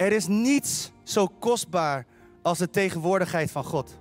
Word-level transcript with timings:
Er 0.00 0.12
is 0.12 0.26
niets 0.26 0.90
zo 1.02 1.26
kostbaar 1.26 2.06
als 2.42 2.58
de 2.58 2.70
tegenwoordigheid 2.70 3.50
van 3.50 3.64
God. 3.64 3.98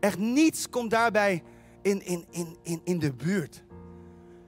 Echt 0.00 0.18
niets 0.18 0.70
komt 0.70 0.90
daarbij 0.90 1.42
in, 1.82 2.04
in, 2.04 2.26
in, 2.30 2.56
in, 2.62 2.80
in 2.84 2.98
de 2.98 3.12
buurt. 3.12 3.62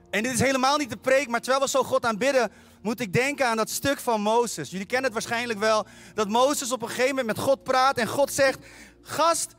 En 0.09 0.23
dit 0.23 0.33
is 0.33 0.39
helemaal 0.39 0.77
niet 0.77 0.89
de 0.89 0.97
preek, 0.97 1.27
maar 1.27 1.39
terwijl 1.39 1.63
we 1.63 1.69
zo 1.69 1.83
God 1.83 2.05
aanbidden, 2.05 2.51
moet 2.81 2.99
ik 2.99 3.13
denken 3.13 3.47
aan 3.47 3.57
dat 3.57 3.69
stuk 3.69 3.99
van 3.99 4.21
Mozes. 4.21 4.69
Jullie 4.69 4.85
kennen 4.85 5.11
het 5.11 5.13
waarschijnlijk 5.13 5.59
wel, 5.59 5.85
dat 6.13 6.29
Mozes 6.29 6.71
op 6.71 6.81
een 6.81 6.87
gegeven 6.87 7.15
moment 7.15 7.27
met 7.27 7.45
God 7.45 7.63
praat 7.63 7.97
en 7.97 8.07
God 8.07 8.31
zegt, 8.31 8.59
gast, 9.01 9.55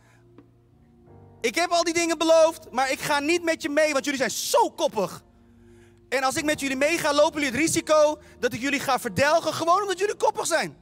ik 1.40 1.54
heb 1.54 1.70
al 1.70 1.84
die 1.84 1.94
dingen 1.94 2.18
beloofd, 2.18 2.70
maar 2.70 2.90
ik 2.90 3.00
ga 3.00 3.18
niet 3.18 3.42
met 3.42 3.62
je 3.62 3.68
mee, 3.68 3.92
want 3.92 4.04
jullie 4.04 4.20
zijn 4.20 4.30
zo 4.30 4.70
koppig. 4.70 5.22
En 6.10 6.22
als 6.22 6.36
ik 6.36 6.44
met 6.44 6.60
jullie 6.60 6.76
meega, 6.76 7.14
lopen 7.14 7.40
jullie 7.40 7.58
het 7.58 7.66
risico 7.66 8.18
dat 8.38 8.52
ik 8.52 8.60
jullie 8.60 8.80
ga 8.80 8.98
verdelgen, 8.98 9.54
gewoon 9.54 9.82
omdat 9.82 9.98
jullie 9.98 10.14
koppig 10.14 10.46
zijn. 10.46 10.76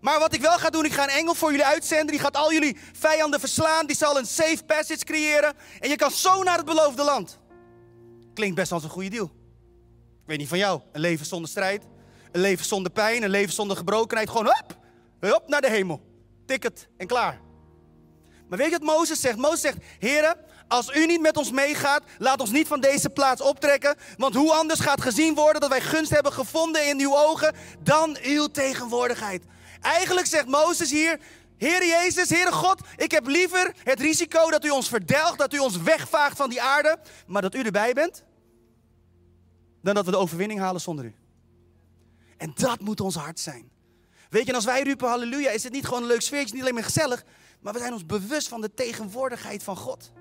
Maar 0.00 0.18
wat 0.18 0.34
ik 0.34 0.40
wel 0.40 0.58
ga 0.58 0.70
doen, 0.70 0.84
ik 0.84 0.92
ga 0.92 1.02
een 1.02 1.08
engel 1.08 1.34
voor 1.34 1.50
jullie 1.50 1.64
uitzenden. 1.64 2.06
Die 2.06 2.18
gaat 2.18 2.36
al 2.36 2.52
jullie 2.52 2.76
vijanden 2.92 3.40
verslaan. 3.40 3.86
Die 3.86 3.96
zal 3.96 4.18
een 4.18 4.26
safe 4.26 4.64
passage 4.66 5.04
creëren. 5.04 5.54
En 5.80 5.88
je 5.88 5.96
kan 5.96 6.10
zo 6.10 6.42
naar 6.42 6.56
het 6.56 6.66
beloofde 6.66 7.04
land. 7.04 7.38
Klinkt 8.34 8.56
best 8.56 8.72
als 8.72 8.84
een 8.84 8.90
goede 8.90 9.08
deal. 9.08 9.24
Ik 9.24 10.26
weet 10.26 10.38
niet 10.38 10.48
van 10.48 10.58
jou. 10.58 10.80
Een 10.92 11.00
leven 11.00 11.26
zonder 11.26 11.50
strijd. 11.50 11.82
Een 12.32 12.40
leven 12.40 12.64
zonder 12.64 12.92
pijn. 12.92 13.22
Een 13.22 13.30
leven 13.30 13.52
zonder 13.52 13.76
gebrokenheid. 13.76 14.30
Gewoon 14.30 14.46
hop, 14.46 14.78
hop 15.20 15.48
naar 15.48 15.60
de 15.60 15.70
hemel. 15.70 16.00
Ticket 16.46 16.88
en 16.96 17.06
klaar. 17.06 17.40
Maar 18.48 18.58
weet 18.58 18.70
je 18.70 18.78
wat 18.78 18.96
Mozes 18.96 19.20
zegt? 19.20 19.36
Mozes 19.36 19.60
zegt, 19.60 19.76
heren, 19.98 20.36
als 20.68 20.94
u 20.94 21.06
niet 21.06 21.20
met 21.20 21.36
ons 21.36 21.50
meegaat, 21.50 22.02
laat 22.18 22.40
ons 22.40 22.50
niet 22.50 22.66
van 22.66 22.80
deze 22.80 23.10
plaats 23.10 23.40
optrekken. 23.40 23.96
Want 24.16 24.34
hoe 24.34 24.52
anders 24.52 24.80
gaat 24.80 25.00
gezien 25.00 25.34
worden 25.34 25.60
dat 25.60 25.70
wij 25.70 25.80
gunst 25.80 26.10
hebben 26.10 26.32
gevonden 26.32 26.88
in 26.88 27.00
uw 27.00 27.16
ogen 27.16 27.54
dan 27.82 28.18
uw 28.22 28.46
tegenwoordigheid. 28.46 29.44
Eigenlijk 29.80 30.26
zegt 30.26 30.46
Mozes 30.46 30.90
hier, 30.90 31.20
Heer 31.56 31.86
Jezus, 31.86 32.28
Heere 32.28 32.52
God, 32.52 32.80
ik 32.96 33.10
heb 33.10 33.26
liever 33.26 33.74
het 33.82 34.00
risico 34.00 34.50
dat 34.50 34.64
u 34.64 34.70
ons 34.70 34.88
verdelgt, 34.88 35.38
dat 35.38 35.52
u 35.52 35.58
ons 35.58 35.76
wegvaagt 35.76 36.36
van 36.36 36.50
die 36.50 36.62
aarde, 36.62 36.98
maar 37.26 37.42
dat 37.42 37.54
u 37.54 37.62
erbij 37.62 37.92
bent, 37.92 38.24
dan 39.82 39.94
dat 39.94 40.04
we 40.04 40.10
de 40.10 40.16
overwinning 40.16 40.60
halen 40.60 40.80
zonder 40.80 41.04
u. 41.04 41.14
En 42.36 42.52
dat 42.54 42.80
moet 42.80 43.00
ons 43.00 43.14
hart 43.14 43.40
zijn. 43.40 43.70
Weet 44.30 44.46
je, 44.46 44.54
als 44.54 44.64
wij 44.64 44.84
roepen 44.84 45.08
halleluja, 45.08 45.50
is 45.50 45.62
het 45.62 45.72
niet 45.72 45.84
gewoon 45.84 46.02
een 46.02 46.08
leuk 46.08 46.20
sfeertje, 46.20 46.52
niet 46.52 46.62
alleen 46.62 46.74
maar 46.74 46.84
gezellig, 46.84 47.24
maar 47.60 47.72
we 47.72 47.78
zijn 47.78 47.92
ons 47.92 48.06
bewust 48.06 48.48
van 48.48 48.60
de 48.60 48.74
tegenwoordigheid 48.74 49.62
van 49.62 49.76
God. 49.76 50.12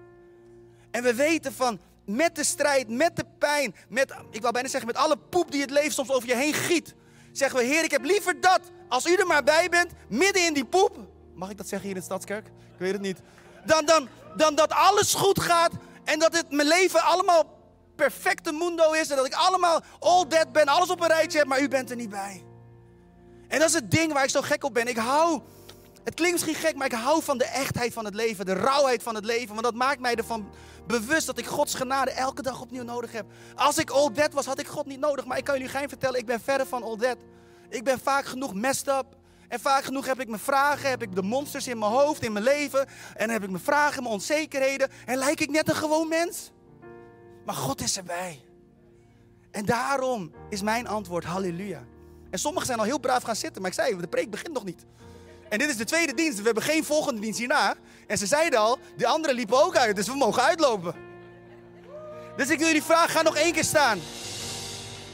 En 0.96 1.04
we 1.04 1.14
weten 1.14 1.54
van, 1.54 1.80
met 2.06 2.36
de 2.36 2.44
strijd, 2.44 2.90
met 2.90 3.16
de 3.16 3.26
pijn, 3.40 3.76
met, 3.90 4.16
ik 4.32 4.42
wou 4.42 4.54
bijna 4.54 4.68
zeggen, 4.68 4.88
met 4.88 4.98
alle 4.98 5.18
poep 5.18 5.52
die 5.52 5.62
het 5.62 5.70
leven 5.70 5.92
soms 5.92 6.12
over 6.12 6.28
je 6.28 6.36
heen 6.36 6.54
giet, 6.54 6.94
zeggen 7.32 7.60
we, 7.60 7.66
Heer, 7.66 7.84
ik 7.84 7.92
heb 7.92 8.04
liever 8.04 8.42
dat, 8.42 8.60
als 8.90 9.06
u 9.06 9.14
er 9.14 9.28
maar 9.28 9.44
bij 9.44 9.70
bent, 9.70 9.92
midden 10.10 10.46
in 10.46 10.54
die 10.54 10.66
poep. 10.66 10.98
Mag 11.34 11.50
ik 11.50 11.58
dat 11.58 11.68
zeggen 11.68 11.88
hier 11.88 11.96
in 11.96 12.02
de 12.02 12.08
Stadskerk? 12.08 12.48
Ik 12.48 12.80
weet 12.80 12.92
het 12.92 13.02
niet. 13.02 13.20
Dan, 13.66 13.86
dan, 13.86 14.08
dan 14.36 14.56
dat 14.56 14.72
alles 14.72 15.14
goed 15.14 15.42
gaat 15.42 15.72
en 16.04 16.20
dat 16.20 16.36
het 16.36 16.52
mijn 16.52 16.68
leven 16.68 17.02
allemaal 17.02 17.44
perfecte 17.96 18.52
mundo 18.52 18.92
is. 18.92 19.10
En 19.10 19.16
dat 19.16 19.26
ik 19.26 19.34
allemaal 19.34 19.82
all 20.00 20.28
dead 20.28 20.52
ben, 20.52 20.66
alles 20.66 20.90
op 20.90 21.02
een 21.02 21.08
rijtje 21.08 21.38
heb, 21.38 21.48
maar 21.48 21.62
u 21.62 21.68
bent 21.68 21.90
er 21.90 21.96
niet 21.96 22.10
bij. 22.10 22.44
En 23.48 23.60
dat 23.60 23.68
is 23.68 23.76
het 23.76 23.92
ding 23.92 24.14
waar 24.14 24.24
ik 24.24 24.30
zo 24.30 24.42
gek 24.42 24.64
op 24.64 24.74
ben. 24.74 24.88
Ik 24.88 24.98
hou, 24.98 25.42
het 26.06 26.14
klinkt 26.14 26.32
misschien 26.32 26.68
gek, 26.68 26.76
maar 26.76 26.86
ik 26.86 26.94
hou 26.94 27.24
van 27.24 27.38
de 27.38 27.46
echtheid 27.46 27.94
van 27.94 28.06
het 28.06 28.16
leven, 28.16 28.46
de 28.46 28.54
rauwheid 28.54 29.04
van 29.04 29.16
het 29.16 29.26
leven. 29.26 29.48
Want 29.48 29.64
dat 29.64 29.74
maakt 29.74 30.00
mij 30.00 30.16
ervan 30.16 30.50
bewust 30.88 31.26
dat 31.26 31.38
ik 31.38 31.46
Gods 31.46 31.76
genade 31.76 32.12
elke 32.12 32.42
dag 32.42 32.62
opnieuw 32.62 32.84
nodig 32.84 33.12
heb. 33.12 33.26
Als 33.56 33.78
ik 33.78 33.90
all 33.90 34.12
dead 34.12 34.34
was, 34.34 34.46
had 34.46 34.60
ik 34.60 34.68
God 34.68 34.86
niet 34.86 35.00
nodig. 35.00 35.26
Maar 35.26 35.38
ik 35.38 35.44
kan 35.44 35.56
jullie 35.58 35.70
geen 35.70 35.90
vertellen, 35.90 36.20
ik 36.20 36.26
ben 36.26 36.40
verder 36.40 36.68
van 36.68 36.84
all 36.84 36.98
dead. 36.98 37.18
Ik 37.70 37.84
ben 37.84 38.00
vaak 38.00 38.26
genoeg 38.26 38.54
messed 38.54 38.88
up. 38.88 39.06
En 39.48 39.60
vaak 39.60 39.84
genoeg 39.84 40.06
heb 40.06 40.20
ik 40.20 40.28
mijn 40.28 40.42
vragen, 40.42 40.90
heb 40.90 41.02
ik 41.02 41.16
de 41.16 41.22
monsters 41.22 41.68
in 41.68 41.80
mijn 41.80 41.92
hoofd, 41.92 42.24
in 42.24 42.34
mijn 42.34 42.46
leven. 42.46 42.88
En 43.14 43.30
heb 43.30 43.44
ik 43.44 43.50
mijn 43.50 43.64
vragen, 43.64 44.04
mijn 44.04 44.16
onzekerheden. 44.16 44.90
En 45.06 45.18
lijk 45.18 45.40
ik 45.40 45.50
net 45.50 45.70
een 45.70 45.76
gewoon 45.76 46.08
mens. 46.08 46.52
Maar 47.46 47.56
God 47.56 47.82
is 47.82 47.98
erbij. 47.98 48.46
En 49.52 49.66
daarom 49.66 50.32
is 50.50 50.62
mijn 50.62 50.88
antwoord 50.88 51.24
halleluja. 51.24 51.84
En 52.30 52.40
sommigen 52.40 52.68
zijn 52.68 52.80
al 52.80 52.86
heel 52.86 53.00
braaf 53.00 53.24
gaan 53.24 53.36
zitten, 53.36 53.62
maar 53.62 53.72
ik 53.72 53.78
zei, 53.78 53.98
de 53.98 54.08
preek 54.08 54.30
begint 54.30 54.54
nog 54.54 54.64
niet. 54.64 54.86
En 55.50 55.58
dit 55.58 55.70
is 55.70 55.78
de 55.78 55.86
tweede 55.86 56.14
dienst. 56.14 56.38
We 56.38 56.46
hebben 56.46 56.64
geen 56.64 56.84
volgende 56.84 57.22
dienst 57.22 57.40
hierna. 57.40 57.76
En 58.08 58.18
ze 58.18 58.26
zeiden 58.26 58.60
al, 58.60 58.80
de 58.98 59.08
anderen 59.08 59.36
liepen 59.36 59.64
ook 59.64 59.78
uit, 59.78 59.96
dus 59.96 60.08
we 60.08 60.16
mogen 60.16 60.44
uitlopen. 60.44 60.96
Dus 62.38 62.50
ik 62.50 62.58
wil 62.58 62.68
jullie 62.68 62.84
vragen, 62.84 63.10
ga 63.10 63.22
nog 63.22 63.36
één 63.36 63.54
keer 63.54 63.64
staan. 63.64 64.00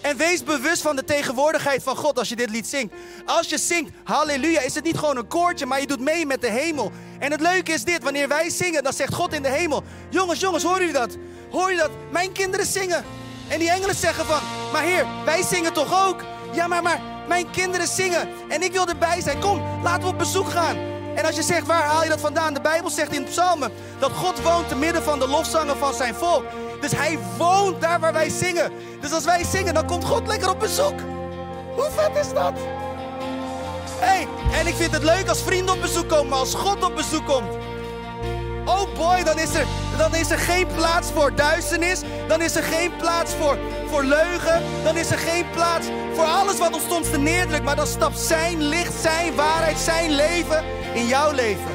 En 0.02 0.18
wees 0.18 0.44
bewust 0.44 0.82
van 0.82 0.96
de 0.96 1.04
tegenwoordigheid 1.04 1.84
van 1.84 1.96
God 1.96 2.18
als 2.18 2.30
je 2.30 2.36
dit 2.36 2.50
lied 2.50 2.68
zingt. 2.68 2.94
Als 3.26 3.50
je 3.50 3.58
zingt 3.58 3.92
halleluja, 4.04 4.62
is 4.62 4.76
het 4.76 4.84
niet 4.84 4.98
gewoon 4.98 5.18
een 5.18 5.28
koortje, 5.28 5.66
maar 5.66 5.80
je 5.80 5.88
doet 5.88 6.00
mee 6.00 6.26
met 6.26 6.42
de 6.42 6.50
hemel. 6.50 6.92
En 7.20 7.32
het 7.32 7.42
leuke 7.42 7.72
is 7.72 7.84
dit, 7.84 8.04
wanneer 8.04 8.28
wij 8.28 8.50
zingen, 8.50 8.84
dan 8.84 8.94
zegt 8.94 9.14
God 9.14 9.34
in 9.34 9.42
de 9.42 9.50
hemel: 9.50 9.84
Jongens, 10.10 10.40
jongens, 10.40 10.64
horen 10.64 10.80
jullie 10.80 10.94
dat? 10.94 11.18
Hoor 11.50 11.72
je 11.72 11.78
dat? 11.78 11.92
Mijn 12.12 12.32
kinderen 12.32 12.66
zingen. 12.66 13.06
En 13.48 13.60
die 13.60 13.70
engelen 13.70 13.96
zeggen 13.96 14.26
van, 14.26 14.40
maar 14.72 14.84
Heer, 14.84 15.06
wij 15.26 15.44
zingen 15.44 15.74
toch 15.74 16.08
ook? 16.08 16.24
Ja, 16.54 16.68
maar, 16.68 16.84
maar 16.84 17.02
mijn 17.32 17.52
kinderen 17.52 17.88
zingen 17.88 18.30
en 18.48 18.62
ik 18.62 18.72
wil 18.72 18.88
erbij 18.88 19.22
zijn. 19.22 19.40
Kom, 19.40 19.62
laten 19.84 20.02
we 20.02 20.08
op 20.08 20.18
bezoek 20.18 20.50
gaan. 20.50 20.78
En 21.16 21.26
als 21.26 21.36
je 21.36 21.44
zegt, 21.44 21.68
waar 21.68 21.84
haal 21.84 22.04
je 22.04 22.10
dat 22.10 22.20
vandaan? 22.20 22.54
De 22.54 22.62
Bijbel 22.62 22.90
zegt 22.90 23.14
in 23.14 23.24
psalmen 23.24 23.72
dat 24.00 24.12
God 24.12 24.42
woont 24.42 24.68
te 24.68 24.76
midden 24.76 25.04
van 25.04 25.20
de 25.20 25.28
lofzangen 25.28 25.78
van 25.78 25.94
zijn 25.94 26.16
volk. 26.16 26.44
Dus 26.82 26.92
hij 26.92 27.20
woont 27.38 27.82
daar 27.82 28.00
waar 28.00 28.14
wij 28.14 28.30
zingen. 28.30 28.72
Dus 29.02 29.14
als 29.14 29.26
wij 29.26 29.44
zingen, 29.44 29.74
dan 29.74 29.86
komt 29.88 30.06
God 30.06 30.28
lekker 30.28 30.50
op 30.50 30.60
bezoek. 30.60 31.00
Hoe 31.76 31.90
vet 31.96 32.26
is 32.26 32.34
dat? 32.34 32.54
hey, 34.00 34.28
en 34.54 34.68
ik 34.68 34.76
vind 34.76 34.92
het 34.92 35.04
leuk 35.04 35.28
als 35.28 35.42
vrienden 35.42 35.76
op 35.76 35.82
bezoek 35.82 36.10
komen, 36.10 36.30
maar 36.30 36.40
als 36.40 36.54
God 36.54 36.84
op 36.84 36.96
bezoek 36.96 37.26
komt. 37.26 37.52
Oh 38.72 38.96
boy, 38.96 39.24
dan 39.24 39.40
is, 39.40 39.54
er, 39.54 39.66
dan 39.98 40.16
is 40.16 40.32
er 40.32 40.38
geen 40.38 40.68
plaats 40.76 41.12
voor 41.12 41.36
duisternis. 41.36 42.02
Dan 42.28 42.42
is 42.42 42.56
er 42.56 42.64
geen 42.64 42.92
plaats 42.98 43.34
voor, 43.34 43.58
voor 43.90 44.04
leugen. 44.04 44.62
Dan 44.84 44.98
is 44.98 45.12
er 45.12 45.18
geen 45.18 45.46
plaats 45.54 45.88
voor 46.14 46.26
alles 46.26 46.58
wat 46.58 46.74
ons 46.74 46.84
soms 46.90 47.18
neerdrukt. 47.18 47.64
Maar 47.64 47.76
dan 47.76 47.88
stapt 47.88 48.20
zijn 48.20 48.62
licht, 48.62 48.94
zijn 49.02 49.36
waarheid, 49.36 49.78
zijn 49.78 50.12
leven 50.12 50.64
in 50.94 51.08
jouw 51.08 51.32
leven. 51.32 51.72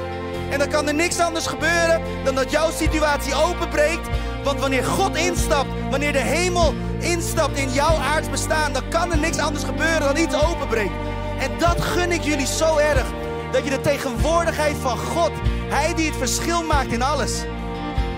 En 0.51 0.59
dan 0.59 0.69
kan 0.69 0.89
er 0.89 0.95
niks 0.95 1.21
anders 1.21 1.47
gebeuren 1.47 2.03
dan 2.25 2.35
dat 2.35 2.51
jouw 2.51 2.71
situatie 2.71 3.35
openbreekt. 3.35 4.09
Want 4.45 4.61
wanneer 4.61 4.85
God 4.85 5.17
instapt, 5.17 5.69
wanneer 5.91 6.13
de 6.13 6.19
hemel 6.19 6.75
instapt 6.99 7.59
in 7.59 7.71
jouw 7.71 7.97
aards 7.97 8.31
bestaan, 8.31 8.73
dan 8.73 8.89
kan 8.89 9.13
er 9.13 9.19
niks 9.19 9.39
anders 9.39 9.65
gebeuren 9.65 10.01
dan 10.01 10.17
iets 10.17 10.45
openbreekt. 10.45 10.93
En 11.39 11.51
dat 11.59 11.81
gun 11.81 12.13
ik 12.13 12.23
jullie 12.23 12.47
zo 12.47 12.77
erg. 12.77 13.05
Dat 13.53 13.65
je 13.65 13.71
de 13.71 13.81
tegenwoordigheid 13.81 14.77
van 14.81 14.99
God, 14.99 15.31
Hij 15.69 15.95
die 15.95 16.07
het 16.07 16.17
verschil 16.17 16.63
maakt 16.63 16.93
in 16.93 17.03
alles. 17.03 17.43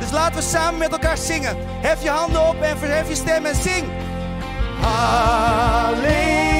Dus 0.00 0.10
laten 0.10 0.34
we 0.34 0.42
samen 0.42 0.78
met 0.78 0.92
elkaar 0.92 1.18
zingen. 1.18 1.56
Hef 1.58 2.02
je 2.02 2.10
handen 2.10 2.48
op 2.48 2.60
en 2.60 2.78
verhef 2.78 3.08
je 3.08 3.14
stem 3.14 3.44
en 3.44 3.56
zing. 3.56 3.86
Halleluja. 4.80 6.57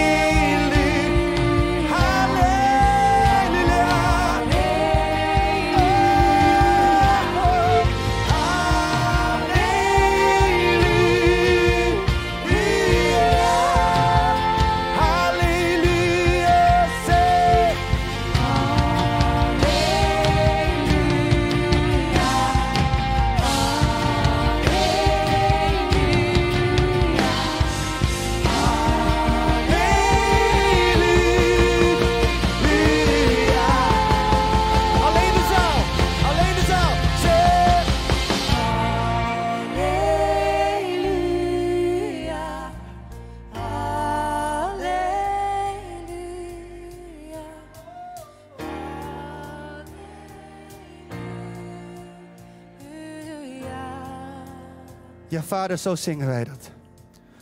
Vader, 55.69 55.82
zo 55.82 55.94
zingen 55.94 56.26
wij 56.26 56.44
dat. 56.44 56.70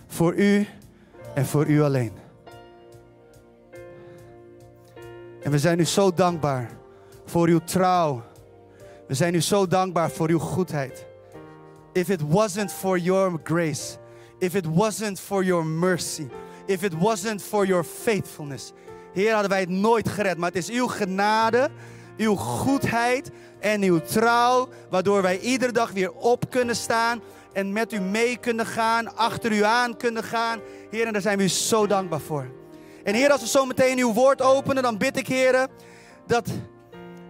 Voor 0.07 0.35
u 0.35 0.67
en 1.35 1.47
voor 1.47 1.67
u 1.67 1.83
alleen. 1.83 2.13
En 5.43 5.51
we 5.51 5.59
zijn 5.59 5.79
u 5.79 5.85
zo 5.85 6.13
dankbaar 6.13 6.71
voor 7.25 7.49
uw 7.49 7.59
trouw. 7.65 8.23
We 9.09 9.15
zijn 9.15 9.35
u 9.35 9.41
zo 9.41 9.67
dankbaar 9.67 10.11
voor 10.11 10.29
uw 10.29 10.39
goedheid. 10.39 11.07
If 11.93 12.09
it 12.09 12.21
wasn't 12.29 12.73
for 12.73 12.99
your 12.99 13.41
grace, 13.45 13.97
if 14.39 14.55
it 14.55 14.67
wasn't 14.67 15.21
for 15.21 15.45
your 15.45 15.65
mercy, 15.65 16.29
if 16.67 16.83
it 16.83 16.95
wasn't 16.99 17.43
for 17.43 17.67
your 17.67 17.85
faithfulness, 17.85 18.73
Heer, 19.13 19.33
hadden 19.33 19.51
wij 19.51 19.61
het 19.61 19.69
nooit 19.69 20.09
gered. 20.09 20.37
Maar 20.37 20.53
het 20.53 20.69
is 20.69 20.71
uw 20.71 20.87
genade, 20.87 21.71
uw 22.17 22.35
goedheid 22.35 23.31
en 23.61 23.83
uw 23.83 24.01
trouw, 24.01 24.69
waardoor 24.91 25.23
wij 25.23 25.39
iedere 25.39 25.73
dag 25.73 25.91
weer 25.91 26.13
op 26.13 26.51
kunnen 26.51 26.77
staan 26.77 27.21
en 27.57 27.73
met 27.73 27.93
u 27.93 28.01
mee 28.01 28.37
kunnen 28.37 28.67
gaan, 28.67 29.17
achter 29.17 29.53
u 29.53 29.65
aan 29.65 29.97
kunnen 29.97 30.23
gaan. 30.23 30.61
Heer, 30.91 31.07
en 31.07 31.13
daar 31.13 31.23
zijn 31.23 31.39
we 31.39 31.45
u 31.45 31.49
zo 31.49 31.87
dankbaar 31.87 32.21
voor. 32.21 32.47
En 33.05 33.15
Heer, 33.15 33.31
als 33.31 33.41
we 33.41 33.49
zo 33.49 33.67
meteen 33.67 33.99
uw 33.99 34.13
woord 34.13 34.43
openen, 34.43 34.83
dan 34.83 34.99
bid 34.99 35.17
ik, 35.17 35.27
Heer, 35.27 35.67
dat 36.27 36.49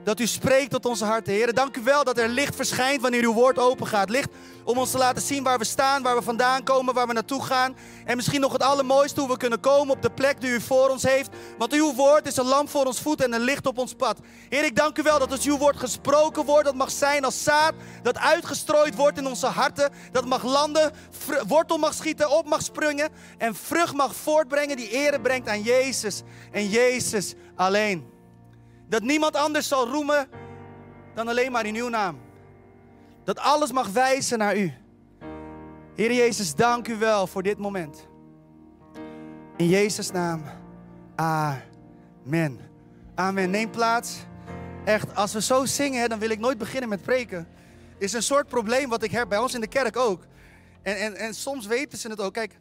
dat 0.06 0.20
u 0.20 0.26
spreekt 0.26 0.70
tot 0.70 0.86
onze 0.86 1.04
harten. 1.04 1.32
Heer, 1.32 1.54
dank 1.54 1.76
u 1.76 1.82
wel 1.82 2.04
dat 2.04 2.18
er 2.18 2.28
licht 2.28 2.56
verschijnt 2.56 3.02
wanneer 3.02 3.22
uw 3.22 3.32
woord 3.32 3.58
open 3.58 3.86
gaat. 3.86 4.10
Licht 4.10 4.28
om 4.64 4.78
ons 4.78 4.90
te 4.90 4.98
laten 4.98 5.22
zien 5.22 5.42
waar 5.42 5.58
we 5.58 5.64
staan, 5.64 6.02
waar 6.02 6.16
we 6.16 6.22
vandaan 6.22 6.62
komen, 6.62 6.94
waar 6.94 7.06
we 7.06 7.12
naartoe 7.12 7.42
gaan. 7.42 7.76
En 8.04 8.16
misschien 8.16 8.40
nog 8.40 8.52
het 8.52 8.62
allermooiste, 8.62 9.20
hoe 9.20 9.28
we 9.28 9.36
kunnen 9.36 9.60
komen 9.60 9.94
op 9.94 10.02
de 10.02 10.10
plek 10.10 10.40
die 10.40 10.50
u 10.50 10.60
voor 10.60 10.88
ons 10.88 11.02
heeft. 11.02 11.28
Want 11.58 11.72
uw 11.72 11.94
woord 11.94 12.26
is 12.26 12.36
een 12.36 12.44
lamp 12.44 12.68
voor 12.68 12.84
ons 12.84 13.00
voet 13.00 13.22
en 13.22 13.32
een 13.32 13.40
licht 13.40 13.66
op 13.66 13.78
ons 13.78 13.94
pad. 13.94 14.18
Heer, 14.48 14.64
ik 14.64 14.76
dank 14.76 14.98
u 14.98 15.02
wel 15.02 15.18
dat 15.18 15.30
als 15.30 15.44
uw 15.44 15.58
woord 15.58 15.76
gesproken 15.76 16.44
wordt, 16.44 16.64
dat 16.64 16.74
mag 16.74 16.90
zijn 16.90 17.24
als 17.24 17.42
zaad, 17.42 17.74
dat 18.02 18.18
uitgestrooid 18.18 18.94
wordt 18.94 19.18
in 19.18 19.26
onze 19.26 19.46
harten. 19.46 19.92
Dat 20.12 20.24
mag 20.24 20.42
landen, 20.42 20.92
wortel 21.46 21.78
mag 21.78 21.94
schieten, 21.94 22.30
op 22.30 22.48
mag 22.48 22.62
springen 22.62 23.08
en 23.38 23.54
vrucht 23.54 23.94
mag 23.94 24.14
voortbrengen 24.14 24.76
die 24.76 24.90
ere 24.90 25.20
brengt 25.20 25.48
aan 25.48 25.62
Jezus 25.62 26.22
en 26.52 26.68
Jezus 26.68 27.34
alleen. 27.56 28.15
Dat 28.88 29.02
niemand 29.02 29.36
anders 29.36 29.68
zal 29.68 29.88
roemen 29.88 30.28
dan 31.14 31.28
alleen 31.28 31.52
maar 31.52 31.66
in 31.66 31.74
uw 31.74 31.88
naam. 31.88 32.20
Dat 33.24 33.38
alles 33.38 33.72
mag 33.72 33.88
wijzen 33.88 34.38
naar 34.38 34.56
u. 34.56 34.72
Heer 35.94 36.12
Jezus, 36.12 36.54
dank 36.54 36.88
u 36.88 36.96
wel 36.96 37.26
voor 37.26 37.42
dit 37.42 37.58
moment. 37.58 38.06
In 39.56 39.68
Jezus' 39.68 40.10
naam. 40.10 40.42
Amen. 41.14 42.60
Amen. 43.14 43.50
Neem 43.50 43.70
plaats. 43.70 44.18
Echt, 44.84 45.14
als 45.14 45.32
we 45.32 45.42
zo 45.42 45.64
zingen, 45.64 46.08
dan 46.08 46.18
wil 46.18 46.30
ik 46.30 46.38
nooit 46.38 46.58
beginnen 46.58 46.88
met 46.88 47.02
preken. 47.02 47.48
Is 47.98 48.12
een 48.12 48.22
soort 48.22 48.48
probleem 48.48 48.88
wat 48.88 49.02
ik 49.02 49.10
heb 49.10 49.28
bij 49.28 49.38
ons 49.38 49.54
in 49.54 49.60
de 49.60 49.66
kerk 49.66 49.96
ook. 49.96 50.26
En, 50.82 50.96
en, 50.96 51.14
en 51.14 51.34
soms 51.34 51.66
weten 51.66 51.98
ze 51.98 52.08
het 52.08 52.20
ook. 52.20 52.32
Kijk, 52.32 52.58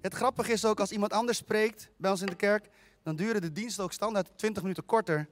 het 0.00 0.14
grappige 0.14 0.52
is 0.52 0.64
ook 0.64 0.80
als 0.80 0.92
iemand 0.92 1.12
anders 1.12 1.38
spreekt 1.38 1.90
bij 1.96 2.10
ons 2.10 2.20
in 2.20 2.26
de 2.26 2.34
kerk, 2.34 2.68
dan 3.02 3.16
duren 3.16 3.40
de 3.40 3.52
diensten 3.52 3.84
ook 3.84 3.92
standaard 3.92 4.38
20 4.38 4.62
minuten 4.62 4.84
korter 4.84 5.28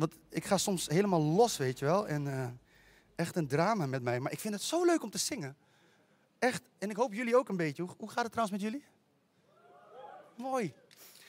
want 0.00 0.14
ik 0.28 0.44
ga 0.44 0.58
soms 0.58 0.86
helemaal 0.86 1.22
los, 1.22 1.56
weet 1.56 1.78
je 1.78 1.84
wel. 1.84 2.08
En 2.08 2.26
uh, 2.26 2.46
echt 3.14 3.36
een 3.36 3.46
drama 3.46 3.86
met 3.86 4.02
mij. 4.02 4.20
Maar 4.20 4.32
ik 4.32 4.38
vind 4.38 4.54
het 4.54 4.62
zo 4.62 4.84
leuk 4.84 5.02
om 5.02 5.10
te 5.10 5.18
zingen. 5.18 5.56
Echt. 6.38 6.62
En 6.78 6.90
ik 6.90 6.96
hoop 6.96 7.12
jullie 7.12 7.36
ook 7.36 7.48
een 7.48 7.56
beetje. 7.56 7.82
Hoe, 7.82 7.94
hoe 7.98 8.10
gaat 8.10 8.22
het 8.22 8.32
trouwens 8.32 8.62
met 8.62 8.70
jullie? 8.70 8.86
Mooi. 10.36 10.72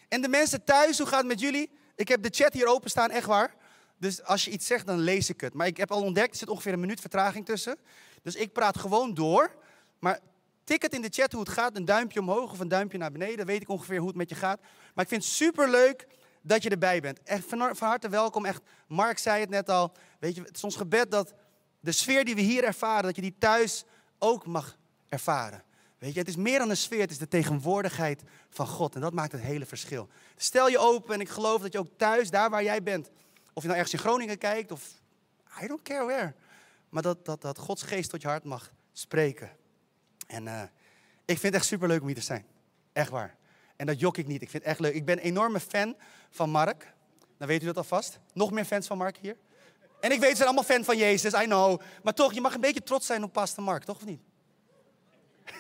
En 0.08 0.22
de 0.22 0.28
mensen 0.28 0.64
thuis, 0.64 0.98
hoe 0.98 1.08
gaat 1.08 1.20
het 1.20 1.28
met 1.28 1.40
jullie? 1.40 1.70
Ik 1.96 2.08
heb 2.08 2.24
de 2.24 2.30
chat 2.32 2.54
hier 2.54 2.68
openstaan, 2.68 3.10
echt 3.10 3.26
waar. 3.26 3.56
Dus 3.98 4.24
als 4.24 4.46
je 4.46 4.52
iets 4.52 4.66
zegt, 4.66 4.86
dan 4.86 5.00
lees 5.00 5.30
ik 5.30 5.42
het. 5.42 5.54
Maar 5.54 5.68
ik 5.68 5.78
heb 5.78 5.92
al 5.92 6.04
ontdekt, 6.04 6.32
er 6.32 6.38
zit 6.38 6.50
ongeveer 6.50 6.74
een 6.74 6.80
minuut 6.80 7.00
vertraging 7.02 7.46
tussen. 7.46 7.78
Dus 8.22 8.36
ik 8.36 8.54
praat 8.54 8.78
gewoon 8.78 9.14
door. 9.14 9.56
Maar 10.00 10.20
tik 10.64 10.82
het 10.82 10.94
in 10.94 11.02
de 11.02 11.10
chat 11.10 11.32
hoe 11.32 11.42
het 11.42 11.50
gaat. 11.50 11.78
Een 11.78 11.86
duimpje 11.86 12.20
omhoog 12.20 12.52
of 12.52 12.60
een 12.60 12.68
duimpje 12.68 12.98
naar 12.98 13.12
beneden. 13.12 13.38
Dan 13.38 13.46
weet 13.46 13.62
ik 13.62 13.70
ongeveer 13.70 13.98
hoe 13.98 14.08
het 14.08 14.18
met 14.18 14.30
je 14.30 14.36
gaat. 14.36 14.60
Maar 14.94 15.04
ik 15.04 15.10
vind 15.10 15.24
het 15.24 15.32
super 15.32 15.70
leuk 15.70 16.08
dat 16.42 16.64
je 16.64 16.70
erbij 16.70 17.02
bent. 17.02 17.24
Echt 17.24 17.46
van, 17.46 17.76
harte 17.80 18.10
welkom. 18.10 18.46
Echt, 18.46 18.62
Mark 18.88 19.18
zei 19.18 19.40
het 19.40 19.50
net 19.50 19.70
al. 19.70 19.92
Weet 20.20 20.36
je, 20.36 20.42
het 20.42 20.56
is 20.56 20.64
ons 20.64 20.76
gebed 20.76 21.12
dat 21.12 21.34
de 21.80 21.92
sfeer 21.92 22.26
die 22.26 22.36
we 22.36 22.42
hier 22.42 22.64
ervaren, 22.64 23.04
dat 23.04 23.16
je 23.16 23.22
die 23.22 23.36
thuis 23.38 23.84
ook 24.20 24.46
mag 24.46 24.78
ervaren. 25.10 25.64
Weet 25.98 26.14
je, 26.14 26.20
het 26.20 26.28
is 26.28 26.36
meer 26.36 26.60
dan 26.60 26.70
een 26.70 26.78
sfeer, 26.78 27.00
het 27.00 27.12
is 27.12 27.18
de 27.18 27.28
tegenwoordigheid 27.28 28.24
van 28.50 28.68
God. 28.68 28.96
En 28.96 29.02
dat 29.02 29.14
maakt 29.14 29.32
het 29.32 29.42
hele 29.42 29.66
verschil. 29.66 30.10
Stel 30.36 30.70
je 30.70 30.78
open 30.78 31.14
en 31.14 31.20
ik 31.20 31.30
geloof 31.30 31.62
dat 31.62 31.74
je 31.74 31.80
ook 31.80 31.98
thuis, 31.98 32.30
daar 32.30 32.50
waar 32.50 32.64
jij 32.64 32.84
bent, 32.84 33.10
of 33.54 33.62
je 33.62 33.68
nou 33.68 33.80
ergens 33.80 33.94
in 33.94 34.00
Groningen 34.00 34.38
kijkt 34.38 34.72
of 34.72 34.90
I 35.64 35.68
don't 35.68 35.82
care 35.82 36.06
where. 36.06 36.34
Maar 36.90 37.02
dat, 37.02 37.26
dat, 37.26 37.42
dat 37.42 37.58
Gods 37.58 37.84
geest 37.84 38.10
tot 38.10 38.22
je 38.22 38.28
hart 38.28 38.44
mag 38.44 38.72
spreken. 38.94 39.52
En 40.28 40.46
uh, 40.46 40.62
ik 41.26 41.38
vind 41.38 41.44
het 41.44 41.54
echt 41.54 41.66
super 41.66 41.88
leuk 41.88 42.02
om 42.02 42.08
hier 42.08 42.16
te 42.16 42.22
zijn. 42.22 42.46
Echt 42.94 43.10
waar. 43.10 43.38
En 43.82 43.88
dat 43.88 44.00
jok 44.00 44.18
ik 44.18 44.28
niet. 44.28 44.42
Ik 44.42 44.50
vind 44.50 44.64
het 44.64 44.72
echt 44.72 44.80
leuk. 44.80 44.94
Ik 44.94 45.06
ben 45.06 45.18
een 45.18 45.24
enorme 45.24 45.60
fan 45.60 45.96
van 46.30 46.50
Mark. 46.50 46.94
Dan 47.38 47.48
weet 47.48 47.64
u 47.64 47.66
dat 47.66 47.78
alvast. 47.78 48.20
Nog 48.34 48.52
meer 48.52 48.66
fans 48.66 48.88
van 48.88 48.98
Mark 48.98 49.18
hier. 49.18 49.38
En 50.00 50.12
ik 50.12 50.20
weet, 50.20 50.30
ze 50.30 50.36
zijn 50.36 50.48
allemaal 50.48 50.64
fan 50.64 50.84
van 50.84 50.98
Jezus, 50.98 51.34
I 51.34 51.46
know. 51.46 51.82
Maar 52.04 52.14
toch, 52.14 52.34
je 52.34 52.42
mag 52.42 52.54
een 52.54 52.62
beetje 52.62 52.84
trots 52.84 53.06
zijn 53.06 53.24
op 53.24 53.34
Pastor 53.34 53.64
Mark, 53.64 53.84
toch 53.84 53.96
of 53.96 54.06
niet? 54.06 54.22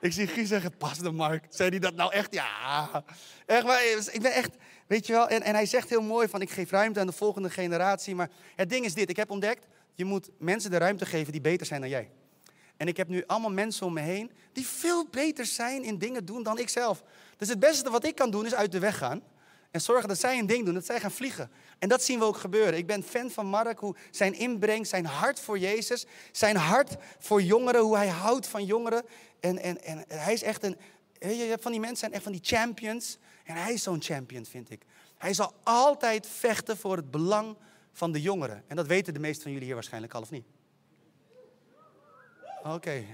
ik 0.00 0.12
zie 0.12 0.26
Guus 0.26 0.48
zeggen, 0.48 0.76
Pastor 0.76 1.14
Mark. 1.14 1.46
Zei 1.48 1.70
hij 1.70 1.78
dat 1.78 1.94
nou 1.94 2.12
echt? 2.12 2.34
Ja. 2.34 3.04
Echt, 3.46 3.64
maar 3.64 3.82
ik 4.12 4.22
ben 4.22 4.32
echt, 4.32 4.56
weet 4.86 5.06
je 5.06 5.12
wel. 5.12 5.28
En, 5.28 5.42
en 5.42 5.54
hij 5.54 5.66
zegt 5.66 5.88
heel 5.88 6.02
mooi 6.02 6.28
van, 6.28 6.40
ik 6.40 6.50
geef 6.50 6.70
ruimte 6.70 7.00
aan 7.00 7.06
de 7.06 7.12
volgende 7.12 7.50
generatie. 7.50 8.14
Maar 8.14 8.30
het 8.56 8.70
ding 8.70 8.84
is 8.84 8.94
dit, 8.94 9.10
ik 9.10 9.16
heb 9.16 9.30
ontdekt, 9.30 9.66
je 9.94 10.04
moet 10.04 10.30
mensen 10.38 10.70
de 10.70 10.78
ruimte 10.78 11.06
geven 11.06 11.32
die 11.32 11.40
beter 11.40 11.66
zijn 11.66 11.80
dan 11.80 11.90
jij. 11.90 12.10
En 12.82 12.88
ik 12.88 12.96
heb 12.96 13.08
nu 13.08 13.24
allemaal 13.26 13.50
mensen 13.50 13.86
om 13.86 13.92
me 13.92 14.00
heen 14.00 14.30
die 14.52 14.66
veel 14.66 15.06
beter 15.10 15.46
zijn 15.46 15.84
in 15.84 15.98
dingen 15.98 16.24
doen 16.24 16.42
dan 16.42 16.58
ik 16.58 16.68
zelf. 16.68 17.02
Dus 17.36 17.48
het 17.48 17.58
beste 17.58 17.90
wat 17.90 18.04
ik 18.04 18.14
kan 18.14 18.30
doen 18.30 18.46
is 18.46 18.54
uit 18.54 18.72
de 18.72 18.78
weg 18.78 18.98
gaan. 18.98 19.22
En 19.70 19.80
zorgen 19.80 20.08
dat 20.08 20.18
zij 20.18 20.38
een 20.38 20.46
ding 20.46 20.64
doen, 20.64 20.74
dat 20.74 20.86
zij 20.86 21.00
gaan 21.00 21.10
vliegen. 21.10 21.50
En 21.78 21.88
dat 21.88 22.02
zien 22.02 22.18
we 22.18 22.24
ook 22.24 22.36
gebeuren. 22.36 22.76
Ik 22.76 22.86
ben 22.86 23.02
fan 23.02 23.30
van 23.30 23.46
Mark, 23.46 23.78
hoe 23.78 23.96
zijn 24.10 24.34
inbreng, 24.34 24.86
zijn 24.86 25.04
hart 25.04 25.40
voor 25.40 25.58
Jezus, 25.58 26.06
zijn 26.32 26.56
hart 26.56 26.96
voor 27.18 27.42
jongeren, 27.42 27.80
hoe 27.80 27.96
hij 27.96 28.08
houdt 28.08 28.46
van 28.46 28.64
jongeren. 28.64 29.04
En, 29.40 29.58
en, 29.58 29.82
en 29.82 30.04
hij 30.08 30.32
is 30.32 30.42
echt 30.42 30.62
een, 30.62 30.76
je 31.18 31.46
hebt 31.48 31.62
van 31.62 31.72
die 31.72 31.80
mensen 31.80 31.98
zijn 31.98 32.12
echt 32.12 32.22
van 32.22 32.32
die 32.32 32.44
champions. 32.44 33.18
En 33.44 33.56
hij 33.56 33.72
is 33.72 33.82
zo'n 33.82 34.02
champion, 34.02 34.44
vind 34.44 34.70
ik. 34.70 34.82
Hij 35.18 35.34
zal 35.34 35.52
altijd 35.62 36.26
vechten 36.26 36.76
voor 36.76 36.96
het 36.96 37.10
belang 37.10 37.56
van 37.92 38.12
de 38.12 38.20
jongeren. 38.20 38.64
En 38.66 38.76
dat 38.76 38.86
weten 38.86 39.14
de 39.14 39.20
meesten 39.20 39.42
van 39.42 39.50
jullie 39.50 39.66
hier 39.66 39.76
waarschijnlijk 39.76 40.14
al, 40.14 40.20
of 40.20 40.30
niet? 40.30 40.44
Oké. 42.64 43.04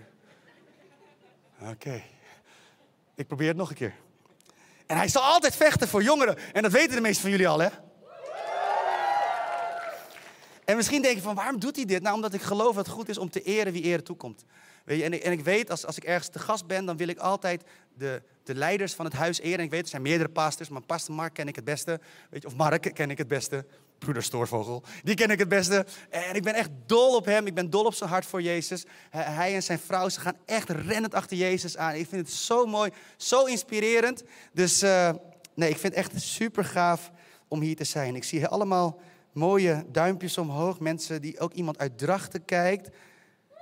Oké. 1.60 2.02
Ik 3.14 3.26
probeer 3.26 3.48
het 3.48 3.56
nog 3.56 3.68
een 3.68 3.76
keer. 3.76 3.94
En 4.86 4.96
hij 4.96 5.08
zal 5.08 5.22
altijd 5.22 5.56
vechten 5.56 5.88
voor 5.88 6.02
jongeren. 6.02 6.38
En 6.52 6.62
dat 6.62 6.72
weten 6.72 6.94
de 6.94 7.00
meesten 7.00 7.22
van 7.22 7.30
jullie 7.30 7.48
al, 7.48 7.58
hè? 7.58 7.68
En 10.64 10.76
misschien 10.76 11.02
denk 11.02 11.14
je 11.14 11.22
van, 11.22 11.34
waarom 11.34 11.60
doet 11.60 11.76
hij 11.76 11.84
dit? 11.84 12.02
Nou, 12.02 12.14
omdat 12.14 12.34
ik 12.34 12.42
geloof 12.42 12.74
dat 12.74 12.86
het 12.86 12.94
goed 12.94 13.08
is 13.08 13.18
om 13.18 13.30
te 13.30 13.42
eren 13.42 13.72
wie 13.72 13.82
eren 13.82 14.04
toekomt. 14.04 14.44
Weet 14.84 14.98
je, 14.98 15.04
en, 15.04 15.12
ik, 15.12 15.22
en 15.22 15.32
ik 15.32 15.40
weet, 15.40 15.70
als, 15.70 15.86
als 15.86 15.96
ik 15.96 16.04
ergens 16.04 16.28
te 16.28 16.38
gast 16.38 16.66
ben, 16.66 16.84
dan 16.84 16.96
wil 16.96 17.08
ik 17.08 17.18
altijd 17.18 17.62
de, 17.94 18.22
de 18.42 18.54
leiders 18.54 18.94
van 18.94 19.04
het 19.04 19.14
huis 19.14 19.40
eren. 19.40 19.58
En 19.58 19.64
ik 19.64 19.70
weet, 19.70 19.82
er 19.82 19.88
zijn 19.88 20.02
meerdere 20.02 20.28
pastors, 20.28 20.68
maar 20.68 20.82
pastor 20.82 21.14
Mark 21.14 21.34
ken 21.34 21.48
ik 21.48 21.56
het 21.56 21.64
beste. 21.64 22.00
Weet 22.30 22.42
je, 22.42 22.48
of 22.48 22.56
Mark 22.56 22.94
ken 22.94 23.10
ik 23.10 23.18
het 23.18 23.28
beste. 23.28 23.64
Broeder 23.98 24.22
Stoorvogel, 24.22 24.82
die 25.02 25.14
ken 25.14 25.30
ik 25.30 25.38
het 25.38 25.48
beste. 25.48 25.86
En 26.10 26.34
ik 26.34 26.42
ben 26.42 26.54
echt 26.54 26.70
dol 26.86 27.16
op 27.16 27.24
hem. 27.24 27.46
Ik 27.46 27.54
ben 27.54 27.70
dol 27.70 27.84
op 27.84 27.94
zijn 27.94 28.10
hart 28.10 28.26
voor 28.26 28.42
Jezus. 28.42 28.84
Hij 29.10 29.54
en 29.54 29.62
zijn 29.62 29.78
vrouw, 29.78 30.08
ze 30.08 30.20
gaan 30.20 30.36
echt 30.44 30.70
rennend 30.70 31.14
achter 31.14 31.36
Jezus 31.36 31.76
aan. 31.76 31.94
Ik 31.94 32.08
vind 32.08 32.26
het 32.26 32.36
zo 32.36 32.66
mooi, 32.66 32.90
zo 33.16 33.44
inspirerend. 33.44 34.22
Dus 34.52 34.82
uh, 34.82 35.10
nee, 35.54 35.70
ik 35.70 35.78
vind 35.78 35.94
het 35.94 36.04
echt 36.04 36.22
super 36.22 36.64
gaaf 36.64 37.10
om 37.48 37.60
hier 37.60 37.76
te 37.76 37.84
zijn. 37.84 38.16
Ik 38.16 38.24
zie 38.24 38.46
allemaal 38.46 39.00
mooie 39.32 39.84
duimpjes 39.92 40.38
omhoog. 40.38 40.80
Mensen 40.80 41.22
die 41.22 41.40
ook 41.40 41.52
iemand 41.52 41.78
uit 41.78 41.98
Drachten 41.98 42.44
kijkt. 42.44 42.88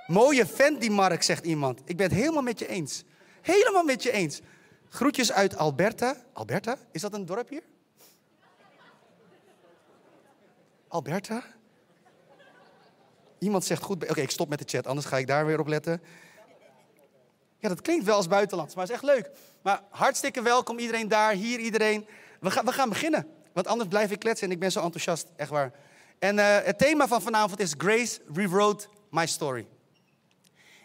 Mooie 0.07 0.47
vent 0.47 0.81
die 0.81 0.91
Mark, 0.91 1.23
zegt 1.23 1.45
iemand. 1.45 1.81
Ik 1.85 1.97
ben 1.97 2.07
het 2.07 2.19
helemaal 2.19 2.43
met 2.43 2.59
je 2.59 2.67
eens. 2.67 3.05
Helemaal 3.43 3.85
met 3.85 4.03
je 4.03 4.13
eens. 4.13 4.41
Groetjes 4.89 5.33
uit 5.33 5.57
Alberta. 5.57 6.17
Alberta? 6.33 6.77
Is 6.93 7.01
dat 7.01 7.15
een 7.15 7.27
dorp 7.27 7.49
hier? 7.49 7.63
Alberta? 10.97 11.45
Iemand 13.39 13.65
zegt 13.65 13.83
goed. 13.83 14.09
Oké, 14.09 14.21
ik 14.21 14.31
stop 14.31 14.49
met 14.49 14.59
de 14.59 14.65
chat, 14.67 14.87
anders 14.87 15.07
ga 15.07 15.19
ik 15.19 15.27
daar 15.27 15.47
weer 15.47 15.61
op 15.61 15.67
letten. 15.67 16.03
Ja, 17.59 17.69
dat 17.69 17.81
klinkt 17.81 18.05
wel 18.05 18.17
als 18.17 18.29
buitenlands, 18.29 18.75
maar 18.75 18.85
is 18.85 18.91
echt 18.91 19.03
leuk. 19.03 19.31
Maar 19.63 19.83
hartstikke 19.91 20.43
welkom 20.43 20.79
iedereen 20.79 21.09
daar, 21.09 21.33
hier 21.33 21.59
iedereen. 21.59 22.07
We, 22.41 22.51
gaan, 22.51 22.65
we 22.65 22.73
gaan 22.73 22.89
beginnen, 22.89 23.29
want 23.53 23.67
anders 23.67 23.89
blijf 23.89 24.11
ik 24.11 24.19
kletsen 24.19 24.47
en 24.47 24.53
ik 24.53 24.59
ben 24.59 24.73
zo 24.73 24.83
enthousiast, 24.83 25.29
echt 25.37 25.51
waar. 25.51 25.73
En 26.19 26.37
uh, 26.37 26.59
het 26.63 26.79
thema 26.79 27.09
van 27.09 27.23
vanavond 27.23 27.61
is 27.61 27.75
Grace 27.79 28.21
rewrote 28.35 28.89
my 29.11 29.27
story. 29.27 29.67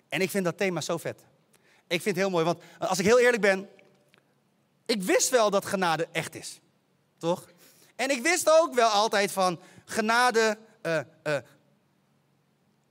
En 0.09 0.21
ik 0.21 0.29
vind 0.29 0.45
dat 0.45 0.57
thema 0.57 0.81
zo 0.81 0.97
vet. 0.97 1.19
Ik 1.87 2.01
vind 2.01 2.05
het 2.05 2.15
heel 2.15 2.29
mooi, 2.29 2.45
want 2.45 2.61
als 2.79 2.99
ik 2.99 3.05
heel 3.05 3.19
eerlijk 3.19 3.41
ben, 3.41 3.69
ik 4.85 5.03
wist 5.03 5.29
wel 5.29 5.49
dat 5.49 5.65
genade 5.65 6.07
echt 6.11 6.35
is. 6.35 6.59
Toch? 7.17 7.49
En 7.95 8.09
ik 8.09 8.21
wist 8.21 8.49
ook 8.49 8.73
wel 8.73 8.89
altijd 8.89 9.31
van 9.31 9.59
genade 9.85 10.57
uh, 10.81 11.37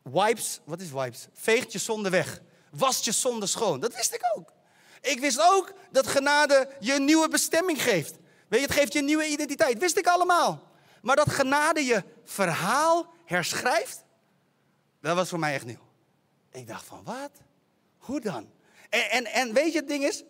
wipes, 0.03 0.61
wat 0.65 0.81
is 0.81 0.91
wipes? 0.91 1.27
Veegt 1.33 1.73
je 1.73 1.79
zonde 1.79 2.11
weg. 2.11 2.41
Wast 2.71 3.05
je 3.05 3.13
zonde 3.13 3.47
schoon. 3.47 3.81
Dat 3.81 3.95
wist 3.95 4.15
ik 4.15 4.23
ook. 4.37 4.53
Ik 5.01 5.21
wist 5.21 5.41
ook 5.41 5.73
dat 5.91 6.07
genade 6.07 6.69
je 6.81 6.93
nieuwe 6.93 7.29
bestemming 7.29 7.83
geeft. 7.83 8.15
Weet 8.49 8.61
je, 8.61 8.67
het 8.67 8.75
geeft 8.75 8.93
je 8.93 9.03
nieuwe 9.03 9.27
identiteit. 9.27 9.79
Wist 9.79 9.97
ik 9.97 10.07
allemaal. 10.07 10.69
Maar 11.03 11.17
dat 11.17 11.31
genade 11.33 11.85
je 11.85 12.05
verhaal 12.25 13.07
herschrijft, 13.25 14.05
dat 15.01 15.17
was 15.17 15.29
voor 15.29 15.39
mij 15.39 15.55
echt 15.55 15.65
nieuw. 15.65 15.89
Ik 16.51 16.67
dacht 16.67 16.85
van, 16.85 17.05
wat? 17.05 17.31
Hoe 17.99 18.21
dan? 18.21 18.51
En, 18.89 19.27
en 19.27 19.53
weet 19.53 19.73
je, 19.73 19.79
het 19.79 19.89
ding 19.89 20.05
is, 20.05 20.25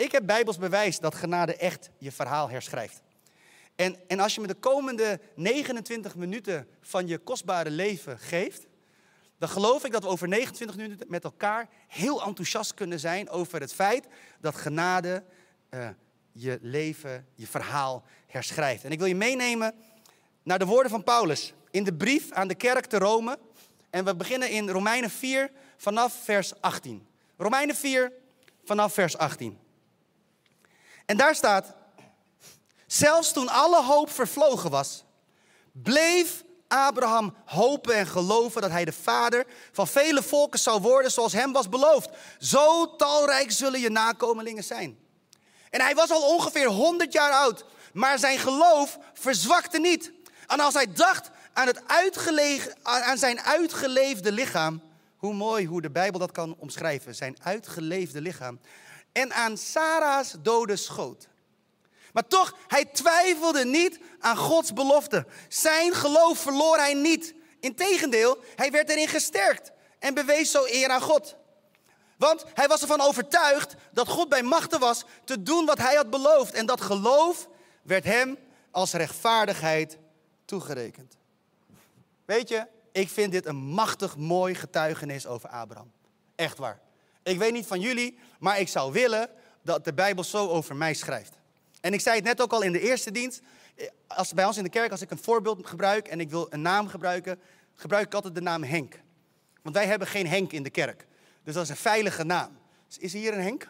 Ik 0.00 0.12
heb 0.12 0.26
bijbels 0.26 0.58
bewijs 0.58 0.98
dat 0.98 1.14
genade 1.14 1.56
echt 1.56 1.90
je 1.98 2.12
verhaal 2.12 2.48
herschrijft. 2.48 3.00
En, 3.80 3.96
en 4.06 4.20
als 4.20 4.34
je 4.34 4.40
me 4.40 4.46
de 4.46 4.54
komende 4.54 5.20
29 5.34 6.16
minuten 6.16 6.68
van 6.80 7.06
je 7.06 7.18
kostbare 7.18 7.70
leven 7.70 8.18
geeft, 8.18 8.66
dan 9.38 9.48
geloof 9.48 9.84
ik 9.84 9.92
dat 9.92 10.02
we 10.02 10.08
over 10.08 10.28
29 10.28 10.76
minuten 10.76 11.06
met 11.08 11.24
elkaar 11.24 11.68
heel 11.88 12.22
enthousiast 12.22 12.74
kunnen 12.74 13.00
zijn 13.00 13.30
over 13.30 13.60
het 13.60 13.72
feit 13.72 14.06
dat 14.40 14.54
genade 14.54 15.22
uh, 15.70 15.88
je 16.32 16.58
leven, 16.62 17.26
je 17.34 17.46
verhaal 17.46 18.04
herschrijft. 18.26 18.84
En 18.84 18.90
ik 18.90 18.98
wil 18.98 19.08
je 19.08 19.14
meenemen 19.14 19.74
naar 20.42 20.58
de 20.58 20.66
woorden 20.66 20.90
van 20.90 21.04
Paulus 21.04 21.54
in 21.70 21.84
de 21.84 21.94
brief 21.94 22.32
aan 22.32 22.48
de 22.48 22.54
kerk 22.54 22.86
te 22.86 22.98
Rome. 22.98 23.38
En 23.90 24.04
we 24.04 24.16
beginnen 24.16 24.50
in 24.50 24.68
Romeinen 24.68 25.10
4 25.10 25.50
vanaf 25.76 26.24
vers 26.24 26.60
18. 26.60 27.06
Romeinen 27.36 27.76
4 27.76 28.12
vanaf 28.64 28.94
vers 28.94 29.16
18. 29.16 29.58
En 31.06 31.16
daar 31.16 31.34
staat, 31.34 31.78
zelfs 32.92 33.32
toen 33.32 33.48
alle 33.48 33.82
hoop 33.82 34.10
vervlogen 34.10 34.70
was, 34.70 35.04
bleef 35.72 36.44
Abraham 36.68 37.34
hopen 37.44 37.94
en 37.94 38.06
geloven 38.06 38.62
dat 38.62 38.70
hij 38.70 38.84
de 38.84 38.92
vader 38.92 39.46
van 39.72 39.88
vele 39.88 40.22
volken 40.22 40.58
zou 40.58 40.80
worden 40.80 41.10
zoals 41.10 41.32
hem 41.32 41.52
was 41.52 41.68
beloofd. 41.68 42.08
Zo 42.38 42.96
talrijk 42.96 43.50
zullen 43.50 43.80
je 43.80 43.90
nakomelingen 43.90 44.64
zijn. 44.64 44.98
En 45.70 45.80
hij 45.80 45.94
was 45.94 46.10
al 46.10 46.34
ongeveer 46.34 46.66
100 46.66 47.12
jaar 47.12 47.32
oud, 47.32 47.64
maar 47.92 48.18
zijn 48.18 48.38
geloof 48.38 48.98
verzwakte 49.12 49.78
niet. 49.78 50.12
En 50.46 50.60
als 50.60 50.74
hij 50.74 50.92
dacht 50.92 51.30
aan, 51.52 51.66
het 51.66 51.82
aan 52.82 53.18
zijn 53.18 53.40
uitgeleefde 53.40 54.32
lichaam, 54.32 54.82
hoe 55.16 55.34
mooi 55.34 55.66
hoe 55.66 55.82
de 55.82 55.90
Bijbel 55.90 56.18
dat 56.18 56.32
kan 56.32 56.56
omschrijven, 56.58 57.14
zijn 57.14 57.36
uitgeleefde 57.42 58.20
lichaam, 58.20 58.60
en 59.12 59.32
aan 59.32 59.56
Sarah's 59.56 60.34
dode 60.38 60.76
schoot. 60.76 61.28
Maar 62.12 62.26
toch, 62.26 62.56
hij 62.66 62.84
twijfelde 62.84 63.64
niet 63.64 63.98
aan 64.18 64.36
Gods 64.36 64.72
belofte. 64.72 65.26
Zijn 65.48 65.94
geloof 65.94 66.38
verloor 66.38 66.76
hij 66.76 66.94
niet. 66.94 67.34
Integendeel, 67.60 68.38
hij 68.56 68.70
werd 68.70 68.88
erin 68.88 69.08
gesterkt 69.08 69.72
en 69.98 70.14
bewees 70.14 70.50
zo 70.50 70.64
eer 70.66 70.88
aan 70.88 71.00
God. 71.00 71.36
Want 72.16 72.44
hij 72.54 72.68
was 72.68 72.80
ervan 72.80 73.00
overtuigd 73.00 73.74
dat 73.92 74.08
God 74.08 74.28
bij 74.28 74.42
machten 74.42 74.80
was 74.80 75.04
te 75.24 75.42
doen 75.42 75.66
wat 75.66 75.78
hij 75.78 75.94
had 75.94 76.10
beloofd. 76.10 76.52
En 76.52 76.66
dat 76.66 76.80
geloof 76.80 77.48
werd 77.82 78.04
hem 78.04 78.38
als 78.70 78.92
rechtvaardigheid 78.92 79.98
toegerekend. 80.44 81.16
Weet 82.24 82.48
je, 82.48 82.66
ik 82.92 83.08
vind 83.08 83.32
dit 83.32 83.46
een 83.46 83.56
machtig 83.56 84.16
mooi 84.16 84.54
getuigenis 84.54 85.26
over 85.26 85.48
Abraham. 85.48 85.92
Echt 86.34 86.58
waar. 86.58 86.80
Ik 87.22 87.38
weet 87.38 87.52
niet 87.52 87.66
van 87.66 87.80
jullie, 87.80 88.18
maar 88.38 88.60
ik 88.60 88.68
zou 88.68 88.92
willen 88.92 89.30
dat 89.62 89.84
de 89.84 89.92
Bijbel 89.94 90.24
zo 90.24 90.48
over 90.48 90.76
mij 90.76 90.94
schrijft. 90.94 91.39
En 91.80 91.92
ik 91.92 92.00
zei 92.00 92.16
het 92.16 92.24
net 92.24 92.40
ook 92.40 92.52
al 92.52 92.62
in 92.62 92.72
de 92.72 92.80
eerste 92.80 93.10
dienst. 93.10 93.40
Als, 94.06 94.32
bij 94.32 94.44
ons 94.44 94.56
in 94.56 94.64
de 94.64 94.70
kerk, 94.70 94.90
als 94.90 95.00
ik 95.00 95.10
een 95.10 95.22
voorbeeld 95.22 95.66
gebruik 95.66 96.08
en 96.08 96.20
ik 96.20 96.30
wil 96.30 96.46
een 96.50 96.62
naam 96.62 96.88
gebruiken, 96.88 97.40
gebruik 97.74 98.06
ik 98.06 98.14
altijd 98.14 98.34
de 98.34 98.40
naam 98.40 98.62
Henk. 98.62 99.00
Want 99.62 99.74
wij 99.74 99.86
hebben 99.86 100.08
geen 100.08 100.26
Henk 100.26 100.52
in 100.52 100.62
de 100.62 100.70
kerk. 100.70 101.06
Dus 101.44 101.54
dat 101.54 101.62
is 101.62 101.70
een 101.70 101.76
veilige 101.76 102.24
naam. 102.24 102.58
Dus 102.86 102.98
is 102.98 103.12
hier 103.12 103.32
een 103.32 103.42
Henk? 103.42 103.68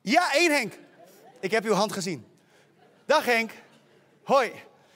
Ja, 0.00 0.32
één 0.32 0.50
Henk. 0.50 0.78
Ik 1.40 1.50
heb 1.50 1.64
uw 1.64 1.72
hand 1.72 1.92
gezien. 1.92 2.26
Dag 3.04 3.24
Henk. 3.24 3.52
Hoi. 4.22 4.52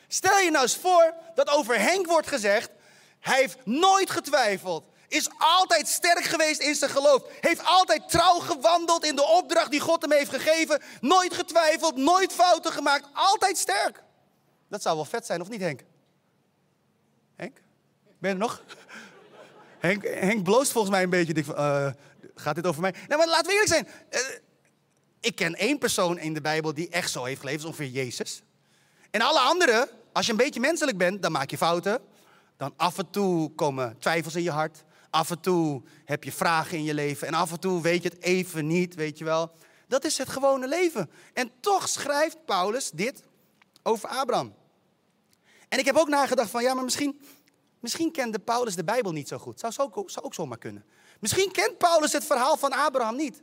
Stel 0.09 0.39
je 0.39 0.51
nou 0.51 0.63
eens 0.63 0.77
voor 0.77 1.15
dat 1.35 1.49
over 1.49 1.79
Henk 1.79 2.07
wordt 2.07 2.27
gezegd, 2.27 2.71
hij 3.21 3.39
heeft 3.39 3.67
nooit 3.67 4.11
getwijfeld. 4.11 4.85
Is 5.11 5.29
altijd 5.39 5.89
sterk 5.89 6.25
geweest 6.25 6.61
in 6.61 6.75
zijn 6.75 6.91
geloof. 6.91 7.23
Heeft 7.41 7.65
altijd 7.65 8.09
trouw 8.09 8.39
gewandeld 8.39 9.05
in 9.05 9.17
de 9.17 9.27
opdracht 9.27 9.71
die 9.71 9.81
God 9.81 10.03
hem 10.03 10.13
heeft 10.13 10.31
gegeven. 10.31 10.83
Nooit 11.01 11.35
getwijfeld, 11.35 11.97
nooit 11.97 12.33
fouten 12.33 12.73
gemaakt. 12.73 13.07
Altijd 13.13 13.59
sterk. 13.59 14.03
Dat 14.69 14.83
zou 14.83 14.97
wel 14.97 15.05
vet 15.05 15.27
zijn, 15.27 15.41
of 15.41 15.49
niet 15.49 15.61
Henk? 15.61 15.81
Henk? 17.37 17.57
Ben 18.19 18.31
je 18.31 18.37
er 18.37 18.37
nog? 18.37 18.63
Henk, 19.79 20.05
Henk 20.05 20.43
bloost 20.43 20.73
volgens 20.73 20.93
mij 20.93 21.03
een 21.03 21.11
beetje. 21.11 21.45
Uh, 21.49 21.91
gaat 22.35 22.55
dit 22.55 22.67
over 22.67 22.81
mij? 22.81 22.95
Nou, 23.09 23.19
maar 23.19 23.29
laten 23.29 23.47
we 23.47 23.53
eerlijk 23.53 23.71
zijn. 23.71 23.89
Uh, 24.11 24.37
ik 25.21 25.35
ken 25.35 25.55
één 25.55 25.79
persoon 25.79 26.19
in 26.19 26.35
de 26.35 26.41
Bijbel 26.41 26.75
die 26.75 26.89
echt 26.89 27.11
zo 27.11 27.25
heeft 27.25 27.41
geleefd. 27.41 27.63
Dat 27.63 27.73
is 27.73 27.79
ongeveer 27.79 28.03
Jezus. 28.03 28.43
En 29.11 29.21
alle 29.21 29.41
anderen, 29.41 29.89
als 30.13 30.27
je 30.27 30.33
een 30.33 30.39
beetje 30.39 30.61
menselijk 30.61 30.99
bent, 30.99 31.23
dan 31.23 31.33
maak 31.33 31.51
je 31.51 31.57
fouten. 31.57 32.01
Dan 32.57 32.73
af 32.77 32.99
en 32.99 33.11
toe 33.11 33.55
komen 33.55 33.97
twijfels 33.99 34.35
in 34.35 34.43
je 34.43 34.51
hart. 34.51 34.85
Af 35.11 35.31
en 35.31 35.41
toe 35.41 35.83
heb 36.05 36.25
je 36.25 36.33
vragen 36.33 36.79
in 36.79 36.85
je 36.85 36.95
leven. 36.95 37.27
En 37.27 37.35
af 37.35 37.53
en 37.53 37.61
toe 37.61 37.83
weet 37.83 38.03
je 38.03 38.09
het 38.09 38.23
even 38.23 38.67
niet, 38.67 38.95
weet 38.95 39.19
je 39.19 39.25
wel. 39.25 39.53
Dat 39.89 40.05
is 40.05 40.19
het 40.19 40.29
gewone 40.29 40.69
leven. 40.69 41.11
En 41.33 41.51
toch 41.61 41.89
schrijft 41.89 42.45
Paulus 42.45 42.91
dit 42.91 43.23
over 43.83 44.09
Abraham. 44.09 44.55
En 45.69 45.79
ik 45.79 45.85
heb 45.85 45.97
ook 45.97 46.09
nagedacht 46.09 46.51
van, 46.51 46.63
ja, 46.63 46.75
maar 46.75 46.85
misschien, 46.85 47.21
misschien 47.81 48.13
kende 48.13 48.39
Paulus 48.39 48.75
de 48.75 48.85
Bijbel 48.85 49.13
niet 49.13 49.29
zo 49.29 49.39
goed. 49.39 49.61
Zou, 49.61 49.73
zou, 49.73 49.91
zou 50.07 50.27
ook 50.27 50.35
zomaar 50.35 50.59
kunnen. 50.59 50.85
Misschien 51.21 51.53
kent 51.53 51.79
Paulus 51.79 52.13
het 52.13 52.25
verhaal 52.25 52.57
van 52.57 52.73
Abraham 52.73 53.17
niet. 53.17 53.43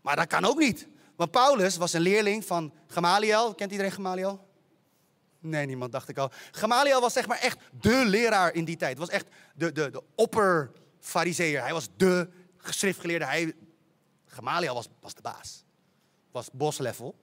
Maar 0.00 0.16
dat 0.16 0.26
kan 0.26 0.44
ook 0.44 0.58
niet. 0.58 0.88
Want 1.16 1.30
Paulus 1.30 1.76
was 1.76 1.92
een 1.92 2.00
leerling 2.00 2.44
van 2.44 2.72
Gamaliel. 2.86 3.54
Kent 3.54 3.70
iedereen 3.70 3.92
Gamaliel? 3.92 4.46
Nee, 5.40 5.66
niemand 5.66 5.92
dacht 5.92 6.08
ik 6.08 6.18
al. 6.18 6.30
Gamaliel 6.50 7.00
was 7.00 7.12
zeg 7.12 7.26
maar 7.26 7.38
echt 7.38 7.58
de 7.80 8.04
leraar 8.04 8.54
in 8.54 8.64
die 8.64 8.76
tijd. 8.76 8.98
Was 8.98 9.08
echt 9.08 9.26
de, 9.54 9.72
de, 9.72 9.90
de 9.90 10.02
opper 10.14 10.70
fariseer. 11.04 11.62
Hij 11.62 11.72
was 11.72 11.88
de 11.96 12.28
schriftgeleerde. 12.58 13.24
Hij, 13.24 13.52
Gamaliel 14.26 14.74
was, 14.74 14.88
was 15.00 15.14
de 15.14 15.22
baas. 15.22 15.64
Was 16.32 16.48
boslevel. 16.52 17.14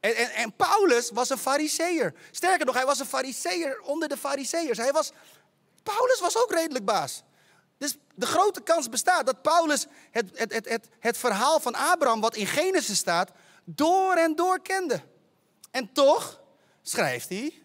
En, 0.00 0.16
en, 0.16 0.30
en 0.30 0.56
Paulus 0.56 1.10
was 1.10 1.30
een 1.30 1.38
fariseer. 1.38 2.14
Sterker 2.30 2.66
nog, 2.66 2.74
hij 2.74 2.86
was 2.86 2.98
een 2.98 3.06
fariseer 3.06 3.80
onder 3.80 4.08
de 4.08 4.16
fariseërs. 4.16 4.78
Hij 4.78 4.92
was, 4.92 5.12
Paulus 5.82 6.20
was 6.20 6.36
ook 6.36 6.52
redelijk 6.52 6.84
baas. 6.84 7.22
Dus 7.78 7.96
de 8.14 8.26
grote 8.26 8.60
kans 8.60 8.88
bestaat 8.88 9.26
dat 9.26 9.42
Paulus 9.42 9.86
het, 10.10 10.38
het, 10.38 10.52
het, 10.52 10.68
het, 10.68 10.88
het 10.98 11.16
verhaal 11.16 11.60
van 11.60 11.74
Abraham, 11.74 12.20
wat 12.20 12.36
in 12.36 12.46
Genesis 12.46 12.98
staat, 12.98 13.30
door 13.64 14.14
en 14.14 14.36
door 14.36 14.62
kende. 14.62 15.02
En 15.70 15.92
toch 15.92 16.40
schrijft 16.82 17.28
hij 17.28 17.62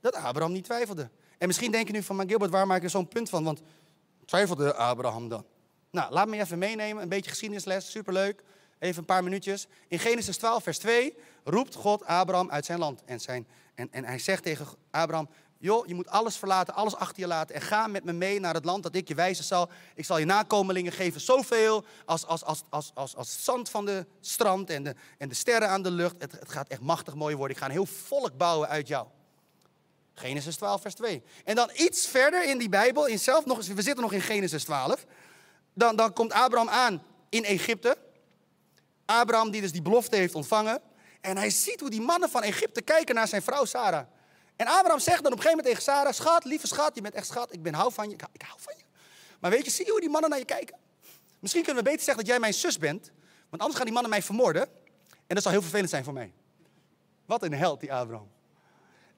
dat 0.00 0.14
Abraham 0.14 0.52
niet 0.52 0.64
twijfelde. 0.64 1.10
En 1.38 1.46
misschien 1.46 1.70
denk 1.70 1.86
je 1.86 1.92
nu 1.92 2.02
van, 2.02 2.16
maar 2.16 2.26
Gilbert, 2.26 2.50
waar 2.50 2.66
maak 2.66 2.82
je 2.82 2.88
zo'n 2.88 3.08
punt 3.08 3.28
van? 3.28 3.44
Want 3.44 3.60
twijfelde 4.26 4.74
Abraham 4.74 5.28
dan? 5.28 5.44
Nou, 5.90 6.12
laat 6.12 6.28
me 6.28 6.40
even 6.40 6.58
meenemen. 6.58 7.02
Een 7.02 7.08
beetje 7.08 7.30
geschiedenisles, 7.30 7.90
superleuk. 7.90 8.42
Even 8.78 8.98
een 8.98 9.04
paar 9.04 9.24
minuutjes. 9.24 9.66
In 9.88 9.98
Genesis 9.98 10.36
12, 10.36 10.62
vers 10.62 10.78
2 10.78 11.14
roept 11.44 11.74
God 11.74 12.04
Abraham 12.04 12.50
uit 12.50 12.64
zijn 12.64 12.78
land. 12.78 13.02
En, 13.04 13.20
zijn, 13.20 13.46
en, 13.74 13.88
en 13.92 14.04
hij 14.04 14.18
zegt 14.18 14.42
tegen 14.42 14.66
Abraham, 14.90 15.28
joh, 15.58 15.86
je 15.86 15.94
moet 15.94 16.08
alles 16.08 16.36
verlaten, 16.36 16.74
alles 16.74 16.96
achter 16.96 17.20
je 17.20 17.26
laten. 17.26 17.54
En 17.54 17.60
ga 17.60 17.86
met 17.86 18.04
me 18.04 18.12
mee 18.12 18.40
naar 18.40 18.54
het 18.54 18.64
land 18.64 18.82
dat 18.82 18.94
ik 18.94 19.08
je 19.08 19.14
wijzen 19.14 19.44
zal. 19.44 19.68
Ik 19.94 20.04
zal 20.04 20.18
je 20.18 20.24
nakomelingen 20.24 20.92
geven 20.92 21.20
zoveel 21.20 21.84
als, 22.04 22.26
als, 22.26 22.44
als, 22.44 22.62
als, 22.68 22.90
als, 22.94 23.16
als 23.16 23.44
zand 23.44 23.70
van 23.70 23.84
de 23.84 24.06
strand 24.20 24.70
en 24.70 24.82
de, 24.82 24.94
en 25.18 25.28
de 25.28 25.34
sterren 25.34 25.68
aan 25.68 25.82
de 25.82 25.90
lucht. 25.90 26.14
Het, 26.18 26.32
het 26.32 26.52
gaat 26.52 26.68
echt 26.68 26.80
machtig 26.80 27.14
mooi 27.14 27.36
worden. 27.36 27.56
Ik 27.56 27.62
ga 27.62 27.68
een 27.68 27.74
heel 27.74 27.86
volk 27.86 28.36
bouwen 28.36 28.68
uit 28.68 28.88
jou. 28.88 29.06
Genesis 30.18 30.56
12, 30.56 30.80
vers 30.80 30.94
2. 30.94 31.22
En 31.44 31.54
dan 31.54 31.70
iets 31.74 32.06
verder 32.06 32.44
in 32.44 32.58
die 32.58 32.68
Bijbel, 32.68 33.06
in 33.06 33.18
zelf 33.18 33.44
nog, 33.44 33.66
we 33.66 33.82
zitten 33.82 34.02
nog 34.02 34.12
in 34.12 34.20
Genesis 34.20 34.64
12. 34.64 35.04
Dan, 35.74 35.96
dan 35.96 36.12
komt 36.12 36.32
Abraham 36.32 36.68
aan 36.68 37.02
in 37.28 37.44
Egypte. 37.44 37.96
Abraham 39.04 39.50
die 39.50 39.60
dus 39.60 39.72
die 39.72 39.82
belofte 39.82 40.16
heeft 40.16 40.34
ontvangen. 40.34 40.80
En 41.20 41.36
hij 41.36 41.50
ziet 41.50 41.80
hoe 41.80 41.90
die 41.90 42.00
mannen 42.00 42.30
van 42.30 42.42
Egypte 42.42 42.82
kijken 42.82 43.14
naar 43.14 43.28
zijn 43.28 43.42
vrouw 43.42 43.64
Sarah. 43.64 44.06
En 44.56 44.66
Abraham 44.66 44.98
zegt 44.98 45.22
dan 45.22 45.32
op 45.32 45.38
een 45.38 45.44
gegeven 45.44 45.56
moment 45.56 45.66
tegen 45.66 45.82
Sarah: 45.82 46.12
Schat, 46.12 46.44
lieve 46.44 46.66
schat, 46.66 46.94
je 46.94 47.00
bent 47.00 47.14
echt 47.14 47.26
schat, 47.26 47.52
ik 47.52 47.62
ben 47.62 47.74
hou 47.74 47.92
van 47.92 48.08
je, 48.08 48.14
ik, 48.14 48.22
ik 48.32 48.42
hou 48.42 48.60
van 48.60 48.74
je. 48.76 48.84
Maar 49.40 49.50
weet 49.50 49.64
je, 49.64 49.70
zie 49.70 49.84
je 49.84 49.90
hoe 49.90 50.00
die 50.00 50.10
mannen 50.10 50.30
naar 50.30 50.38
je 50.38 50.44
kijken? 50.44 50.76
Misschien 51.38 51.62
kunnen 51.62 51.82
we 51.82 51.88
beter 51.90 52.04
zeggen 52.04 52.24
dat 52.24 52.32
jij 52.32 52.40
mijn 52.40 52.54
zus 52.54 52.78
bent, 52.78 53.10
want 53.48 53.62
anders 53.62 53.74
gaan 53.74 53.84
die 53.84 53.94
mannen 53.94 54.10
mij 54.10 54.22
vermoorden. 54.22 54.68
En 55.26 55.34
dat 55.34 55.42
zal 55.42 55.52
heel 55.52 55.62
vervelend 55.62 55.90
zijn 55.90 56.04
voor 56.04 56.12
mij. 56.12 56.32
Wat 57.26 57.42
een 57.42 57.52
held, 57.52 57.80
die 57.80 57.92
Abraham. 57.92 58.30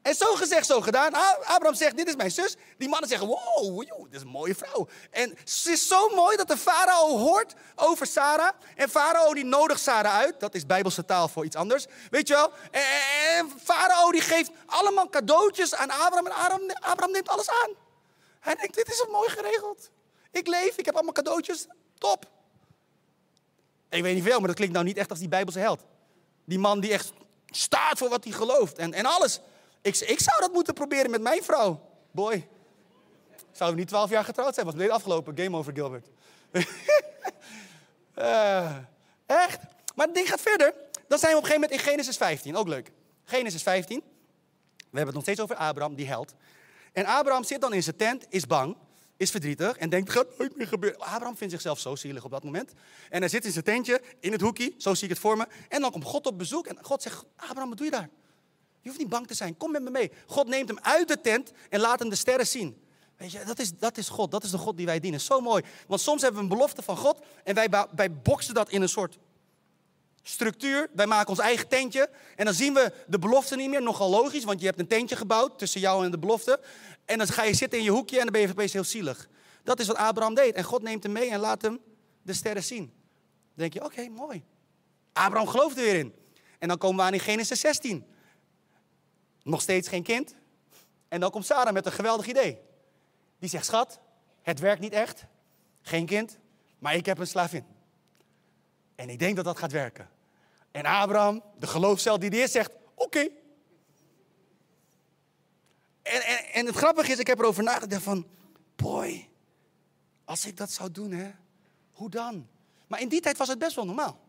En 0.02 0.14
zo 0.14 0.34
gezegd, 0.34 0.66
zo 0.66 0.80
gedaan. 0.80 1.14
Abraham 1.44 1.74
zegt, 1.74 1.96
dit 1.96 2.08
is 2.08 2.16
mijn 2.16 2.30
zus. 2.30 2.56
Die 2.78 2.88
mannen 2.88 3.08
zeggen, 3.08 3.26
wow, 3.26 3.78
dit 4.04 4.14
is 4.14 4.20
een 4.20 4.28
mooie 4.28 4.54
vrouw. 4.54 4.88
En 5.10 5.38
ze 5.44 5.70
is 5.70 5.86
zo 5.88 6.08
mooi 6.08 6.36
dat 6.36 6.48
de 6.48 6.56
farao 6.56 7.18
hoort 7.18 7.54
over 7.74 8.06
Sarah. 8.06 8.52
En 8.76 8.88
farao 8.88 9.34
die 9.34 9.44
nodigt 9.44 9.80
Sarah 9.80 10.14
uit. 10.14 10.40
Dat 10.40 10.54
is 10.54 10.66
bijbelse 10.66 11.04
taal 11.04 11.28
voor 11.28 11.44
iets 11.44 11.56
anders. 11.56 11.86
Weet 12.10 12.28
je 12.28 12.34
wel? 12.34 12.52
En 12.70 13.52
farao 13.62 14.10
die 14.10 14.20
geeft 14.20 14.50
allemaal 14.66 15.08
cadeautjes 15.08 15.74
aan 15.74 15.90
Abraham. 15.90 16.26
En 16.26 16.32
Abraham, 16.32 16.70
Abraham 16.70 17.12
neemt 17.12 17.28
alles 17.28 17.50
aan. 17.50 17.70
Hij 18.40 18.54
denkt, 18.54 18.74
dit 18.74 18.88
is 18.88 19.06
mooi 19.10 19.28
geregeld. 19.28 19.90
Ik 20.30 20.46
leef, 20.46 20.76
ik 20.76 20.84
heb 20.84 20.94
allemaal 20.94 21.12
cadeautjes. 21.12 21.66
Top. 21.98 22.26
Ik 23.90 24.02
weet 24.02 24.14
niet 24.14 24.24
veel, 24.24 24.38
maar 24.38 24.46
dat 24.46 24.56
klinkt 24.56 24.74
nou 24.74 24.86
niet 24.86 24.96
echt 24.96 25.10
als 25.10 25.18
die 25.18 25.28
bijbelse 25.28 25.58
held. 25.58 25.80
Die 26.44 26.58
man 26.58 26.80
die 26.80 26.92
echt 26.92 27.12
staat 27.46 27.98
voor 27.98 28.08
wat 28.08 28.24
hij 28.24 28.32
gelooft. 28.32 28.78
En, 28.78 28.92
en 28.92 29.06
alles. 29.06 29.40
Ik, 29.82 29.96
ik 29.96 30.20
zou 30.20 30.40
dat 30.40 30.52
moeten 30.52 30.74
proberen 30.74 31.10
met 31.10 31.20
mijn 31.20 31.42
vrouw. 31.42 31.80
Boy. 32.10 32.48
Zouden 33.52 33.78
we 33.78 33.82
niet 33.82 33.88
twaalf 33.88 34.10
jaar 34.10 34.24
getrouwd 34.24 34.54
zijn? 34.54 34.66
Was 34.66 34.74
meteen 34.74 34.90
afgelopen. 34.90 35.38
Game 35.38 35.56
over 35.56 35.72
Gilbert. 35.72 36.08
Eh, 38.14 38.76
echt? 39.26 39.60
Maar 39.94 40.06
het 40.06 40.14
ding 40.14 40.28
gaat 40.28 40.40
verder. 40.40 40.74
Dan 41.08 41.18
zijn 41.18 41.32
we 41.32 41.38
op 41.38 41.44
een 41.44 41.48
gegeven 41.48 41.60
moment 41.60 41.70
in 41.70 41.78
Genesis 41.78 42.16
15. 42.16 42.56
Ook 42.56 42.68
leuk. 42.68 42.90
Genesis 43.24 43.62
15. 43.62 44.02
We 44.76 44.96
hebben 44.96 45.06
het 45.06 45.14
nog 45.14 45.22
steeds 45.22 45.40
over 45.40 45.56
Abraham, 45.56 45.94
die 45.94 46.06
held. 46.06 46.34
En 46.92 47.04
Abraham 47.04 47.44
zit 47.44 47.60
dan 47.60 47.72
in 47.72 47.82
zijn 47.82 47.96
tent, 47.96 48.26
is 48.28 48.46
bang, 48.46 48.76
is 49.16 49.30
verdrietig 49.30 49.76
en 49.76 49.88
denkt, 49.88 50.10
gaat 50.10 50.38
nooit 50.38 50.56
meer 50.56 50.66
gebeuren. 50.66 51.00
Abraham 51.00 51.36
vindt 51.36 51.52
zichzelf 51.52 51.78
zo 51.78 51.96
zielig 51.96 52.24
op 52.24 52.30
dat 52.30 52.44
moment. 52.44 52.72
En 53.10 53.20
hij 53.20 53.28
zit 53.28 53.44
in 53.44 53.52
zijn 53.52 53.64
tentje, 53.64 54.02
in 54.20 54.32
het 54.32 54.40
hoekje, 54.40 54.72
zo 54.76 54.94
zie 54.94 55.04
ik 55.04 55.10
het 55.10 55.18
voor 55.18 55.36
me. 55.36 55.46
En 55.68 55.80
dan 55.80 55.90
komt 55.90 56.04
God 56.04 56.26
op 56.26 56.38
bezoek 56.38 56.66
en 56.66 56.78
God 56.82 57.02
zegt, 57.02 57.24
Abraham, 57.36 57.68
wat 57.68 57.76
doe 57.76 57.86
je 57.86 57.92
daar? 57.92 58.08
Je 58.88 58.94
hoeft 58.94 59.06
niet 59.06 59.18
bang 59.18 59.26
te 59.26 59.34
zijn, 59.34 59.56
kom 59.56 59.70
met 59.70 59.82
me 59.82 59.90
mee. 59.90 60.10
God 60.26 60.48
neemt 60.48 60.68
hem 60.68 60.78
uit 60.82 61.08
de 61.08 61.20
tent 61.20 61.52
en 61.68 61.80
laat 61.80 61.98
hem 61.98 62.08
de 62.08 62.16
sterren 62.16 62.46
zien. 62.46 62.82
Weet 63.16 63.32
je, 63.32 63.44
dat 63.44 63.58
is, 63.58 63.72
dat 63.78 63.96
is 63.96 64.08
God, 64.08 64.30
dat 64.30 64.44
is 64.44 64.50
de 64.50 64.58
God 64.58 64.76
die 64.76 64.86
wij 64.86 65.00
dienen. 65.00 65.20
Zo 65.20 65.40
mooi. 65.40 65.62
Want 65.86 66.00
soms 66.00 66.22
hebben 66.22 66.40
we 66.40 66.46
een 66.48 66.56
belofte 66.56 66.82
van 66.82 66.96
God 66.96 67.18
en 67.44 67.54
wij, 67.54 67.68
wij 67.94 68.12
boksen 68.12 68.54
dat 68.54 68.70
in 68.70 68.82
een 68.82 68.88
soort 68.88 69.18
structuur. 70.22 70.90
Wij 70.94 71.06
maken 71.06 71.28
ons 71.28 71.38
eigen 71.38 71.68
tentje. 71.68 72.10
En 72.36 72.44
dan 72.44 72.54
zien 72.54 72.74
we 72.74 72.92
de 73.06 73.18
belofte 73.18 73.56
niet 73.56 73.70
meer. 73.70 73.82
Nogal 73.82 74.10
logisch, 74.10 74.44
want 74.44 74.60
je 74.60 74.66
hebt 74.66 74.78
een 74.78 74.86
tentje 74.86 75.16
gebouwd 75.16 75.58
tussen 75.58 75.80
jou 75.80 76.04
en 76.04 76.10
de 76.10 76.18
belofte. 76.18 76.60
En 77.04 77.18
dan 77.18 77.26
ga 77.26 77.42
je 77.42 77.54
zitten 77.54 77.78
in 77.78 77.84
je 77.84 77.90
hoekje 77.90 78.16
en 78.16 78.22
dan 78.22 78.32
ben 78.32 78.40
je 78.40 78.48
opeens 78.48 78.72
heel 78.72 78.84
zielig. 78.84 79.28
Dat 79.62 79.80
is 79.80 79.86
wat 79.86 79.96
Abraham 79.96 80.34
deed. 80.34 80.54
En 80.54 80.64
God 80.64 80.82
neemt 80.82 81.02
hem 81.02 81.12
mee 81.12 81.30
en 81.30 81.40
laat 81.40 81.62
hem 81.62 81.80
de 82.22 82.32
sterren 82.32 82.64
zien. 82.64 82.84
Dan 82.84 83.54
denk 83.54 83.72
je, 83.72 83.84
oké, 83.84 84.08
mooi. 84.08 84.44
Abraham 85.12 85.48
gelooft 85.48 85.76
er 85.76 85.82
weer 85.82 85.98
in. 85.98 86.14
En 86.58 86.68
dan 86.68 86.78
komen 86.78 86.96
we 86.96 87.02
aan 87.02 87.12
in 87.12 87.20
Genesis 87.20 87.60
16. 87.60 88.04
Nog 89.42 89.60
steeds 89.60 89.88
geen 89.88 90.02
kind. 90.02 90.34
En 91.08 91.20
dan 91.20 91.30
komt 91.30 91.46
Sarah 91.46 91.72
met 91.72 91.86
een 91.86 91.92
geweldig 91.92 92.26
idee. 92.26 92.58
Die 93.38 93.48
zegt, 93.48 93.64
schat, 93.64 94.00
het 94.42 94.58
werkt 94.58 94.80
niet 94.80 94.92
echt. 94.92 95.24
Geen 95.82 96.06
kind, 96.06 96.38
maar 96.78 96.94
ik 96.94 97.06
heb 97.06 97.18
een 97.18 97.26
slavin. 97.26 97.64
En 98.94 99.08
ik 99.08 99.18
denk 99.18 99.36
dat 99.36 99.44
dat 99.44 99.58
gaat 99.58 99.72
werken. 99.72 100.10
En 100.70 100.84
Abraham, 100.84 101.42
de 101.58 101.66
geloofscel 101.66 102.18
die 102.18 102.30
eerst 102.30 102.52
zegt, 102.52 102.70
oké. 102.94 103.28
En, 106.02 106.22
en, 106.22 106.44
en 106.52 106.66
het 106.66 106.74
grappige 106.74 107.12
is, 107.12 107.18
ik 107.18 107.26
heb 107.26 107.38
erover 107.38 107.62
nagedacht 107.62 108.02
van, 108.02 108.26
boy, 108.76 109.28
als 110.24 110.46
ik 110.46 110.56
dat 110.56 110.70
zou 110.70 110.90
doen, 110.90 111.12
hè, 111.12 111.30
hoe 111.92 112.10
dan? 112.10 112.48
Maar 112.86 113.00
in 113.00 113.08
die 113.08 113.20
tijd 113.20 113.36
was 113.36 113.48
het 113.48 113.58
best 113.58 113.74
wel 113.76 113.84
normaal. 113.84 114.20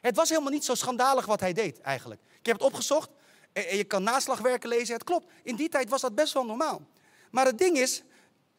Het 0.00 0.16
was 0.16 0.28
helemaal 0.28 0.52
niet 0.52 0.64
zo 0.64 0.74
schandalig 0.74 1.26
wat 1.26 1.40
hij 1.40 1.52
deed 1.52 1.80
eigenlijk. 1.80 2.20
Ik 2.38 2.46
heb 2.46 2.56
het 2.56 2.66
opgezocht 2.66 3.10
en 3.52 3.76
je 3.76 3.84
kan 3.84 4.02
naslagwerken 4.02 4.68
lezen. 4.68 4.94
Het 4.94 5.04
klopt, 5.04 5.26
in 5.42 5.56
die 5.56 5.68
tijd 5.68 5.88
was 5.88 6.00
dat 6.00 6.14
best 6.14 6.32
wel 6.32 6.44
normaal. 6.44 6.86
Maar 7.30 7.46
het 7.46 7.58
ding 7.58 7.78
is, 7.78 8.02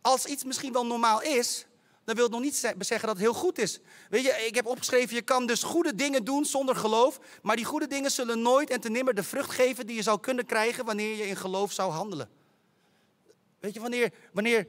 als 0.02 0.26
iets 0.26 0.44
misschien 0.44 0.74
wel 0.74 0.86
normaal 0.86 1.22
is, 1.22 1.66
dan 2.04 2.16
wil 2.16 2.24
het 2.24 2.34
nog 2.34 2.44
niet 2.44 2.56
zeggen 2.56 3.08
dat 3.08 3.18
het 3.18 3.20
heel 3.20 3.34
goed 3.34 3.58
is. 3.58 3.80
Weet 4.10 4.24
je, 4.24 4.46
ik 4.48 4.56
heb 4.56 4.66
opgeschreven, 4.66 5.16
je 5.16 5.22
kan 5.22 5.46
dus 5.46 5.64
goede 5.64 5.96
dingen 5.96 6.24
doen 6.24 6.46
zonder 6.46 6.76
geloof, 6.76 7.20
maar 7.42 7.56
die 7.56 7.66
goede 7.66 7.88
dingen 7.88 8.12
zullen 8.12 8.42
nooit 8.42 8.70
en 8.70 8.82
ten 8.82 8.92
nimmer 8.92 9.14
de 9.14 9.24
vrucht 9.24 9.52
geven 9.52 9.88
die 9.88 9.96
je 9.96 10.02
zou 10.02 10.20
kunnen 10.20 10.46
krijgen 10.46 10.86
wanneer 10.86 11.16
je 11.16 11.28
in 11.28 11.36
geloof 11.36 11.72
zou 11.72 11.92
handelen. 11.92 12.30
Weet 13.60 13.74
je, 13.74 13.80
wanneer, 13.80 14.14
wanneer 14.34 14.68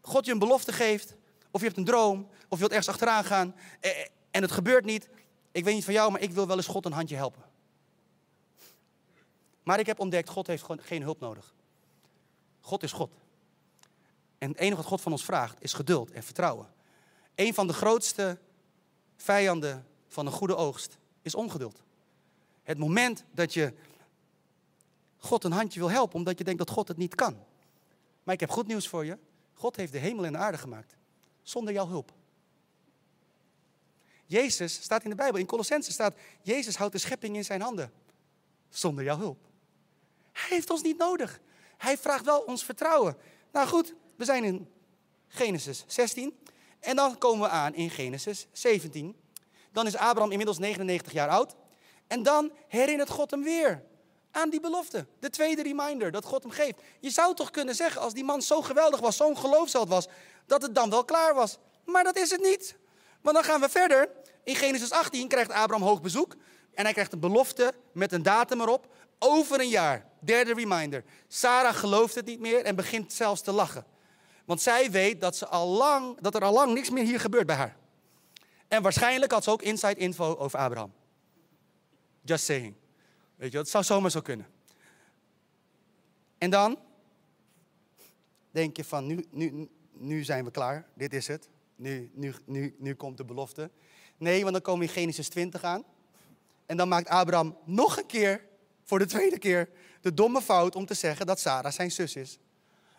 God 0.00 0.26
je 0.26 0.32
een 0.32 0.38
belofte 0.38 0.72
geeft, 0.72 1.14
of 1.50 1.60
je 1.60 1.66
hebt 1.66 1.78
een 1.78 1.84
droom, 1.84 2.28
of 2.30 2.48
je 2.50 2.58
wilt 2.58 2.70
ergens 2.70 2.88
achteraan 2.88 3.24
gaan 3.24 3.54
eh, 3.80 3.90
eh, 3.90 4.06
en 4.30 4.42
het 4.42 4.52
gebeurt 4.52 4.84
niet. 4.84 5.08
Ik 5.52 5.64
weet 5.64 5.74
niet 5.74 5.84
van 5.84 5.94
jou, 5.94 6.12
maar 6.12 6.20
ik 6.20 6.32
wil 6.32 6.46
wel 6.46 6.56
eens 6.56 6.66
God 6.66 6.84
een 6.84 6.92
handje 6.92 7.16
helpen. 7.16 7.47
Maar 9.68 9.78
ik 9.78 9.86
heb 9.86 10.00
ontdekt, 10.00 10.28
God 10.28 10.46
heeft 10.46 10.62
gewoon 10.62 10.82
geen 10.82 11.02
hulp 11.02 11.20
nodig. 11.20 11.54
God 12.60 12.82
is 12.82 12.92
God. 12.92 13.10
En 14.38 14.48
het 14.48 14.58
enige 14.58 14.76
wat 14.76 14.86
God 14.86 15.00
van 15.00 15.12
ons 15.12 15.24
vraagt 15.24 15.62
is 15.62 15.72
geduld 15.72 16.10
en 16.10 16.22
vertrouwen. 16.22 16.66
Een 17.34 17.54
van 17.54 17.66
de 17.66 17.72
grootste 17.72 18.38
vijanden 19.16 19.86
van 20.06 20.26
een 20.26 20.32
goede 20.32 20.56
oogst 20.56 20.98
is 21.22 21.34
ongeduld. 21.34 21.82
Het 22.62 22.78
moment 22.78 23.24
dat 23.30 23.54
je 23.54 23.74
God 25.18 25.44
een 25.44 25.52
handje 25.52 25.80
wil 25.80 25.90
helpen 25.90 26.16
omdat 26.16 26.38
je 26.38 26.44
denkt 26.44 26.58
dat 26.58 26.70
God 26.70 26.88
het 26.88 26.96
niet 26.96 27.14
kan. 27.14 27.38
Maar 28.22 28.34
ik 28.34 28.40
heb 28.40 28.50
goed 28.50 28.66
nieuws 28.66 28.88
voor 28.88 29.04
je. 29.04 29.18
God 29.54 29.76
heeft 29.76 29.92
de 29.92 29.98
hemel 29.98 30.24
en 30.24 30.32
de 30.32 30.38
aarde 30.38 30.58
gemaakt. 30.58 30.96
Zonder 31.42 31.74
jouw 31.74 31.88
hulp. 31.88 32.12
Jezus 34.26 34.82
staat 34.82 35.02
in 35.04 35.10
de 35.10 35.16
Bijbel, 35.16 35.40
in 35.40 35.46
Colossense 35.46 35.92
staat, 35.92 36.14
Jezus 36.42 36.76
houdt 36.76 36.92
de 36.92 36.98
schepping 36.98 37.36
in 37.36 37.44
zijn 37.44 37.60
handen. 37.60 37.92
Zonder 38.68 39.04
jouw 39.04 39.18
hulp. 39.18 39.46
Hij 40.38 40.56
heeft 40.56 40.70
ons 40.70 40.82
niet 40.82 40.98
nodig. 40.98 41.40
Hij 41.76 41.98
vraagt 41.98 42.24
wel 42.24 42.40
ons 42.40 42.64
vertrouwen. 42.64 43.16
Nou 43.52 43.68
goed, 43.68 43.94
we 44.16 44.24
zijn 44.24 44.44
in 44.44 44.68
Genesis 45.28 45.84
16. 45.86 46.38
En 46.80 46.96
dan 46.96 47.18
komen 47.18 47.40
we 47.40 47.48
aan 47.48 47.74
in 47.74 47.90
Genesis 47.90 48.46
17. 48.52 49.16
Dan 49.72 49.86
is 49.86 49.96
Abraham 49.96 50.30
inmiddels 50.30 50.58
99 50.58 51.12
jaar 51.12 51.28
oud. 51.28 51.54
En 52.06 52.22
dan 52.22 52.52
herinnert 52.68 53.10
God 53.10 53.30
hem 53.30 53.42
weer 53.42 53.84
aan 54.30 54.50
die 54.50 54.60
belofte. 54.60 55.06
De 55.20 55.30
tweede 55.30 55.62
reminder 55.62 56.10
dat 56.10 56.24
God 56.24 56.42
hem 56.42 56.52
geeft. 56.52 56.80
Je 57.00 57.10
zou 57.10 57.34
toch 57.34 57.50
kunnen 57.50 57.74
zeggen, 57.74 58.00
als 58.00 58.14
die 58.14 58.24
man 58.24 58.42
zo 58.42 58.62
geweldig 58.62 59.00
was, 59.00 59.16
zo'n 59.16 59.38
geloofsheld 59.38 59.88
was, 59.88 60.08
dat 60.46 60.62
het 60.62 60.74
dan 60.74 60.90
wel 60.90 61.04
klaar 61.04 61.34
was. 61.34 61.58
Maar 61.84 62.04
dat 62.04 62.16
is 62.16 62.30
het 62.30 62.42
niet. 62.42 62.76
Want 63.20 63.36
dan 63.36 63.44
gaan 63.44 63.60
we 63.60 63.68
verder. 63.68 64.10
In 64.44 64.56
Genesis 64.56 64.90
18 64.90 65.28
krijgt 65.28 65.50
Abraham 65.50 65.86
hoog 65.86 66.00
bezoek. 66.00 66.36
En 66.74 66.84
hij 66.84 66.92
krijgt 66.92 67.12
een 67.12 67.20
belofte 67.20 67.74
met 67.92 68.12
een 68.12 68.22
datum 68.22 68.60
erop. 68.60 68.86
Over 69.18 69.60
een 69.60 69.68
jaar. 69.68 70.06
Derde 70.20 70.54
reminder. 70.54 71.04
Sarah 71.28 71.74
gelooft 71.74 72.14
het 72.14 72.26
niet 72.26 72.40
meer 72.40 72.64
en 72.64 72.76
begint 72.76 73.12
zelfs 73.12 73.42
te 73.42 73.52
lachen. 73.52 73.84
Want 74.44 74.60
zij 74.60 74.90
weet 74.90 75.20
dat, 75.20 75.36
ze 75.36 75.46
dat 76.20 76.34
er 76.34 76.44
al 76.44 76.52
lang 76.52 76.74
niks 76.74 76.90
meer 76.90 77.04
hier 77.04 77.20
gebeurt 77.20 77.46
bij 77.46 77.56
haar. 77.56 77.76
En 78.68 78.82
waarschijnlijk 78.82 79.32
had 79.32 79.44
ze 79.44 79.50
ook 79.50 79.62
inside 79.62 79.94
info 79.94 80.36
over 80.36 80.58
Abraham. 80.58 80.92
Just 82.24 82.44
saying. 82.44 82.74
Weet 83.36 83.50
je, 83.50 83.56
dat 83.56 83.68
zou 83.68 83.84
zomaar 83.84 84.10
zo 84.10 84.20
kunnen. 84.20 84.46
En 86.38 86.50
dan 86.50 86.78
denk 88.50 88.76
je 88.76 88.84
van, 88.84 89.06
nu, 89.06 89.26
nu, 89.30 89.68
nu 89.92 90.24
zijn 90.24 90.44
we 90.44 90.50
klaar. 90.50 90.86
Dit 90.94 91.12
is 91.12 91.26
het. 91.26 91.48
Nu, 91.76 92.10
nu, 92.14 92.34
nu, 92.44 92.74
nu 92.78 92.94
komt 92.94 93.16
de 93.16 93.24
belofte. 93.24 93.70
Nee, 94.16 94.40
want 94.40 94.52
dan 94.52 94.62
komen 94.62 94.80
we 94.80 94.86
in 94.86 95.00
Genesis 95.00 95.28
20 95.28 95.62
aan. 95.62 95.84
En 96.66 96.76
dan 96.76 96.88
maakt 96.88 97.08
Abraham 97.08 97.56
nog 97.64 97.98
een 97.98 98.06
keer, 98.06 98.44
voor 98.88 98.98
de 98.98 99.06
tweede 99.06 99.38
keer, 99.38 99.68
de 100.00 100.14
domme 100.14 100.42
fout 100.42 100.74
om 100.74 100.86
te 100.86 100.94
zeggen 100.94 101.26
dat 101.26 101.40
Sarah 101.40 101.72
zijn 101.72 101.90
zus 101.90 102.16
is. 102.16 102.38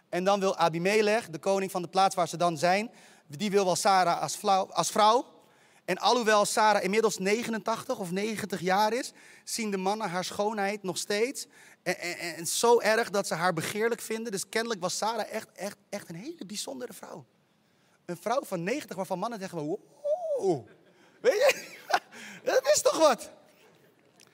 En 0.09 0.23
dan 0.23 0.39
wil 0.39 0.57
Abimelech, 0.57 1.29
de 1.29 1.39
koning 1.39 1.71
van 1.71 1.81
de 1.81 1.87
plaats 1.87 2.15
waar 2.15 2.27
ze 2.27 2.37
dan 2.37 2.57
zijn, 2.57 2.91
die 3.27 3.51
wil 3.51 3.65
wel 3.65 3.75
Sarah 3.75 4.21
als, 4.21 4.43
als 4.69 4.91
vrouw. 4.91 5.25
En 5.85 5.97
alhoewel 5.97 6.45
Sarah 6.45 6.83
inmiddels 6.83 7.17
89 7.17 7.99
of 7.99 8.11
90 8.11 8.59
jaar 8.59 8.93
is, 8.93 9.13
zien 9.43 9.71
de 9.71 9.77
mannen 9.77 10.09
haar 10.09 10.23
schoonheid 10.23 10.83
nog 10.83 10.97
steeds. 10.97 11.47
En, 11.83 11.99
en, 11.99 12.35
en, 12.35 12.47
zo 12.47 12.79
erg 12.79 13.09
dat 13.09 13.27
ze 13.27 13.33
haar 13.33 13.53
begeerlijk 13.53 14.01
vinden. 14.01 14.31
Dus 14.31 14.49
kennelijk 14.49 14.81
was 14.81 14.97
Sarah 14.97 15.31
echt, 15.31 15.51
echt, 15.51 15.77
echt 15.89 16.09
een 16.09 16.15
hele 16.15 16.45
bijzondere 16.45 16.93
vrouw. 16.93 17.25
Een 18.05 18.17
vrouw 18.17 18.43
van 18.43 18.63
90 18.63 18.95
waarvan 18.95 19.19
mannen 19.19 19.39
zeggen, 19.39 19.59
wow, 19.59 20.67
weet 21.21 21.33
je, 21.33 21.65
dat 22.43 22.69
is 22.73 22.81
toch 22.81 22.97
wat. 22.97 23.31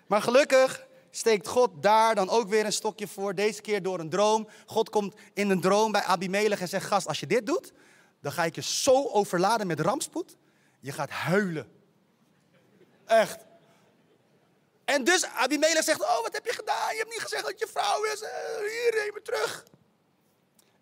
Maar 0.07 0.21
gelukkig 0.21 0.85
steekt 1.17 1.47
God 1.47 1.69
daar 1.81 2.15
dan 2.15 2.29
ook 2.29 2.47
weer 2.47 2.65
een 2.65 2.73
stokje 2.73 3.07
voor. 3.07 3.35
Deze 3.35 3.61
keer 3.61 3.83
door 3.83 3.99
een 3.99 4.09
droom. 4.09 4.47
God 4.65 4.89
komt 4.89 5.15
in 5.33 5.49
een 5.49 5.61
droom 5.61 5.91
bij 5.91 6.03
Abimelech 6.03 6.59
en 6.59 6.67
zegt: 6.67 6.85
Gast, 6.85 7.07
als 7.07 7.19
je 7.19 7.27
dit 7.27 7.45
doet, 7.45 7.73
dan 8.21 8.31
ga 8.31 8.43
ik 8.43 8.55
je 8.55 8.61
zo 8.61 9.07
overladen 9.07 9.67
met 9.67 9.79
rampspoed. 9.79 10.37
Je 10.79 10.91
gaat 10.91 11.09
huilen. 11.09 11.67
Echt. 13.05 13.45
En 14.85 15.03
dus 15.03 15.25
Abimelech 15.25 15.83
zegt: 15.83 16.01
Oh, 16.01 16.21
wat 16.21 16.33
heb 16.33 16.45
je 16.45 16.53
gedaan? 16.53 16.91
Je 16.91 16.97
hebt 16.97 17.09
niet 17.09 17.21
gezegd 17.21 17.45
dat 17.45 17.59
je 17.59 17.67
vrouw 17.67 18.03
is. 18.03 18.21
Eh, 18.21 18.29
hier, 18.57 19.11
me 19.13 19.21
terug. 19.23 19.65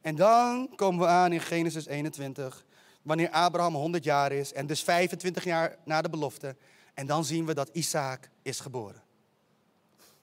En 0.02 0.16
dan 0.16 0.76
komen 0.76 1.00
we 1.00 1.08
aan 1.08 1.32
in 1.34 1.42
Genesis 1.42 1.86
21. 1.86 2.66
Wanneer 3.02 3.30
Abraham 3.30 3.76
100 3.76 4.04
jaar 4.04 4.32
is 4.32 4.54
en 4.54 4.68
dus 4.68 4.84
25 4.84 5.44
jaar 5.44 5.78
na 5.86 6.02
de 6.02 6.10
belofte. 6.10 6.56
En 6.94 7.08
dan 7.08 7.26
zien 7.26 7.46
we 7.46 7.54
dat 7.54 7.70
Isaac 7.72 8.30
is 8.42 8.60
geboren. 8.60 9.04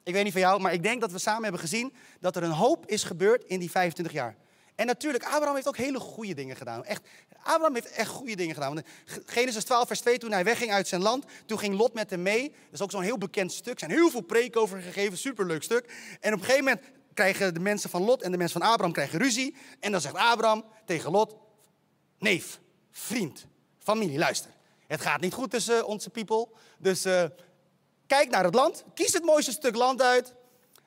Ik 0.02 0.12
weet 0.12 0.24
niet 0.24 0.32
van 0.32 0.40
jou, 0.40 0.60
maar 0.60 0.72
ik 0.72 0.82
denk 0.82 1.00
dat 1.00 1.12
we 1.12 1.18
samen 1.18 1.42
hebben 1.42 1.60
gezien 1.60 1.92
dat 2.20 2.36
er 2.36 2.42
een 2.42 2.50
hoop 2.50 2.86
is 2.86 3.02
gebeurd 3.02 3.44
in 3.44 3.58
die 3.58 3.70
25 3.70 4.14
jaar. 4.14 4.36
En 4.74 4.86
natuurlijk, 4.86 5.24
Abraham 5.24 5.54
heeft 5.54 5.68
ook 5.68 5.76
hele 5.76 6.00
goede 6.00 6.34
dingen 6.34 6.56
gedaan. 6.56 6.84
Echt, 6.84 7.02
Abraham 7.42 7.74
heeft 7.74 7.90
echt 7.90 8.08
goede 8.08 8.36
dingen 8.36 8.54
gedaan. 8.54 8.82
Genesis 9.26 9.64
12, 9.64 9.86
vers 9.86 10.00
2, 10.00 10.18
toen 10.18 10.32
hij 10.32 10.44
wegging 10.44 10.72
uit 10.72 10.88
zijn 10.88 11.02
land, 11.02 11.24
toen 11.46 11.58
ging 11.58 11.76
Lot 11.76 11.94
met 11.94 12.10
hem 12.10 12.22
mee. 12.22 12.42
Dat 12.42 12.72
is 12.72 12.82
ook 12.82 12.90
zo'n 12.90 13.02
heel 13.02 13.18
bekend 13.18 13.52
stuk. 13.52 13.72
Er 13.72 13.78
zijn 13.78 13.90
heel 13.90 14.10
veel 14.10 14.20
preken 14.20 14.60
over 14.60 14.82
gegeven, 14.82 15.18
superleuk 15.18 15.62
stuk. 15.62 15.92
En 16.20 16.32
op 16.32 16.38
een 16.38 16.44
gegeven 16.44 16.64
moment 16.64 16.86
krijgen 17.14 17.54
de 17.54 17.60
mensen 17.60 17.90
van 17.90 18.02
Lot 18.02 18.22
en 18.22 18.30
de 18.30 18.36
mensen 18.36 18.60
van 18.60 18.70
Abraham 18.70 18.92
krijgen 18.92 19.18
ruzie. 19.18 19.56
En 19.80 19.92
dan 19.92 20.00
zegt 20.00 20.14
Abraham 20.14 20.64
tegen 20.84 21.10
Lot, 21.10 21.36
neef, 22.18 22.60
vriend, 22.90 23.46
familie, 23.78 24.18
luister. 24.18 24.50
Het 24.86 25.00
gaat 25.00 25.20
niet 25.20 25.34
goed 25.34 25.50
tussen 25.50 25.86
onze 25.86 26.10
people. 26.10 26.48
Dus 26.78 27.06
uh, 27.06 27.24
Kijk 28.16 28.30
naar 28.30 28.44
het 28.44 28.54
land. 28.54 28.84
Kies 28.94 29.12
het 29.12 29.24
mooiste 29.24 29.52
stuk 29.52 29.76
land 29.76 30.02
uit. 30.02 30.34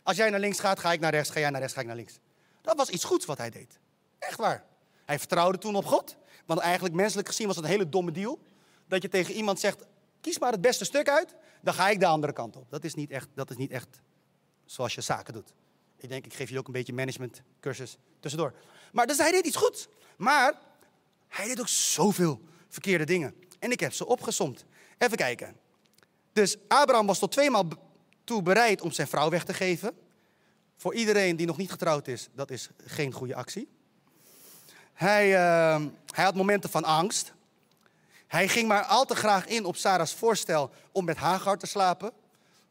Als 0.03 0.17
jij 0.17 0.29
naar 0.29 0.39
links 0.39 0.59
gaat, 0.59 0.79
ga 0.79 0.91
ik 0.91 0.99
naar 0.99 1.11
rechts. 1.11 1.29
Ga 1.29 1.39
jij 1.39 1.49
naar 1.49 1.59
rechts, 1.59 1.75
ga 1.75 1.81
ik 1.81 1.87
naar 1.87 1.95
links. 1.95 2.19
Dat 2.61 2.77
was 2.77 2.89
iets 2.89 3.03
goeds 3.03 3.25
wat 3.25 3.37
hij 3.37 3.49
deed. 3.49 3.79
Echt 4.19 4.37
waar. 4.37 4.65
Hij 5.05 5.19
vertrouwde 5.19 5.57
toen 5.57 5.75
op 5.75 5.85
God. 5.85 6.15
Want 6.45 6.59
eigenlijk 6.59 6.95
menselijk 6.95 7.27
gezien 7.27 7.47
was 7.47 7.55
het 7.55 7.65
een 7.65 7.71
hele 7.71 7.89
domme 7.89 8.11
deal. 8.11 8.39
dat 8.87 9.01
je 9.01 9.09
tegen 9.09 9.33
iemand 9.33 9.59
zegt: 9.59 9.83
kies 10.21 10.39
maar 10.39 10.51
het 10.51 10.61
beste 10.61 10.85
stuk 10.85 11.09
uit, 11.09 11.35
dan 11.61 11.73
ga 11.73 11.89
ik 11.89 11.99
de 11.99 12.05
andere 12.05 12.33
kant 12.33 12.55
op. 12.55 12.69
Dat 12.69 12.83
is 12.83 12.93
niet 12.93 13.11
echt, 13.11 13.27
dat 13.33 13.49
is 13.49 13.57
niet 13.57 13.71
echt 13.71 14.01
zoals 14.65 14.95
je 14.95 15.01
zaken 15.01 15.33
doet. 15.33 15.53
Ik 15.97 16.09
denk, 16.09 16.25
ik 16.25 16.33
geef 16.33 16.49
je 16.49 16.57
ook 16.57 16.67
een 16.67 16.73
beetje 16.73 16.93
managementcursus 16.93 17.97
tussendoor. 18.19 18.53
Maar 18.91 19.07
dus 19.07 19.17
hij 19.17 19.31
deed 19.31 19.45
iets 19.45 19.57
goeds. 19.57 19.87
Maar 20.17 20.53
hij 21.27 21.47
deed 21.47 21.59
ook 21.59 21.67
zoveel 21.67 22.41
verkeerde 22.69 23.05
dingen. 23.05 23.35
En 23.59 23.71
ik 23.71 23.79
heb 23.79 23.93
ze 23.93 24.05
opgesomd. 24.05 24.65
Even 24.97 25.17
kijken. 25.17 25.62
Dus 26.33 26.55
Abraham 26.67 27.05
was 27.05 27.19
tot 27.19 27.31
tweemaal 27.31 27.67
toe 28.23 28.41
bereid 28.41 28.81
om 28.81 28.91
zijn 28.91 29.07
vrouw 29.07 29.29
weg 29.29 29.43
te 29.43 29.53
geven. 29.53 29.97
Voor 30.77 30.93
iedereen 30.93 31.35
die 31.35 31.45
nog 31.45 31.57
niet 31.57 31.71
getrouwd 31.71 32.07
is, 32.07 32.29
dat 32.33 32.51
is 32.51 32.69
geen 32.85 33.11
goede 33.11 33.35
actie. 33.35 33.69
Hij, 34.93 35.27
uh, 35.27 35.85
hij 36.05 36.23
had 36.23 36.35
momenten 36.35 36.69
van 36.69 36.83
angst. 36.83 37.33
Hij 38.27 38.47
ging 38.47 38.67
maar 38.67 38.83
al 38.83 39.05
te 39.05 39.15
graag 39.15 39.47
in 39.47 39.65
op 39.65 39.75
Sarah's 39.75 40.13
voorstel 40.13 40.71
om 40.91 41.05
met 41.05 41.17
Hagar 41.17 41.57
te 41.57 41.67
slapen. 41.67 42.11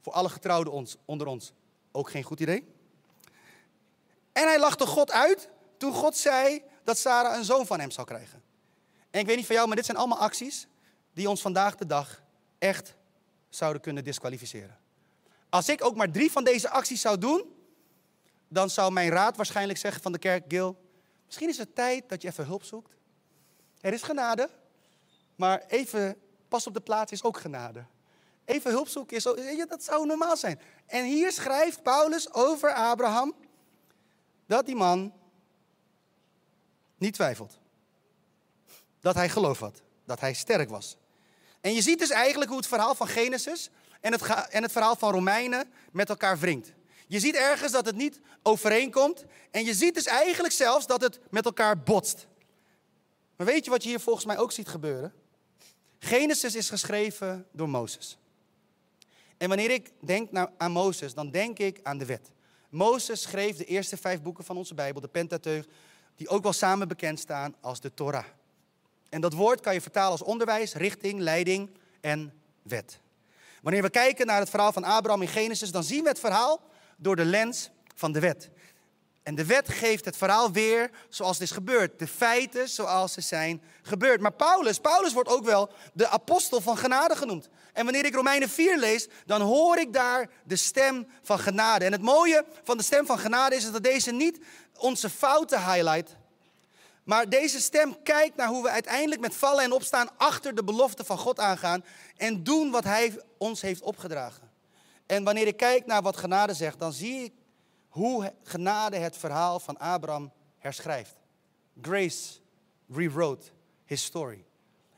Voor 0.01 0.13
alle 0.13 0.29
getrouwden 0.29 0.73
ons, 0.73 0.97
onder 1.05 1.27
ons 1.27 1.53
ook 1.93 2.11
geen 2.11 2.23
goed 2.23 2.41
idee. 2.41 2.65
En 4.33 4.47
hij 4.47 4.59
lachte 4.59 4.87
God 4.87 5.11
uit 5.11 5.49
toen 5.77 5.93
God 5.93 6.17
zei 6.17 6.63
dat 6.85 6.99
Sarah 6.99 7.37
een 7.37 7.45
zoon 7.45 7.67
van 7.67 7.81
hem 7.81 7.91
zou 7.91 8.07
krijgen. 8.07 8.43
En 9.11 9.21
ik 9.21 9.27
weet 9.27 9.37
niet 9.37 9.47
van 9.47 9.55
jou, 9.55 9.67
maar 9.67 9.77
dit 9.77 9.85
zijn 9.85 9.97
allemaal 9.97 10.19
acties 10.19 10.67
die 11.13 11.29
ons 11.29 11.41
vandaag 11.41 11.77
de 11.77 11.87
dag 11.87 12.23
echt 12.59 12.95
zouden 13.55 13.83
kunnen 13.83 14.05
disqualificeren. 14.05 14.79
Als 15.49 15.69
ik 15.69 15.85
ook 15.85 15.97
maar 15.97 16.11
drie 16.11 16.31
van 16.31 16.45
deze 16.45 16.71
acties 16.71 17.01
zou 17.01 17.19
doen, 17.19 17.55
dan 18.49 18.71
zou 18.71 18.93
mijn 18.93 19.11
raad 19.11 19.37
waarschijnlijk 19.37 19.79
zeggen 19.79 20.03
van 20.03 20.13
de 20.13 20.19
kerk, 20.19 20.45
Gil, 20.49 20.77
misschien 21.27 21.49
is 21.49 21.59
het 21.59 21.75
tijd 21.75 22.09
dat 22.09 22.23
je 22.23 22.29
even 22.29 22.47
hulp 22.47 22.63
zoekt. 22.63 22.97
Er 23.81 23.93
is 23.93 24.03
genade, 24.03 24.51
maar 25.37 25.65
even 25.69 26.17
pas 26.49 26.67
op 26.67 26.75
de 26.75 26.81
plaats 26.81 27.13
is 27.13 27.23
ook 27.23 27.39
genade. 27.39 27.85
Even 28.45 28.71
hulp 28.71 28.89
zoeken 28.89 29.17
is, 29.17 29.23
dat 29.69 29.83
zou 29.83 30.07
normaal 30.07 30.37
zijn. 30.37 30.61
En 30.87 31.05
hier 31.05 31.33
schrijft 31.33 31.83
Paulus 31.83 32.33
over 32.33 32.73
Abraham 32.73 33.35
dat 34.47 34.67
die 34.67 34.77
man 34.77 35.13
niet 36.99 37.15
twijfelt. 37.15 37.59
Dat 39.01 39.15
hij 39.15 39.29
geloof 39.29 39.59
had, 39.59 39.83
dat 40.05 40.21
hij 40.21 40.33
sterk 40.33 40.69
was. 40.69 40.97
En 41.63 41.75
je 41.75 41.83
ziet 41.83 41.99
dus 41.99 42.11
eigenlijk 42.11 42.51
hoe 42.51 42.59
het 42.59 42.69
verhaal 42.69 42.95
van 42.95 43.09
Genesis 43.09 43.71
en 44.01 44.13
het, 44.13 44.23
en 44.51 44.63
het 44.63 44.73
verhaal 44.73 44.97
van 44.97 45.13
Romeinen 45.13 45.73
met 45.93 46.09
elkaar 46.09 46.39
wringt. 46.39 46.73
Je 47.07 47.21
ziet 47.21 47.35
ergens 47.35 47.73
dat 47.73 47.87
het 47.87 47.97
niet 47.97 48.21
overeenkomt. 48.43 49.25
En 49.51 49.65
je 49.65 49.75
ziet 49.75 49.95
dus 49.95 50.07
eigenlijk 50.07 50.55
zelfs 50.55 50.87
dat 50.87 51.01
het 51.01 51.21
met 51.31 51.45
elkaar 51.45 51.83
botst. 51.83 52.27
Maar 53.37 53.47
weet 53.47 53.65
je 53.65 53.71
wat 53.71 53.83
je 53.83 53.89
hier 53.89 54.01
volgens 54.01 54.25
mij 54.25 54.39
ook 54.39 54.53
ziet 54.53 54.69
gebeuren? 54.69 55.13
Genesis 55.99 56.55
is 56.55 56.69
geschreven 56.69 57.47
door 57.53 57.69
Mozes. 57.69 58.19
En 59.39 59.49
wanneer 59.49 59.71
ik 59.71 59.91
denk 60.01 60.49
aan 60.57 60.73
Mozes, 60.73 61.15
dan 61.15 61.31
denk 61.31 61.59
ik 61.59 61.81
aan 61.83 61.99
de 61.99 62.07
wet. 62.07 62.31
Mozes 62.69 63.23
schreef 63.23 63.57
de 63.57 63.65
eerste 63.65 63.97
vijf 63.97 64.23
boeken 64.23 64.45
van 64.45 64.57
onze 64.57 64.75
Bijbel, 64.75 65.01
de 65.01 65.09
Pentateuch, 65.09 65.67
die 66.17 66.29
ook 66.29 66.43
wel 66.43 66.53
samen 66.53 66.89
bekend 66.89 67.19
staan 67.19 67.55
als 67.61 67.81
de 67.81 67.95
Torah. 67.95 68.25
En 69.13 69.21
dat 69.21 69.33
woord 69.33 69.61
kan 69.61 69.75
je 69.75 69.81
vertalen 69.81 70.11
als 70.11 70.23
onderwijs, 70.23 70.75
richting, 70.75 71.21
leiding 71.21 71.71
en 72.01 72.33
wet. 72.63 73.01
Wanneer 73.63 73.83
we 73.83 73.91
kijken 73.91 74.27
naar 74.27 74.39
het 74.39 74.51
verhaal 74.51 74.73
van 74.73 74.85
Abraham 74.85 75.23
in 75.23 75.29
Genesis, 75.29 75.71
dan 75.71 75.85
zien 75.85 76.03
we 76.03 76.09
het 76.09 76.21
verhaal 76.21 76.61
door 76.97 77.17
de 77.17 77.25
lens 77.25 77.71
van 77.95 78.13
de 78.13 78.21
wet. 78.21 78.51
En 79.23 79.35
de 79.35 79.47
wet 79.47 79.69
geeft 79.69 80.05
het 80.05 80.17
verhaal 80.17 80.53
weer 80.53 80.91
zoals 81.09 81.39
het 81.39 81.49
is 81.49 81.55
gebeurd. 81.55 81.99
De 81.99 82.07
feiten 82.07 82.69
zoals 82.69 83.13
ze 83.13 83.21
zijn 83.21 83.63
gebeurd. 83.83 84.21
Maar 84.21 84.33
Paulus, 84.33 84.79
Paulus 84.79 85.13
wordt 85.13 85.29
ook 85.29 85.45
wel 85.45 85.73
de 85.93 86.09
apostel 86.09 86.61
van 86.61 86.77
genade 86.77 87.17
genoemd. 87.17 87.49
En 87.73 87.85
wanneer 87.85 88.05
ik 88.05 88.15
Romeinen 88.15 88.49
4 88.49 88.79
lees, 88.79 89.09
dan 89.27 89.41
hoor 89.41 89.79
ik 89.79 89.93
daar 89.93 90.31
de 90.45 90.57
stem 90.57 91.07
van 91.23 91.39
genade. 91.39 91.85
En 91.85 91.93
het 91.93 92.03
mooie 92.03 92.45
van 92.65 92.77
de 92.77 92.83
stem 92.83 93.07
van 93.07 93.19
genade 93.19 93.57
is 93.57 93.71
dat 93.71 93.83
deze 93.83 94.13
niet 94.13 94.39
onze 94.79 95.11
fouten 95.11 95.59
highlight. 95.59 96.17
Maar 97.05 97.29
deze 97.29 97.61
stem 97.61 98.03
kijkt 98.03 98.37
naar 98.37 98.49
hoe 98.49 98.63
we 98.63 98.71
uiteindelijk 98.71 99.21
met 99.21 99.35
vallen 99.35 99.65
en 99.65 99.73
opstaan 99.73 100.09
achter 100.17 100.55
de 100.55 100.65
belofte 100.65 101.05
van 101.05 101.19
God 101.19 101.39
aangaan. 101.39 101.85
En 102.17 102.43
doen 102.43 102.71
wat 102.71 102.85
Hij 102.85 103.23
ons 103.39 103.61
heeft 103.61 103.83
opgedragen. 103.83 104.51
En 105.07 105.25
wanneer 105.25 105.47
ik 105.47 105.57
kijk 105.57 105.87
naar 105.87 106.03
wat 106.03 106.17
genade 106.17 106.55
zegt, 106.55 106.79
dan 106.79 106.93
zie 106.93 107.25
ik 107.25 107.33
hoe 107.89 108.33
genade 108.43 108.97
het 108.97 109.17
verhaal 109.17 109.61
van 109.61 109.79
Abraham 109.79 110.33
herschrijft. 110.59 111.15
Grace 111.81 112.39
rewrote 112.89 113.47
his 113.85 114.05
story. 114.05 114.45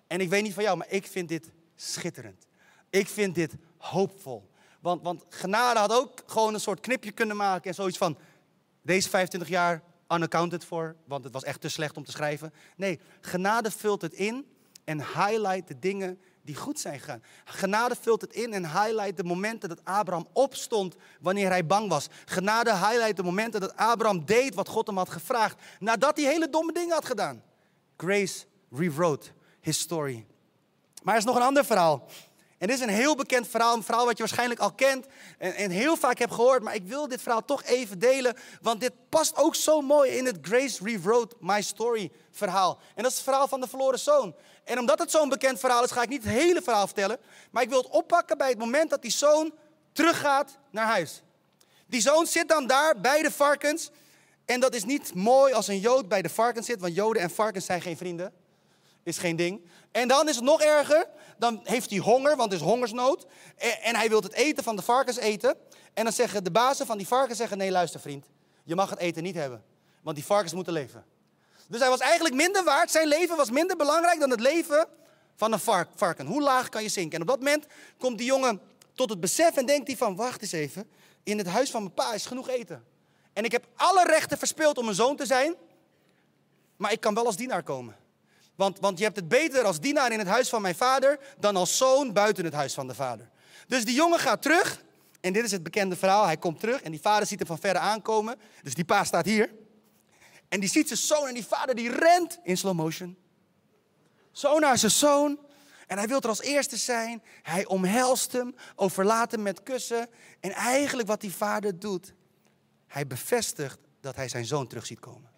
En 0.06 0.20
ik 0.20 0.28
weet 0.28 0.42
niet 0.42 0.54
van 0.54 0.62
jou, 0.62 0.76
maar 0.76 0.90
ik 0.90 1.06
vind 1.06 1.28
dit 1.28 1.50
schitterend. 1.76 2.46
Ik 2.90 3.08
vind 3.08 3.34
dit 3.34 3.54
hoopvol. 3.76 4.50
Want, 4.80 5.02
want 5.02 5.24
genade 5.28 5.78
had 5.78 5.92
ook 5.92 6.22
gewoon 6.26 6.54
een 6.54 6.60
soort 6.60 6.80
knipje 6.80 7.12
kunnen 7.12 7.36
maken 7.36 7.68
en 7.68 7.74
zoiets 7.74 7.98
van, 7.98 8.18
deze 8.82 9.08
25 9.08 9.48
jaar 9.48 9.82
unaccounted 10.08 10.64
for, 10.64 10.96
want 11.06 11.24
het 11.24 11.32
was 11.32 11.44
echt 11.44 11.60
te 11.60 11.68
slecht 11.68 11.96
om 11.96 12.04
te 12.04 12.10
schrijven. 12.10 12.52
Nee, 12.76 13.00
genade 13.20 13.70
vult 13.70 14.02
het 14.02 14.12
in 14.12 14.46
en 14.84 14.98
highlight 14.98 15.68
de 15.68 15.78
dingen 15.78 16.18
die 16.42 16.56
goed 16.56 16.80
zijn 16.80 16.98
gegaan. 16.98 17.22
Genade 17.44 17.96
vult 18.00 18.20
het 18.20 18.32
in 18.32 18.52
en 18.52 18.70
highlight 18.70 19.16
de 19.16 19.24
momenten 19.24 19.68
dat 19.68 19.84
Abraham 19.84 20.26
opstond 20.32 20.96
wanneer 21.20 21.48
hij 21.48 21.66
bang 21.66 21.88
was. 21.88 22.08
Genade 22.24 22.76
highlight 22.76 23.16
de 23.16 23.22
momenten 23.22 23.60
dat 23.60 23.76
Abraham 23.76 24.24
deed 24.24 24.54
wat 24.54 24.68
God 24.68 24.86
hem 24.86 24.96
had 24.96 25.10
gevraagd 25.10 25.62
nadat 25.78 26.16
hij 26.16 26.26
hele 26.26 26.50
domme 26.50 26.72
dingen 26.72 26.94
had 26.94 27.04
gedaan. 27.04 27.42
Grace 27.96 28.44
rewrote 28.70 29.30
his 29.60 29.78
story. 29.78 30.26
Maar 31.02 31.14
er 31.14 31.20
is 31.20 31.26
nog 31.26 31.36
een 31.36 31.42
ander 31.42 31.64
verhaal. 31.64 32.06
En 32.64 32.70
dit 32.70 32.78
is 32.78 32.84
een 32.84 32.94
heel 32.94 33.14
bekend 33.14 33.48
verhaal, 33.48 33.76
een 33.76 33.82
verhaal 33.82 34.04
wat 34.04 34.16
je 34.16 34.22
waarschijnlijk 34.22 34.60
al 34.60 34.72
kent 34.72 35.06
en, 35.38 35.54
en, 35.54 35.70
heel 35.70 35.96
vaak 35.96 36.18
hebt 36.18 36.34
gehoord. 36.34 36.62
Maar 36.62 36.74
ik 36.74 36.86
wil 36.86 37.08
dit 37.08 37.22
verhaal 37.22 37.44
toch 37.44 37.62
even 37.62 37.98
delen, 37.98 38.36
want 38.62 38.80
dit 38.80 38.92
past 39.08 39.36
ook 39.36 39.54
zo 39.54 39.80
mooi 39.80 40.10
in 40.10 40.26
het 40.26 40.38
Grace 40.42 40.84
Rewrote 40.84 41.36
My 41.40 41.62
Story 41.62 42.10
verhaal. 42.30 42.78
En 42.94 43.02
dat 43.02 43.10
is 43.10 43.16
het 43.16 43.26
verhaal 43.26 43.48
van 43.48 43.60
de 43.60 43.68
verloren 43.68 43.98
zoon. 43.98 44.34
En 44.64 44.78
omdat 44.78 44.98
het 44.98 45.10
zo'n 45.10 45.28
bekend 45.28 45.60
verhaal 45.60 45.84
is, 45.84 45.90
ga 45.90 46.02
ik 46.02 46.08
niet 46.08 46.24
het 46.24 46.32
hele 46.32 46.62
verhaal 46.62 46.86
vertellen. 46.86 47.18
Maar 47.50 47.62
ik 47.62 47.68
wil 47.68 47.82
het 47.82 47.90
oppakken 47.90 48.38
bij 48.38 48.48
het 48.48 48.58
moment 48.58 48.90
dat 48.90 49.02
die 49.02 49.10
zoon 49.10 49.54
teruggaat 49.92 50.58
naar 50.70 50.86
huis. 50.86 51.22
Die 51.86 52.00
zoon 52.00 52.26
zit 52.26 52.48
dan 52.48 52.66
daar 52.66 53.00
bij 53.00 53.22
de 53.22 53.30
varkens. 53.30 53.90
En 54.44 54.60
dat 54.60 54.74
is 54.74 54.84
niet 54.84 55.14
mooi 55.14 55.52
als 55.52 55.68
een 55.68 55.80
Jood 55.80 56.08
bij 56.08 56.22
de 56.22 56.28
varkens 56.28 56.66
zit, 56.66 56.80
want 56.80 56.94
Joden 56.94 57.22
en 57.22 57.30
varkens 57.30 57.64
zijn 57.64 57.80
geen 57.80 57.96
vrienden. 57.96 58.32
Is 59.04 59.18
geen 59.18 59.36
ding. 59.36 59.64
En 59.92 60.08
dan 60.08 60.28
is 60.28 60.34
het 60.34 60.44
nog 60.44 60.62
erger. 60.62 61.08
Dan 61.38 61.60
heeft 61.62 61.90
hij 61.90 61.98
honger, 61.98 62.36
want 62.36 62.52
het 62.52 62.60
is 62.60 62.66
hongersnood. 62.66 63.26
En 63.82 63.96
hij 63.96 64.08
wil 64.08 64.22
het 64.22 64.32
eten 64.32 64.64
van 64.64 64.76
de 64.76 64.82
varkens 64.82 65.16
eten. 65.16 65.56
En 65.94 66.04
dan 66.04 66.12
zeggen 66.12 66.44
de 66.44 66.50
bazen 66.50 66.86
van 66.86 66.98
die 66.98 67.06
varkens 67.06 67.38
zeggen: 67.38 67.58
Nee, 67.58 67.70
luister 67.70 68.00
vriend, 68.00 68.26
je 68.64 68.74
mag 68.74 68.90
het 68.90 68.98
eten 68.98 69.22
niet 69.22 69.34
hebben. 69.34 69.64
Want 70.02 70.16
die 70.16 70.24
varkens 70.24 70.52
moeten 70.52 70.72
leven. 70.72 71.04
Dus 71.68 71.80
hij 71.80 71.88
was 71.88 72.00
eigenlijk 72.00 72.34
minder 72.34 72.64
waard. 72.64 72.90
Zijn 72.90 73.08
leven 73.08 73.36
was 73.36 73.50
minder 73.50 73.76
belangrijk 73.76 74.20
dan 74.20 74.30
het 74.30 74.40
leven 74.40 74.86
van 75.36 75.52
een 75.52 75.86
varken. 75.94 76.26
Hoe 76.26 76.42
laag 76.42 76.68
kan 76.68 76.82
je 76.82 76.88
zinken? 76.88 77.14
En 77.14 77.20
op 77.20 77.28
dat 77.28 77.38
moment 77.38 77.66
komt 77.98 78.18
die 78.18 78.26
jongen 78.26 78.60
tot 78.94 79.10
het 79.10 79.20
besef 79.20 79.56
en 79.56 79.66
denkt 79.66 79.86
hij 79.86 79.96
van... 79.96 80.16
Wacht 80.16 80.42
eens 80.42 80.52
even, 80.52 80.90
in 81.22 81.38
het 81.38 81.46
huis 81.46 81.70
van 81.70 81.82
mijn 81.82 81.94
pa 81.94 82.14
is 82.14 82.26
genoeg 82.26 82.48
eten. 82.48 82.84
En 83.32 83.44
ik 83.44 83.52
heb 83.52 83.66
alle 83.76 84.04
rechten 84.04 84.38
verspeeld 84.38 84.78
om 84.78 84.88
een 84.88 84.94
zoon 84.94 85.16
te 85.16 85.26
zijn. 85.26 85.54
Maar 86.76 86.92
ik 86.92 87.00
kan 87.00 87.14
wel 87.14 87.26
als 87.26 87.36
dienaar 87.36 87.62
komen. 87.62 87.96
Want, 88.54 88.80
want 88.80 88.98
je 88.98 89.04
hebt 89.04 89.16
het 89.16 89.28
beter 89.28 89.64
als 89.64 89.80
dienaar 89.80 90.12
in 90.12 90.18
het 90.18 90.28
huis 90.28 90.48
van 90.48 90.62
mijn 90.62 90.74
vader... 90.74 91.18
dan 91.38 91.56
als 91.56 91.76
zoon 91.76 92.12
buiten 92.12 92.44
het 92.44 92.54
huis 92.54 92.74
van 92.74 92.86
de 92.86 92.94
vader. 92.94 93.30
Dus 93.66 93.84
die 93.84 93.94
jongen 93.94 94.18
gaat 94.18 94.42
terug. 94.42 94.82
En 95.20 95.32
dit 95.32 95.44
is 95.44 95.50
het 95.50 95.62
bekende 95.62 95.96
verhaal. 95.96 96.24
Hij 96.24 96.36
komt 96.36 96.60
terug 96.60 96.82
en 96.82 96.90
die 96.90 97.00
vader 97.00 97.26
ziet 97.26 97.38
hem 97.38 97.48
van 97.48 97.58
verre 97.58 97.78
aankomen. 97.78 98.36
Dus 98.62 98.74
die 98.74 98.84
pa 98.84 99.04
staat 99.04 99.24
hier. 99.24 99.50
En 100.48 100.60
die 100.60 100.68
ziet 100.68 100.86
zijn 100.86 100.98
zoon 100.98 101.28
en 101.28 101.34
die 101.34 101.46
vader 101.46 101.74
die 101.74 101.90
rent 101.90 102.38
in 102.42 102.56
slow 102.56 102.74
motion. 102.74 103.16
Zo 104.32 104.58
naar 104.58 104.78
zijn 104.78 104.92
zoon. 104.92 105.38
En 105.86 105.98
hij 105.98 106.08
wil 106.08 106.20
er 106.20 106.28
als 106.28 106.40
eerste 106.40 106.76
zijn. 106.76 107.22
Hij 107.42 107.66
omhelst 107.66 108.32
hem, 108.32 108.54
overlaat 108.74 109.30
hem 109.30 109.42
met 109.42 109.62
kussen. 109.62 110.08
En 110.40 110.50
eigenlijk 110.52 111.08
wat 111.08 111.20
die 111.20 111.34
vader 111.34 111.78
doet, 111.78 112.14
hij 112.86 113.06
bevestigt 113.06 113.78
dat 114.00 114.16
hij 114.16 114.28
zijn 114.28 114.44
zoon 114.44 114.66
terug 114.66 114.86
ziet 114.86 115.00
komen. 115.00 115.33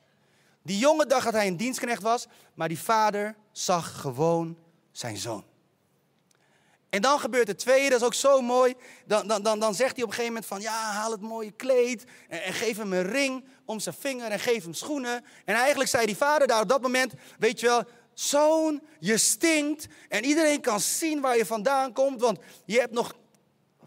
Die 0.66 0.78
jongen 0.78 1.08
dacht 1.08 1.24
dat 1.24 1.34
hij 1.34 1.46
een 1.46 1.56
dienstknecht 1.56 2.02
was, 2.02 2.26
maar 2.54 2.68
die 2.68 2.78
vader 2.78 3.36
zag 3.52 4.00
gewoon 4.00 4.58
zijn 4.92 5.16
zoon. 5.16 5.44
En 6.88 7.02
dan 7.02 7.20
gebeurt 7.20 7.48
het 7.48 7.58
tweede, 7.58 7.88
dat 7.88 8.00
is 8.00 8.06
ook 8.06 8.14
zo 8.14 8.40
mooi. 8.40 8.74
Dan, 9.06 9.26
dan, 9.26 9.42
dan, 9.42 9.60
dan 9.60 9.74
zegt 9.74 9.94
hij 9.94 10.04
op 10.04 10.08
een 10.08 10.14
gegeven 10.14 10.32
moment 10.32 10.46
van, 10.46 10.60
ja, 10.60 10.92
haal 10.92 11.10
het 11.10 11.20
mooie 11.20 11.50
kleed 11.50 12.04
en, 12.28 12.52
geef 12.52 12.76
hem 12.76 12.92
een 12.92 13.10
ring 13.10 13.44
om 13.64 13.80
zijn 13.80 13.94
vinger 13.98 14.30
en 14.30 14.40
geef 14.40 14.62
hem 14.62 14.74
schoenen. 14.74 15.24
En 15.44 15.54
eigenlijk 15.54 15.90
zei 15.90 16.06
die 16.06 16.16
vader 16.16 16.46
daar 16.46 16.62
op 16.62 16.68
dat 16.68 16.82
moment, 16.82 17.12
weet 17.38 17.60
je 17.60 17.66
wel, 17.66 17.84
zoon, 18.14 18.82
je 19.00 19.18
stinkt 19.18 19.86
en 20.08 20.24
iedereen 20.24 20.60
kan 20.60 20.80
zien 20.80 21.20
waar 21.20 21.36
je 21.36 21.46
vandaan 21.46 21.92
komt, 21.92 22.20
want 22.20 22.38
je 22.64 22.78
hebt 22.78 22.92
nog 22.92 23.14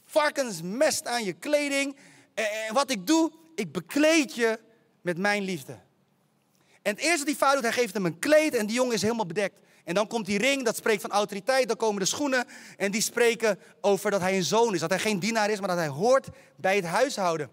varkensmest 0.05 1.05
aan 1.05 1.23
je 1.23 1.33
kleding. 1.33 1.97
En, 2.33 2.51
en 2.51 2.73
wat 2.73 2.91
ik 2.91 3.07
doe, 3.07 3.31
ik 3.55 3.71
bekleed 3.71 4.35
je 4.35 4.59
met 5.01 5.17
mijn 5.17 5.43
liefde. 5.43 5.87
En 6.81 6.95
het 6.95 7.03
eerste 7.03 7.25
die 7.25 7.37
vader 7.37 7.55
doet, 7.55 7.73
hij 7.73 7.81
geeft 7.81 7.93
hem 7.93 8.05
een 8.05 8.19
kleed 8.19 8.55
en 8.55 8.65
die 8.65 8.75
jongen 8.75 8.93
is 8.93 9.01
helemaal 9.01 9.25
bedekt. 9.25 9.59
En 9.83 9.93
dan 9.93 10.07
komt 10.07 10.25
die 10.25 10.37
ring, 10.37 10.65
dat 10.65 10.75
spreekt 10.75 11.01
van 11.01 11.11
autoriteit. 11.11 11.67
Dan 11.67 11.77
komen 11.77 11.99
de 11.99 12.05
schoenen 12.05 12.47
en 12.77 12.91
die 12.91 13.01
spreken 13.01 13.59
over 13.81 14.11
dat 14.11 14.21
hij 14.21 14.35
een 14.35 14.43
zoon 14.43 14.73
is. 14.73 14.79
Dat 14.79 14.89
hij 14.89 14.99
geen 14.99 15.19
dienaar 15.19 15.49
is, 15.49 15.59
maar 15.59 15.67
dat 15.67 15.77
hij 15.77 15.87
hoort 15.87 16.27
bij 16.55 16.75
het 16.75 16.85
huishouden. 16.85 17.51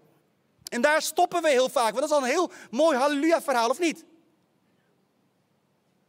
En 0.69 0.81
daar 0.81 1.01
stoppen 1.01 1.41
we 1.41 1.49
heel 1.49 1.69
vaak. 1.69 1.93
Want 1.93 1.99
dat 1.99 2.09
is 2.09 2.15
al 2.15 2.23
een 2.23 2.29
heel 2.29 2.51
mooi 2.71 2.97
halleluja 2.97 3.41
verhaal, 3.41 3.69
of 3.69 3.79
niet? 3.79 4.05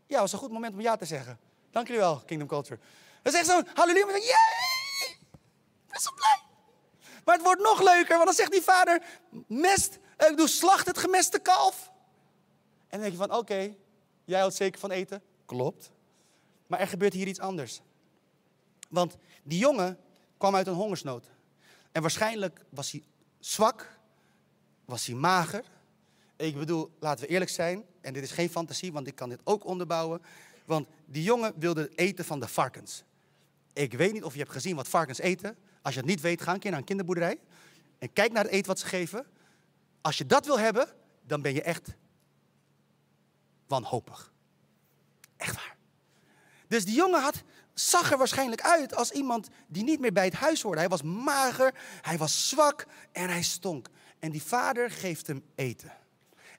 Ja, 0.07 0.21
was 0.21 0.33
een 0.33 0.39
goed 0.39 0.53
moment 0.53 0.75
om 0.75 0.81
ja 0.81 0.97
te 0.97 1.05
zeggen. 1.05 1.39
Dank 1.71 1.87
jullie 1.87 2.03
wel, 2.03 2.23
Kingdom 2.27 2.49
Culture. 2.49 2.81
Dat 3.23 3.35
echt 3.35 3.47
zo'n 3.47 3.67
halleluja. 3.75 4.07
Maar 4.07 4.15
yay! 4.15 5.11
Ik 5.11 5.89
ben 5.89 6.01
zo 6.01 6.11
blij. 6.15 6.41
Maar 7.25 7.35
het 7.35 7.45
wordt 7.45 7.63
nog 7.63 7.83
leuker, 7.83 8.15
want 8.15 8.25
dan 8.25 8.35
zegt 8.35 8.53
die 8.53 8.63
vader, 8.63 9.03
mest, 9.47 9.99
ik 10.17 10.37
doe 10.37 10.49
slacht 10.49 10.87
het 10.87 10.99
gemeste 10.99 11.39
kalf. 11.39 11.91
En 12.89 12.99
dan 12.99 13.01
denk 13.01 13.13
je 13.13 13.29
van, 13.29 13.39
oké, 13.39 13.75
jij 14.25 14.39
houdt 14.39 14.55
zeker 14.55 14.81
van 14.81 14.91
eten. 14.91 15.23
Klopt. 15.45 15.91
Maar 16.67 16.81
er 16.81 16.89
gebeurt 16.89 17.13
hier 17.13 17.27
iets 17.27 17.41
anders. 17.41 17.81
Want 18.89 19.17
die 19.43 19.59
jongen 19.59 19.99
kwam 20.37 20.55
uit 20.55 20.67
een 20.67 20.75
hongersnood. 20.75 21.31
En 21.93 22.03
waarschijnlijk 22.03 22.65
was 22.69 22.91
hij 22.91 23.03
zwak, 23.39 23.99
was 24.85 25.07
hij 25.07 25.15
mager. 25.15 25.65
Ik 26.37 26.57
bedoel, 26.59 26.91
laten 27.01 27.25
we 27.25 27.31
eerlijk 27.31 27.51
zijn, 27.51 27.85
en 28.01 28.13
dit 28.13 28.23
is 28.23 28.31
geen 28.31 28.51
fantasie, 28.51 28.93
want 28.93 29.07
ik 29.07 29.15
kan 29.15 29.29
dit 29.29 29.41
ook 29.45 29.65
onderbouwen. 29.65 30.23
Want 30.65 30.89
die 31.07 31.23
jongen 31.23 31.53
wilde 31.57 31.91
eten 31.95 32.25
van 32.25 32.41
de 32.41 32.49
varkens. 32.49 33.05
Ik 33.73 33.93
weet 33.93 34.13
niet 34.13 34.25
of 34.25 34.33
je 34.33 34.39
hebt 34.39 34.53
gezien 34.53 34.77
wat 34.77 34.89
varkens 34.89 35.19
eten. 35.19 35.57
Als 35.83 35.95
je 35.95 36.01
het 36.01 36.09
niet 36.09 36.21
weet, 36.21 36.43
ga 36.43 36.53
een 36.53 36.59
keer 36.59 36.71
naar 36.71 36.81
een 36.81 36.87
kinderboerderij. 36.87 37.39
En 37.99 38.13
kijk 38.13 38.33
naar 38.33 38.45
het 38.45 38.53
eten 38.53 38.67
wat 38.67 38.79
ze 38.79 38.87
geven. 38.87 39.27
Als 40.01 40.19
je 40.19 40.27
dat 40.27 40.47
wil 40.47 40.59
hebben, 40.59 40.89
dan 41.27 41.43
ben 41.43 41.55
je 41.55 41.63
echt 41.63 41.95
wanhopig. 43.69 44.33
Echt 45.37 45.55
waar. 45.55 45.77
Dus 46.69 46.85
die 46.85 46.95
jongen 46.95 47.21
had, 47.21 47.43
zag 47.75 48.11
er 48.11 48.19
waarschijnlijk 48.19 48.63
uit 48.63 48.95
als 48.95 49.11
iemand 49.11 49.49
die 49.67 49.85
niet 49.85 50.01
meer 50.01 50.13
bij 50.13 50.25
het 50.25 50.35
huis 50.35 50.63
hoorde. 50.63 50.79
Hij 50.79 50.89
was 50.89 51.03
mager, 51.03 51.75
hij 52.01 52.19
was 52.19 52.49
zwak 52.49 52.87
en 53.13 53.29
hij 53.29 53.43
stonk. 53.43 53.89
En 54.19 54.31
die 54.31 54.43
vader 54.43 54.91
geeft 54.91 55.27
hem 55.27 55.45
eten. 55.55 55.93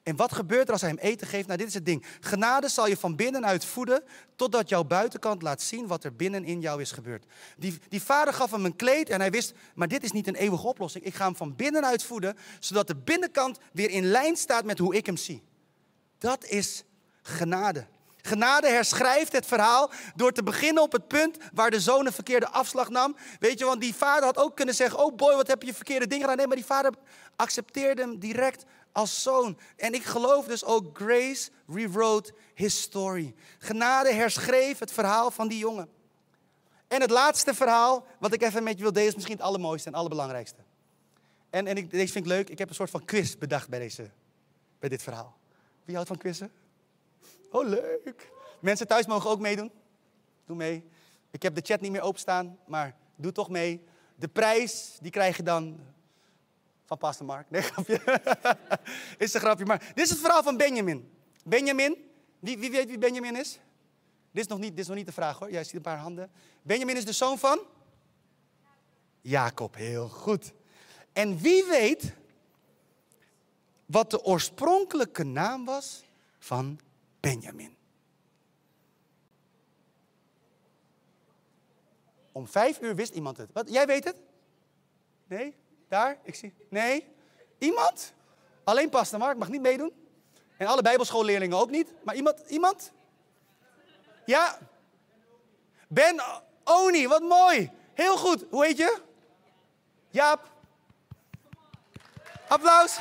En 0.02 0.16
wat 0.16 0.32
gebeurt 0.32 0.66
er 0.66 0.72
als 0.72 0.80
hij 0.80 0.90
hem 0.90 0.98
eten 0.98 1.26
geeft? 1.26 1.46
Nou, 1.46 1.58
dit 1.58 1.68
is 1.68 1.74
het 1.74 1.84
ding. 1.84 2.04
Genade 2.20 2.68
zal 2.68 2.86
je 2.86 2.96
van 2.96 3.16
binnenuit 3.16 3.64
voeden, 3.64 4.02
totdat 4.36 4.68
jouw 4.68 4.84
buitenkant 4.84 5.42
laat 5.42 5.62
zien 5.62 5.86
wat 5.86 6.04
er 6.04 6.16
binnen 6.16 6.44
in 6.44 6.60
jou 6.60 6.80
is 6.80 6.92
gebeurd. 6.92 7.24
Die, 7.56 7.78
die 7.88 8.02
vader 8.02 8.34
gaf 8.34 8.50
hem 8.50 8.64
een 8.64 8.76
kleed 8.76 9.08
en 9.08 9.20
hij 9.20 9.30
wist, 9.30 9.52
maar 9.74 9.88
dit 9.88 10.02
is 10.02 10.12
niet 10.12 10.26
een 10.26 10.34
eeuwige 10.34 10.66
oplossing. 10.66 11.04
Ik 11.04 11.14
ga 11.14 11.24
hem 11.24 11.36
van 11.36 11.56
binnenuit 11.56 12.02
voeden, 12.02 12.36
zodat 12.60 12.86
de 12.86 12.96
binnenkant 12.96 13.58
weer 13.72 13.90
in 13.90 14.04
lijn 14.04 14.36
staat 14.36 14.64
met 14.64 14.78
hoe 14.78 14.94
ik 14.94 15.06
hem 15.06 15.16
zie. 15.16 15.42
Dat 16.18 16.44
is 16.44 16.84
genade. 17.30 17.86
Genade 18.22 18.68
herschrijft 18.68 19.32
het 19.32 19.46
verhaal 19.46 19.90
door 20.14 20.32
te 20.32 20.42
beginnen 20.42 20.82
op 20.82 20.92
het 20.92 21.08
punt 21.08 21.36
waar 21.52 21.70
de 21.70 21.80
zoon 21.80 22.06
een 22.06 22.12
verkeerde 22.12 22.48
afslag 22.48 22.88
nam. 22.88 23.16
Weet 23.38 23.58
je, 23.58 23.64
want 23.64 23.80
die 23.80 23.94
vader 23.94 24.24
had 24.24 24.36
ook 24.36 24.56
kunnen 24.56 24.74
zeggen: 24.74 24.98
Oh 24.98 25.16
boy, 25.16 25.34
wat 25.34 25.46
heb 25.46 25.62
je 25.62 25.74
verkeerde 25.74 26.06
dingen 26.06 26.22
gedaan? 26.22 26.36
Nee, 26.36 26.46
maar 26.46 26.56
die 26.56 26.64
vader 26.64 26.92
accepteerde 27.36 28.02
hem 28.02 28.18
direct 28.18 28.64
als 28.92 29.22
zoon. 29.22 29.58
En 29.76 29.94
ik 29.94 30.04
geloof 30.04 30.46
dus 30.46 30.64
ook, 30.64 30.98
Grace 30.98 31.50
rewrote 31.68 32.32
his 32.54 32.80
story. 32.80 33.34
Genade 33.58 34.12
herschreef 34.12 34.78
het 34.78 34.92
verhaal 34.92 35.30
van 35.30 35.48
die 35.48 35.58
jongen. 35.58 35.88
En 36.88 37.00
het 37.00 37.10
laatste 37.10 37.54
verhaal, 37.54 38.06
wat 38.18 38.32
ik 38.32 38.42
even 38.42 38.62
met 38.62 38.76
je 38.76 38.82
wil 38.82 38.92
delen, 38.92 39.08
is 39.08 39.14
misschien 39.14 39.36
het 39.36 39.44
allermooiste 39.44 39.88
en 39.88 39.94
allerbelangrijkste. 39.94 40.60
En, 41.50 41.66
en 41.66 41.76
ik, 41.76 41.90
deze 41.90 42.12
vind 42.12 42.24
ik 42.24 42.30
leuk. 42.30 42.48
Ik 42.48 42.58
heb 42.58 42.68
een 42.68 42.74
soort 42.74 42.90
van 42.90 43.04
quiz 43.04 43.34
bedacht 43.34 43.68
bij, 43.68 43.78
deze, 43.78 44.10
bij 44.78 44.88
dit 44.88 45.02
verhaal. 45.02 45.36
Wie 45.84 45.94
houdt 45.94 46.08
van 46.08 46.18
quizzen? 46.18 46.50
Oh, 47.50 47.68
leuk. 47.68 48.32
Mensen 48.60 48.86
thuis 48.86 49.06
mogen 49.06 49.30
ook 49.30 49.40
meedoen. 49.40 49.72
Doe 50.46 50.56
mee. 50.56 50.88
Ik 51.30 51.42
heb 51.42 51.54
de 51.54 51.60
chat 51.60 51.80
niet 51.80 51.90
meer 51.90 52.00
openstaan, 52.00 52.58
maar 52.66 52.96
doe 53.16 53.32
toch 53.32 53.48
mee. 53.48 53.84
De 54.14 54.28
prijs, 54.28 54.98
die 55.00 55.10
krijg 55.10 55.36
je 55.36 55.42
dan 55.42 55.80
van 56.84 56.98
Pastor 56.98 57.26
Mark. 57.26 57.50
Nee, 57.50 57.62
grapje. 57.70 58.00
is 59.18 59.34
een 59.34 59.40
grapje. 59.40 59.64
Maar 59.64 59.78
dit 59.94 60.04
is 60.04 60.10
het 60.10 60.18
verhaal 60.18 60.42
van 60.42 60.56
Benjamin. 60.56 61.10
Benjamin, 61.44 61.96
wie, 62.38 62.58
wie 62.58 62.70
weet 62.70 62.88
wie 62.88 62.98
Benjamin 62.98 63.36
is? 63.36 63.60
Dit 64.30 64.42
is, 64.44 64.46
nog 64.46 64.58
niet, 64.58 64.70
dit 64.70 64.78
is 64.78 64.86
nog 64.86 64.96
niet 64.96 65.06
de 65.06 65.12
vraag 65.12 65.38
hoor. 65.38 65.50
Jij 65.50 65.64
ziet 65.64 65.74
een 65.74 65.80
paar 65.80 65.98
handen. 65.98 66.30
Benjamin 66.62 66.96
is 66.96 67.04
de 67.04 67.12
zoon 67.12 67.38
van? 67.38 67.60
Jacob, 69.20 69.74
heel 69.74 70.08
goed. 70.08 70.52
En 71.12 71.38
wie 71.38 71.64
weet 71.64 72.14
wat 73.86 74.10
de 74.10 74.24
oorspronkelijke 74.24 75.24
naam 75.24 75.64
was 75.64 76.04
van 76.38 76.80
Benjamin? 77.20 77.76
Om 82.32 82.48
vijf 82.48 82.80
uur 82.80 82.94
wist 82.94 83.14
iemand 83.14 83.36
het. 83.36 83.52
Wat, 83.52 83.72
jij 83.72 83.86
weet 83.86 84.04
het? 84.04 84.16
Nee? 85.26 85.56
Daar? 85.88 86.18
Ik 86.22 86.34
zie. 86.34 86.54
Nee? 86.68 87.06
Iemand? 87.58 88.12
Alleen 88.64 88.88
Pastor 88.88 89.18
Mark 89.18 89.38
mag 89.38 89.48
niet 89.48 89.60
meedoen. 89.60 89.92
En 90.56 90.66
alle 90.66 90.82
bijbelschoolleerlingen 90.82 91.58
ook 91.58 91.70
niet. 91.70 91.92
Maar 92.04 92.14
iemand? 92.14 92.40
Iemand? 92.46 92.92
Ja? 94.24 94.58
Ben 95.88 96.22
Oni, 96.64 97.08
wat 97.08 97.22
mooi. 97.22 97.70
Heel 97.94 98.16
goed. 98.16 98.44
Hoe 98.50 98.64
heet 98.64 98.76
je? 98.76 99.02
Jaap. 100.10 100.48
Applaus. 102.48 102.98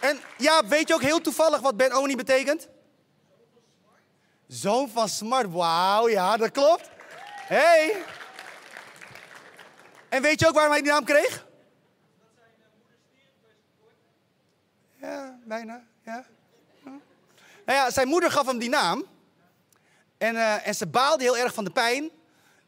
En 0.00 0.20
Jaap, 0.36 0.66
weet 0.66 0.88
je 0.88 0.94
ook 0.94 1.02
heel 1.02 1.20
toevallig 1.20 1.60
wat 1.60 1.76
Ben 1.76 1.92
Oni 1.92 2.16
betekent? 2.16 2.68
Zoon 4.46 4.88
van 4.88 5.08
Smart. 5.08 5.50
Wauw, 5.50 6.08
ja, 6.08 6.36
dat 6.36 6.50
klopt. 6.50 6.90
Hey. 7.26 8.04
En 10.08 10.22
weet 10.22 10.40
je 10.40 10.46
ook 10.46 10.54
waarom 10.54 10.72
hij 10.72 10.82
die 10.82 10.90
naam 10.90 11.04
kreeg? 11.04 11.46
Ja, 15.00 15.38
bijna. 15.44 15.82
Ja. 16.04 16.26
Nou 16.84 17.78
ja, 17.78 17.90
zijn 17.90 18.08
moeder 18.08 18.30
gaf 18.30 18.46
hem 18.46 18.58
die 18.58 18.68
naam. 18.68 19.04
En, 20.18 20.34
uh, 20.34 20.66
en 20.66 20.74
ze 20.74 20.86
baalde 20.86 21.22
heel 21.22 21.36
erg 21.36 21.54
van 21.54 21.64
de 21.64 21.70
pijn. 21.70 22.10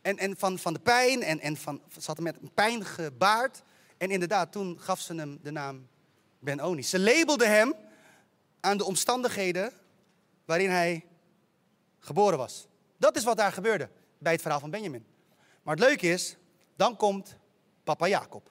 En, 0.03 0.19
en 0.19 0.37
van, 0.37 0.59
van 0.59 0.73
de 0.73 0.79
pijn. 0.79 1.23
En, 1.23 1.41
en 1.41 1.57
van, 1.57 1.83
ze 1.93 2.07
had 2.07 2.17
hem 2.17 2.25
met 2.25 2.55
pijn 2.55 2.85
gebaard. 2.85 3.63
En 3.99 4.11
inderdaad, 4.11 4.53
toen 4.53 4.81
gaf 4.81 5.01
ze 5.01 5.15
hem 5.15 5.39
de 5.43 5.51
naam 5.51 5.89
Ben-Oni. 6.41 6.83
Ze 6.83 7.01
labelde 7.01 7.47
hem 7.47 7.75
aan 8.61 8.77
de 8.77 8.85
omstandigheden 8.85 9.73
waarin 10.45 10.71
hij 10.71 11.07
geboren 11.99 12.39
was. 12.39 12.67
Dat 12.97 13.17
is 13.17 13.25
wat 13.25 13.37
daar 13.37 13.53
gebeurde 13.53 13.89
bij 14.19 14.33
het 14.33 14.41
verhaal 14.41 14.61
van 14.61 14.71
Benjamin. 14.71 15.07
Maar 15.63 15.77
het 15.77 15.85
leuke 15.85 16.07
is, 16.07 16.37
dan 16.77 16.97
komt 16.97 17.37
papa 17.85 18.09
Jacob, 18.09 18.51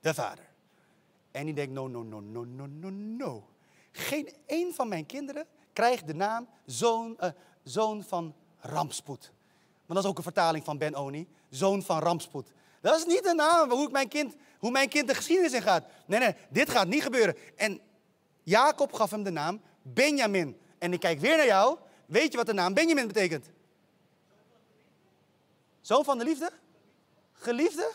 de 0.00 0.14
vader. 0.14 0.44
En 1.30 1.44
die 1.44 1.54
denkt, 1.54 1.72
no, 1.72 1.88
no, 1.88 2.02
no, 2.02 2.20
no, 2.20 2.44
no, 2.44 2.66
no, 2.66 2.90
no. 2.90 3.48
Geen 3.92 4.32
één 4.46 4.74
van 4.74 4.88
mijn 4.88 5.06
kinderen 5.06 5.46
krijgt 5.72 6.06
de 6.06 6.14
naam 6.14 6.48
zoon, 6.66 7.16
uh, 7.20 7.28
zoon 7.62 8.02
van 8.02 8.34
rampspoed. 8.58 9.32
Maar 9.86 9.96
dat 9.96 10.04
is 10.04 10.10
ook 10.10 10.16
een 10.16 10.22
vertaling 10.22 10.64
van 10.64 10.78
Ben 10.78 10.94
Oni. 10.94 11.28
Zoon 11.50 11.82
van 11.82 11.98
rampspoed. 11.98 12.52
Dat 12.80 12.98
is 12.98 13.04
niet 13.04 13.22
de 13.22 13.34
naam 13.34 13.70
hoe, 13.70 13.86
ik 13.86 13.92
mijn 13.92 14.08
kind, 14.08 14.34
hoe 14.58 14.70
mijn 14.70 14.88
kind 14.88 15.08
de 15.08 15.14
geschiedenis 15.14 15.52
in 15.52 15.62
gaat. 15.62 15.84
Nee, 16.06 16.18
nee, 16.20 16.34
dit 16.48 16.70
gaat 16.70 16.86
niet 16.86 17.02
gebeuren. 17.02 17.36
En 17.56 17.80
Jacob 18.42 18.92
gaf 18.92 19.10
hem 19.10 19.22
de 19.22 19.30
naam 19.30 19.60
Benjamin. 19.82 20.58
En 20.78 20.92
ik 20.92 21.00
kijk 21.00 21.20
weer 21.20 21.36
naar 21.36 21.46
jou. 21.46 21.78
Weet 22.06 22.30
je 22.30 22.36
wat 22.36 22.46
de 22.46 22.52
naam 22.52 22.74
Benjamin 22.74 23.06
betekent? 23.06 23.46
Zoon 25.80 26.04
van 26.04 26.18
de 26.18 26.24
liefde? 26.24 26.50
Geliefde? 27.32 27.90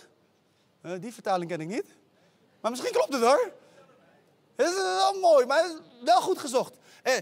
Uh, 0.81 0.91
die 0.99 1.13
vertaling 1.13 1.49
ken 1.49 1.61
ik 1.61 1.67
niet. 1.67 1.85
Maar 2.61 2.71
misschien 2.71 2.91
klopt 2.91 3.13
het 3.13 3.21
hoor. 3.21 3.51
Het 4.55 4.67
is 4.67 4.75
wel 4.75 5.19
mooi, 5.19 5.45
maar 5.45 5.69
wel 6.03 6.21
goed 6.21 6.37
gezocht. 6.39 6.77
Eh, 7.03 7.17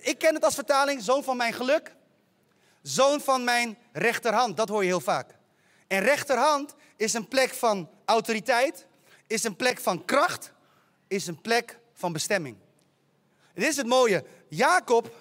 ik 0.00 0.18
ken 0.18 0.34
het 0.34 0.44
als 0.44 0.54
vertaling 0.54 1.02
zoon 1.02 1.24
van 1.24 1.36
mijn 1.36 1.52
geluk. 1.52 1.94
Zoon 2.82 3.20
van 3.20 3.44
mijn 3.44 3.78
rechterhand, 3.92 4.56
dat 4.56 4.68
hoor 4.68 4.82
je 4.82 4.88
heel 4.88 5.00
vaak. 5.00 5.38
En 5.86 6.00
rechterhand 6.00 6.74
is 7.00 7.12
een 7.12 7.28
plek 7.28 7.50
van 7.50 7.90
autoriteit, 8.04 8.86
is 9.26 9.44
een 9.44 9.56
plek 9.56 9.80
van 9.80 10.04
kracht, 10.04 10.52
is 11.08 11.26
een 11.26 11.40
plek 11.40 11.78
van 11.92 12.12
bestemming. 12.12 12.56
Dit 13.54 13.68
is 13.68 13.76
het 13.76 13.86
mooie. 13.86 14.24
Jacob 14.48 15.14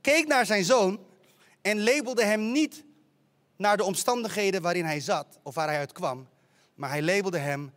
keek 0.00 0.26
naar 0.26 0.46
zijn 0.46 0.64
zoon 0.64 1.06
en 1.62 1.82
labelde 1.82 2.24
hem 2.24 2.52
niet 2.52 2.84
naar 3.56 3.76
de 3.76 3.84
omstandigheden 3.84 4.62
waarin 4.62 4.84
hij 4.84 5.00
zat 5.00 5.38
of 5.42 5.54
waar 5.54 5.68
hij 5.68 5.78
uit 5.78 5.92
kwam, 5.92 6.28
maar 6.74 6.90
hij 6.90 7.02
labelde 7.02 7.38
hem 7.38 7.72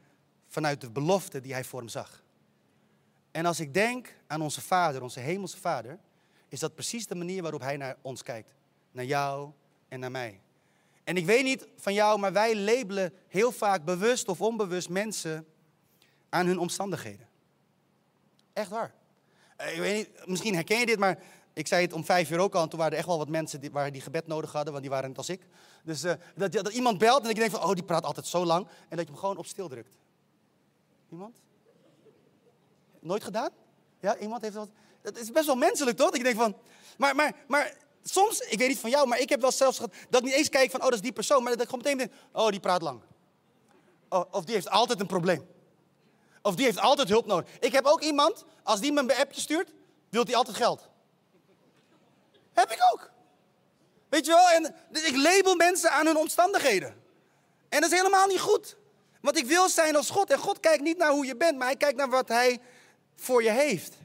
vanuit 0.47 0.81
de 0.81 0.89
belofte 0.89 1.41
die 1.41 1.53
hij 1.53 1.63
voor 1.63 1.79
hem 1.79 1.89
zag. 1.89 2.23
En 3.31 3.45
als 3.45 3.59
ik 3.59 3.73
denk 3.73 4.15
aan 4.27 4.41
onze 4.41 4.61
Vader, 4.61 5.01
onze 5.01 5.19
Hemelse 5.19 5.57
Vader, 5.57 5.99
is 6.47 6.59
dat 6.59 6.75
precies 6.75 7.07
de 7.07 7.15
manier 7.15 7.41
waarop 7.41 7.61
hij 7.61 7.77
naar 7.77 7.97
ons 8.01 8.23
kijkt. 8.23 8.53
Naar 8.91 9.05
jou 9.05 9.51
en 9.87 9.99
naar 9.99 10.11
mij. 10.11 10.41
En 11.03 11.17
ik 11.17 11.25
weet 11.25 11.43
niet 11.43 11.67
van 11.77 11.93
jou, 11.93 12.19
maar 12.19 12.33
wij 12.33 12.57
labelen 12.57 13.13
heel 13.27 13.51
vaak 13.51 13.85
bewust 13.85 14.27
of 14.27 14.41
onbewust 14.41 14.89
mensen 14.89 15.45
aan 16.29 16.45
hun 16.45 16.59
omstandigheden. 16.59 17.27
Echt 18.53 18.69
waar. 18.69 18.93
Ik 19.57 19.79
weet 19.79 19.95
niet, 19.95 20.27
misschien 20.27 20.53
herken 20.53 20.79
je 20.79 20.85
dit, 20.85 20.99
maar 20.99 21.19
ik 21.53 21.67
zei 21.67 21.81
het 21.81 21.93
om 21.93 22.05
vijf 22.05 22.31
uur 22.31 22.39
ook 22.39 22.55
al. 22.55 22.63
En 22.63 22.69
toen 22.69 22.77
waren 22.79 22.93
er 22.93 22.99
echt 22.99 23.07
wel 23.07 23.17
wat 23.17 23.29
mensen 23.29 23.61
die, 23.61 23.71
waar 23.71 23.91
die 23.91 24.01
gebed 24.01 24.27
nodig 24.27 24.51
hadden, 24.51 24.71
want 24.71 24.83
die 24.83 24.93
waren 24.93 25.09
net 25.09 25.17
als 25.17 25.29
ik. 25.29 25.41
Dus 25.83 26.03
uh, 26.03 26.13
dat, 26.35 26.51
dat 26.51 26.73
iemand 26.73 26.97
belt 26.97 27.23
en 27.23 27.29
ik 27.29 27.35
denk 27.35 27.51
van, 27.51 27.63
oh, 27.63 27.73
die 27.73 27.83
praat 27.83 28.03
altijd 28.03 28.27
zo 28.27 28.45
lang. 28.45 28.67
En 28.89 28.97
dat 28.97 29.05
je 29.05 29.11
hem 29.11 29.19
gewoon 29.19 29.37
op 29.37 29.45
stil 29.45 29.67
drukt. 29.67 29.97
Iemand? 31.11 31.37
Nooit 32.99 33.23
gedaan? 33.23 33.49
Ja, 33.99 34.17
iemand 34.17 34.41
heeft 34.41 34.53
dat. 34.53 34.69
Het 35.01 35.17
is 35.17 35.31
best 35.31 35.45
wel 35.45 35.55
menselijk, 35.55 35.97
toch? 35.97 36.09
Dat 36.09 36.17
je 36.17 36.23
denkt 36.23 36.39
van. 36.39 36.55
Maar, 36.97 37.15
maar, 37.15 37.35
maar 37.47 37.77
soms, 38.03 38.39
ik 38.39 38.57
weet 38.57 38.67
niet 38.67 38.79
van 38.79 38.89
jou, 38.89 39.07
maar 39.07 39.19
ik 39.19 39.29
heb 39.29 39.41
wel 39.41 39.51
zelfs 39.51 39.77
gehad 39.77 39.93
dat 40.09 40.19
ik 40.19 40.27
niet 40.27 40.35
eens 40.35 40.49
kijk 40.49 40.71
van, 40.71 40.79
oh, 40.79 40.85
dat 40.85 40.95
is 40.95 41.01
die 41.01 41.11
persoon. 41.11 41.43
Maar 41.43 41.51
dat 41.51 41.61
ik 41.61 41.69
gewoon 41.69 41.83
meteen 41.83 41.97
denk, 41.97 42.11
oh, 42.31 42.47
die 42.47 42.59
praat 42.59 42.81
lang. 42.81 43.01
Oh, 44.09 44.25
of 44.31 44.43
die 44.43 44.55
heeft 44.55 44.69
altijd 44.69 44.99
een 44.99 45.07
probleem. 45.07 45.47
Of 46.41 46.55
die 46.55 46.65
heeft 46.65 46.79
altijd 46.79 47.09
hulp 47.09 47.25
nodig. 47.25 47.49
Ik 47.59 47.71
heb 47.71 47.85
ook 47.85 48.01
iemand, 48.01 48.45
als 48.63 48.79
die 48.79 48.91
me 48.91 48.99
een 48.99 49.15
appje 49.15 49.41
stuurt, 49.41 49.73
wil 50.09 50.23
hij 50.23 50.35
altijd 50.35 50.57
geld. 50.57 50.89
Heb 52.53 52.71
ik 52.71 52.79
ook. 52.93 53.11
Weet 54.09 54.25
je 54.25 54.31
wel? 54.31 54.49
En 54.49 54.75
dus 54.89 55.03
ik 55.03 55.15
label 55.15 55.55
mensen 55.55 55.91
aan 55.91 56.05
hun 56.05 56.17
omstandigheden. 56.17 57.03
En 57.69 57.81
dat 57.81 57.91
is 57.91 57.97
helemaal 57.97 58.27
niet 58.27 58.39
goed. 58.39 58.75
Want 59.21 59.37
ik 59.37 59.45
wil 59.45 59.69
zijn 59.69 59.95
als 59.95 60.09
God. 60.09 60.29
En 60.29 60.37
God 60.37 60.59
kijkt 60.59 60.83
niet 60.83 60.97
naar 60.97 61.11
hoe 61.11 61.25
je 61.25 61.35
bent, 61.35 61.57
maar 61.57 61.67
hij 61.67 61.75
kijkt 61.75 61.97
naar 61.97 62.09
wat 62.09 62.27
hij 62.27 62.59
voor 63.15 63.43
je 63.43 63.51
heeft. 63.51 63.95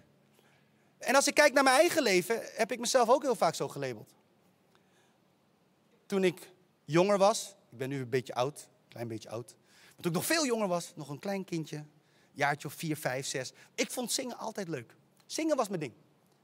En 1.07 1.15
als 1.15 1.27
ik 1.27 1.35
kijk 1.35 1.53
naar 1.53 1.63
mijn 1.63 1.77
eigen 1.77 2.03
leven, 2.03 2.41
heb 2.55 2.73
ik 2.73 2.79
mezelf 2.79 3.09
ook 3.09 3.23
heel 3.23 3.35
vaak 3.35 3.55
zo 3.55 3.69
gelabeld. 3.69 4.15
Toen 6.07 6.25
ik 6.25 6.51
jonger 6.85 7.19
was, 7.19 7.55
ik 7.71 7.79
ben 7.79 7.89
nu 7.89 8.01
een 8.01 8.09
beetje 8.09 8.35
oud, 8.35 8.61
een 8.61 8.89
klein 8.89 9.09
beetje 9.09 9.29
oud. 9.29 9.49
Toen 9.97 10.11
ik 10.11 10.13
nog 10.13 10.27
veel 10.27 10.47
jonger 10.47 10.69
was, 10.69 10.93
nog 10.95 11.09
een 11.09 11.19
klein 11.19 11.45
kindje, 11.45 11.85
jaartje 12.33 12.69
of 12.69 12.75
vier, 12.75 12.97
vijf, 12.97 13.27
zes. 13.27 13.53
Ik 13.75 13.91
vond 13.91 14.13
zingen 14.13 14.39
altijd 14.39 14.69
leuk. 14.69 14.95
Zingen 15.27 15.57
was 15.57 15.69
mijn 15.69 15.81
ding. 15.81 15.93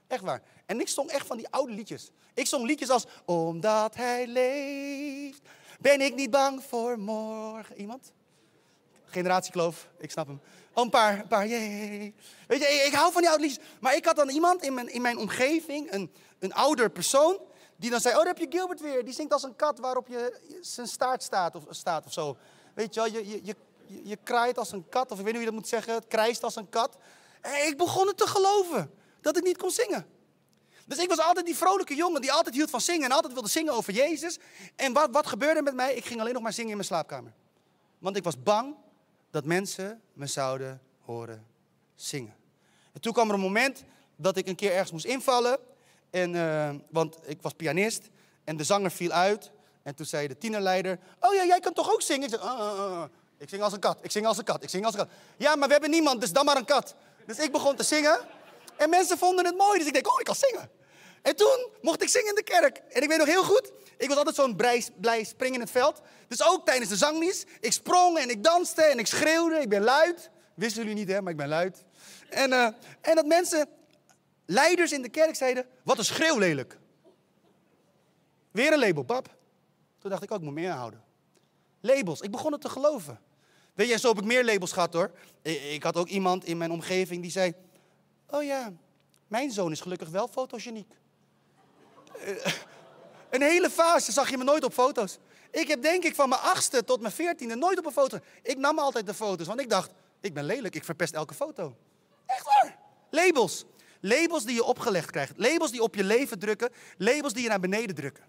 Echt 0.07 0.23
waar. 0.23 0.43
En 0.67 0.81
ik 0.81 0.89
zong 0.89 1.11
echt 1.11 1.27
van 1.27 1.37
die 1.37 1.49
oude 1.49 1.73
liedjes. 1.73 2.11
Ik 2.35 2.47
zong 2.47 2.67
liedjes 2.67 2.91
als 2.91 3.07
Omdat 3.25 3.95
hij 3.95 4.27
leeft, 4.27 5.41
ben 5.81 6.01
ik 6.01 6.15
niet 6.15 6.31
bang 6.31 6.63
voor 6.63 6.99
morgen. 6.99 7.81
Iemand? 7.81 8.13
Generatiekloof, 9.05 9.89
ik 9.99 10.11
snap 10.11 10.27
hem. 10.27 10.41
Oh, 10.75 10.85
een 10.85 10.91
paar, 10.91 11.27
paar, 11.27 11.47
jee. 11.47 12.15
Weet 12.49 12.61
je, 12.61 12.67
ik, 12.67 12.87
ik, 12.87 12.93
hou 12.93 13.13
van 13.13 13.21
die 13.21 13.31
oude 13.31 13.45
liedjes. 13.45 13.65
Maar 13.81 13.97
ik 13.97 14.05
had 14.05 14.17
dan 14.17 14.29
iemand 14.29 14.63
in 14.63 14.75
mijn, 14.75 14.89
in 14.89 15.03
mijn 15.03 15.19
omgeving, 15.19 15.93
een, 15.93 16.13
een 16.39 16.55
ouder 16.55 16.91
persoon, 16.91 17.41
die 17.77 17.91
dan 17.91 18.01
zei, 18.01 18.15
oh, 18.15 18.21
daar 18.21 18.35
heb 18.35 18.39
je 18.39 18.59
Gilbert 18.59 18.81
weer. 18.81 19.05
Die 19.05 19.15
zingt 19.15 19.33
als 19.33 19.43
een 19.43 19.57
kat 19.57 19.79
waarop 19.79 20.09
je 20.09 20.41
zijn 20.61 20.87
staart 20.87 21.23
staat 21.23 21.55
of, 21.55 21.65
staat 21.69 22.07
of 22.07 22.13
zo. 22.13 22.37
Weet 22.75 22.95
je 22.95 23.01
wel, 23.01 23.13
je, 23.13 23.29
je, 23.29 23.41
je, 23.43 23.55
je 24.05 24.19
kraait 24.23 24.59
als 24.59 24.73
een 24.73 24.89
kat, 24.89 25.11
of 25.11 25.19
ik 25.19 25.25
weet 25.25 25.35
niet 25.35 25.35
hoe 25.35 25.45
je 25.45 25.51
dat 25.51 25.55
moet 25.55 25.69
zeggen, 25.69 25.95
het 25.95 26.07
krijst 26.07 26.43
als 26.43 26.57
een 26.57 26.69
kat. 26.69 26.97
En 27.41 27.67
ik 27.67 27.77
begon 27.77 28.07
het 28.07 28.17
te 28.17 28.27
geloven, 28.27 28.91
dat 29.21 29.37
ik 29.37 29.45
niet 29.45 29.57
kon 29.57 29.71
zingen. 29.71 30.07
Dus 30.87 30.99
ik 30.99 31.09
was 31.09 31.19
altijd 31.19 31.47
die 31.47 31.57
vrolijke 31.57 31.95
jongen 31.95 32.21
die 32.21 32.33
altijd 32.33 32.55
hield 32.55 32.71
van 32.71 32.81
zingen 32.81 33.05
en 33.05 33.13
altijd 33.13 33.33
wilde 33.33 33.49
zingen 33.49 33.73
over 33.73 33.93
Jezus. 33.93 34.39
En 34.77 34.93
wat, 34.93 35.09
wat 35.11 35.27
gebeurde 35.27 35.63
met 35.63 35.75
mij? 35.75 35.95
Ik 35.95 36.05
ging 36.05 36.21
alleen 36.21 36.35
nog 36.35 36.43
maar 36.43 36.53
zingen 36.53 36.71
in 36.71 36.77
mijn 36.77 36.89
slaapkamer. 36.89 37.33
Want 37.99 38.17
ik 38.17 38.25
was 38.25 38.43
bang 38.43 38.77
dat 39.33 39.45
mensen 39.45 40.01
me 40.13 40.27
zouden 40.27 40.81
horen 41.05 41.47
zingen. 41.95 42.35
En 42.93 43.01
toen 43.01 43.13
kwam 43.13 43.29
er 43.29 43.35
een 43.35 43.41
moment 43.41 43.85
dat 44.17 44.37
ik 44.37 44.47
een 44.47 44.55
keer 44.55 44.73
ergens 44.73 44.91
moest 44.93 45.05
invallen. 45.05 45.59
En, 46.11 46.35
uh, 46.35 46.71
want 46.91 47.19
ik 47.25 47.43
was 47.43 47.53
pianist 47.53 48.09
en 48.45 48.57
de 48.57 48.65
zanger 48.65 48.91
viel 48.91 49.11
uit. 49.11 49.51
En 49.83 49.95
toen 49.95 50.07
zei 50.07 50.29
de 50.29 50.39
tienerleider, 50.39 50.99
oh 51.21 51.35
ja, 51.35 51.45
jij 51.45 51.61
kan 51.61 51.73
toch 51.73 51.93
ook 51.93 52.03
zingen? 52.03 52.23
Ik 52.23 52.35
zei, 52.35 52.43
uh, 52.43 52.75
uh, 52.77 53.03
ik 53.39 53.49
zing 53.49 53.63
als 53.63 53.73
een 53.73 53.79
kat, 53.79 53.99
ik 54.03 54.11
zing 54.11 54.27
als 54.27 54.39
een 54.39 54.45
kat, 54.45 54.63
ik 54.63 54.69
zing 54.69 54.85
als 54.85 54.95
een 54.95 55.01
kat. 55.01 55.11
Ja, 55.37 55.57
maar 55.57 55.67
we 55.67 55.73
hebben 55.73 55.91
niemand, 55.91 56.21
dus 56.21 56.33
dan 56.33 56.45
maar 56.45 56.57
een 56.57 56.65
kat. 56.65 56.95
Dus 57.27 57.39
ik 57.39 57.53
begon 57.53 57.77
te 57.77 57.83
zingen. 57.83 58.21
En 58.77 58.91
mensen 58.91 59.19
vonden 59.19 59.45
het 59.45 59.57
mooi, 59.57 59.79
dus 59.79 59.87
ik 59.87 59.93
denk, 59.93 60.09
oh, 60.09 60.21
ik 60.21 60.25
kan 60.25 60.35
zingen. 60.35 60.71
En 61.23 61.37
toen 61.37 61.69
mocht 61.81 62.03
ik 62.03 62.09
zingen 62.09 62.29
in 62.29 62.35
de 62.35 62.43
kerk. 62.43 62.77
En 62.77 63.03
ik 63.03 63.09
weet 63.09 63.19
nog 63.19 63.27
heel 63.27 63.45
goed, 63.45 63.73
ik 64.03 64.09
was 64.09 64.17
altijd 64.17 64.37
zo'n 64.37 64.57
blij, 65.01 65.25
springen 65.25 65.55
in 65.55 65.61
het 65.61 65.71
veld. 65.71 66.01
Dus 66.29 66.43
ook 66.43 66.67
tijdens 66.67 66.91
de 66.91 66.97
zangmies. 66.97 67.45
Ik 67.61 67.73
sprong 67.73 68.19
en 68.19 68.31
ik 68.31 68.45
danste 68.45 68.83
en 68.83 68.99
ik 68.99 69.07
schreeuwde. 69.07 69.61
Ik 69.61 69.69
ben 69.69 69.83
luid. 69.83 70.31
Wisten 70.55 70.83
jullie 70.83 70.99
niet, 70.99 71.09
hè, 71.09 71.23
maar 71.23 71.31
ik 71.31 71.39
ben 71.39 71.49
luid. 71.49 71.85
En, 72.29 72.51
uh, 72.51 72.69
en 73.01 73.15
dat 73.15 73.27
mensen, 73.27 73.69
leiders 74.47 74.93
in 74.93 75.03
de 75.03 75.09
kerk 75.09 75.35
zeiden, 75.35 75.67
wat 75.83 75.99
een 75.99 76.05
schreeuw 76.05 76.39
lelijk. 76.39 76.79
Weer 78.51 78.73
een 78.73 78.79
label, 78.79 79.03
pap. 79.03 79.37
Toen 79.99 80.11
dacht 80.11 80.23
ik 80.23 80.31
ook, 80.31 80.37
oh, 80.39 80.45
ik 80.45 80.51
moet 80.51 80.63
meer 80.63 80.71
houden. 80.71 81.03
Labels, 81.81 82.21
ik 82.21 82.31
begon 82.31 82.53
het 82.53 82.61
te 82.61 82.69
geloven. 82.69 83.21
Weet 83.75 83.89
je, 83.89 83.99
zo 83.99 84.09
heb 84.09 84.19
ik 84.19 84.25
meer 84.25 84.45
labels 84.45 84.73
gehad 84.73 84.93
hoor. 84.93 85.11
Ik 85.43 85.83
had 85.83 85.97
ook 85.97 86.09
iemand 86.09 86.45
in 86.45 86.57
mijn 86.57 86.71
omgeving 86.71 87.23
die 87.23 87.31
zei, 87.31 87.55
oh 88.31 88.43
ja, 88.43 88.73
mijn 89.29 89.51
zoon 89.51 89.73
is 89.73 89.81
gelukkig 89.81 90.09
wel 90.09 90.29
fotogeniek. 90.29 90.93
Een 93.33 93.43
hele 93.43 93.71
fase 93.71 94.13
zag 94.13 94.31
je 94.31 94.37
me 94.37 94.45
nooit 94.45 94.65
op 94.65 94.73
foto's. 94.73 95.19
Ik 95.51 95.69
heb 95.69 95.83
denk 95.83 96.05
ik 96.05 96.15
van 96.15 96.29
mijn 96.29 96.41
achtste 96.41 96.85
tot 96.85 97.01
mijn 97.01 97.13
veertiende 97.13 97.55
nooit 97.55 97.79
op 97.79 97.87
een 97.87 97.93
foto. 97.93 98.19
Ik 98.43 98.57
nam 98.59 98.79
altijd 98.79 99.07
de 99.07 99.15
foto's, 99.15 99.47
want 99.47 99.61
ik 99.61 99.71
dacht, 99.71 99.91
ik 100.21 100.35
ben 100.35 100.45
lelijk, 100.45 100.75
ik 100.75 100.85
verpest 100.85 101.15
elke 101.15 101.35
foto. 101.35 101.77
Echt 102.27 102.45
waar. 102.45 102.79
Labels. 103.11 103.65
Labels 104.01 104.45
die 104.45 104.55
je 104.55 104.65
opgelegd 104.65 105.11
krijgt. 105.11 105.33
Labels 105.37 105.71
die 105.71 105.83
op 105.83 105.95
je 105.95 106.05
leven 106.05 106.39
drukken. 106.39 106.71
Labels 106.97 107.33
die 107.33 107.43
je 107.43 107.49
naar 107.49 107.61
beneden 107.61 107.95
drukken. 107.95 108.25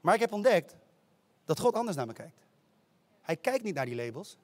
Maar 0.00 0.14
ik 0.14 0.20
heb 0.20 0.32
ontdekt 0.32 0.74
dat 1.44 1.60
God 1.60 1.74
anders 1.74 1.96
naar 1.96 2.06
me 2.06 2.12
kijkt. 2.12 2.40
Hij 3.22 3.36
kijkt 3.36 3.64
niet 3.64 3.74
naar 3.74 3.86
die 3.86 3.94
labels, 3.94 4.36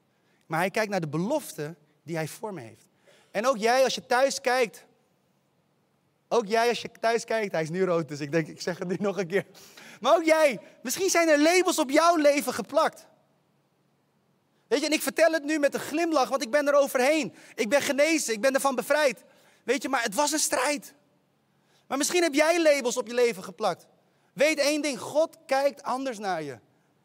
maar 0.46 0.58
hij 0.58 0.70
kijkt 0.70 0.90
naar 0.90 1.00
de 1.00 1.08
belofte 1.08 1.74
die 2.02 2.16
hij 2.16 2.28
voor 2.28 2.54
me 2.54 2.60
heeft. 2.60 2.88
En 3.30 3.46
ook 3.46 3.56
jij, 3.56 3.84
als 3.84 3.94
je 3.94 4.06
thuis 4.06 4.40
kijkt, 4.40 4.86
ook 6.28 6.46
jij 6.46 6.68
als 6.68 6.80
je 6.80 6.90
thuis 7.00 7.24
kijkt, 7.24 7.52
hij 7.52 7.62
is 7.62 7.70
nu 7.70 7.84
rood, 7.84 8.08
dus 8.08 8.20
ik 8.20 8.32
denk, 8.32 8.46
ik 8.46 8.60
zeg 8.60 8.78
het 8.78 8.88
nu 8.88 8.96
nog 8.98 9.18
een 9.18 9.26
keer. 9.26 9.46
Maar 10.00 10.16
ook 10.16 10.24
jij, 10.24 10.60
misschien 10.82 11.10
zijn 11.10 11.28
er 11.28 11.42
labels 11.42 11.78
op 11.78 11.90
jouw 11.90 12.16
leven 12.16 12.54
geplakt. 12.54 13.06
Weet 14.68 14.80
je, 14.80 14.86
en 14.86 14.92
ik 14.92 15.02
vertel 15.02 15.32
het 15.32 15.44
nu 15.44 15.58
met 15.58 15.74
een 15.74 15.80
glimlach, 15.80 16.28
want 16.28 16.42
ik 16.42 16.50
ben 16.50 16.68
er 16.68 16.74
overheen. 16.74 17.34
Ik 17.54 17.68
ben 17.68 17.82
genezen, 17.82 18.34
ik 18.34 18.40
ben 18.40 18.54
ervan 18.54 18.74
bevrijd. 18.74 19.24
Weet 19.64 19.82
je, 19.82 19.88
maar 19.88 20.02
het 20.02 20.14
was 20.14 20.32
een 20.32 20.38
strijd. 20.38 20.94
Maar 21.86 21.98
misschien 21.98 22.22
heb 22.22 22.34
jij 22.34 22.62
labels 22.62 22.96
op 22.96 23.06
je 23.06 23.14
leven 23.14 23.44
geplakt. 23.44 23.86
Weet 24.32 24.58
één 24.58 24.82
ding, 24.82 25.00
God 25.00 25.36
kijkt 25.46 25.82
anders 25.82 26.18
naar 26.18 26.42
je. 26.42 26.58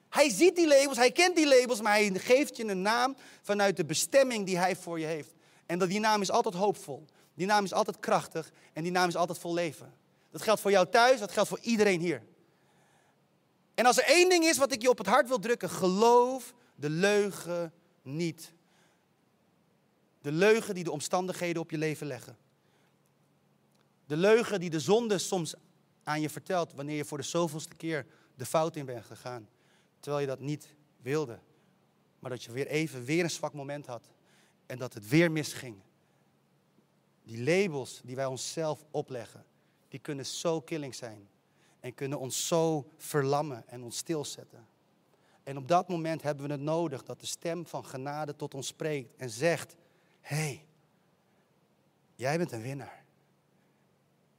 Hij 0.10 0.30
ziet 0.30 0.56
die 0.56 0.68
labels, 0.68 0.98
hij 0.98 1.12
kent 1.12 1.36
die 1.36 1.48
labels, 1.48 1.82
maar 1.82 1.94
hij 1.94 2.12
geeft 2.14 2.58
je 2.58 2.68
een 2.68 2.82
naam 2.82 3.16
vanuit 3.42 3.78
de 3.78 3.86
bestemming 3.86 4.46
die 4.46 4.58
hij 4.58 4.76
voor 4.76 5.00
je 5.00 5.06
heeft. 5.06 5.34
En 5.66 5.80
dat 5.80 5.90
die 5.90 6.00
naam 6.00 6.22
is 6.22 6.32
altijd 6.32 6.54
hoopvol. 6.54 7.06
Die 7.34 7.46
naam 7.46 7.64
is 7.64 7.74
altijd 7.74 8.00
krachtig 8.00 8.52
en 8.74 8.84
die 8.84 8.92
naam 8.92 9.08
is 9.08 9.16
altijd 9.16 9.40
vol 9.40 9.54
leven. 9.54 9.94
Dat 10.32 10.42
geldt 10.42 10.62
voor 10.62 10.72
jou 10.72 10.90
thuis, 10.90 11.20
dat 11.20 11.32
geldt 11.32 11.50
voor 11.50 11.60
iedereen 11.60 12.00
hier. 12.00 12.24
En 13.74 13.86
als 13.86 13.98
er 13.98 14.04
één 14.04 14.30
ding 14.30 14.44
is 14.44 14.58
wat 14.58 14.72
ik 14.72 14.82
je 14.82 14.90
op 14.90 14.98
het 14.98 15.08
hart 15.08 15.28
wil 15.28 15.40
drukken, 15.40 15.70
geloof 15.70 16.54
de 16.76 16.90
leugen 16.90 17.74
niet. 18.02 18.54
De 20.22 20.32
leugen 20.32 20.76
die 20.76 20.84
de 20.84 20.92
omstandigheden 20.92 21.62
op 21.62 21.72
je 21.72 21.78
leven 21.78 22.08
leggen. 22.08 22.38
De 24.06 24.18
leugen 24.18 24.60
die 24.60 24.70
de 24.70 24.80
zonde 24.80 25.18
soms 25.18 25.54
aan 26.04 26.22
je 26.22 26.30
vertelt 26.30 26.74
wanneer 26.74 26.96
je 26.96 27.06
voor 27.06 27.18
de 27.18 27.24
zoveelste 27.24 27.76
keer 27.76 28.06
de 28.36 28.46
fout 28.46 28.76
in 28.76 28.86
bent 28.86 29.06
gegaan. 29.06 29.50
Terwijl 30.00 30.22
je 30.22 30.28
dat 30.28 30.40
niet 30.40 30.76
wilde. 31.02 31.40
Maar 32.20 32.30
dat 32.30 32.44
je 32.44 32.52
weer 32.52 32.68
even 32.68 33.04
weer 33.04 33.24
een 33.24 33.30
zwak 33.30 33.54
moment 33.54 33.86
had. 33.86 34.10
En 34.66 34.78
dat 34.78 34.94
het 34.94 35.08
weer 35.08 35.32
misging. 35.32 35.82
Die 37.24 37.44
labels 37.44 38.02
die 38.04 38.16
wij 38.16 38.26
onszelf 38.26 38.86
opleggen, 38.92 39.46
die 39.88 40.00
kunnen 40.00 40.26
zo 40.26 40.62
killing 40.62 40.96
zijn. 40.96 41.28
En 41.80 41.94
kunnen 41.94 42.20
ons 42.20 42.48
zo 42.48 42.90
verlammen 42.98 43.68
en 43.68 43.84
ons 43.84 43.98
stilzetten. 43.98 44.68
En 45.44 45.58
op 45.58 45.68
dat 45.68 45.88
moment 45.88 46.22
hebben 46.22 46.46
we 46.46 46.52
het 46.52 46.62
nodig 46.62 47.04
dat 47.04 47.20
de 47.20 47.26
stem 47.26 47.66
van 47.66 47.86
genade 47.86 48.36
tot 48.36 48.54
ons 48.54 48.68
spreekt 48.68 49.16
en 49.18 49.30
zegt: 49.30 49.76
Hé, 50.22 50.36
hey, 50.36 50.66
jij 52.16 52.38
bent 52.38 52.52
een 52.52 52.62
winnaar. 52.62 53.04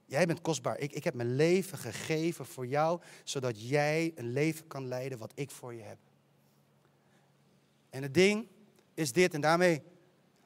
Jij 0.07 0.27
bent 0.27 0.41
kostbaar. 0.41 0.79
Ik, 0.79 0.93
ik 0.93 1.05
heb 1.05 1.15
mijn 1.15 1.35
leven 1.35 1.79
gegeven 1.79 2.47
voor 2.47 2.67
jou, 2.67 3.01
zodat 3.25 3.69
jij 3.69 4.13
een 4.15 4.33
leven 4.33 4.67
kan 4.67 4.89
leiden 4.89 5.19
wat 5.19 5.33
ik 5.35 5.51
voor 5.51 5.75
je 5.75 5.83
heb. 5.83 5.99
En 7.91 8.03
het 8.03 8.15
ding 8.15 8.49
is 8.95 9.13
dit, 9.13 9.35
en 9.35 9.41
daarmee 9.41 9.83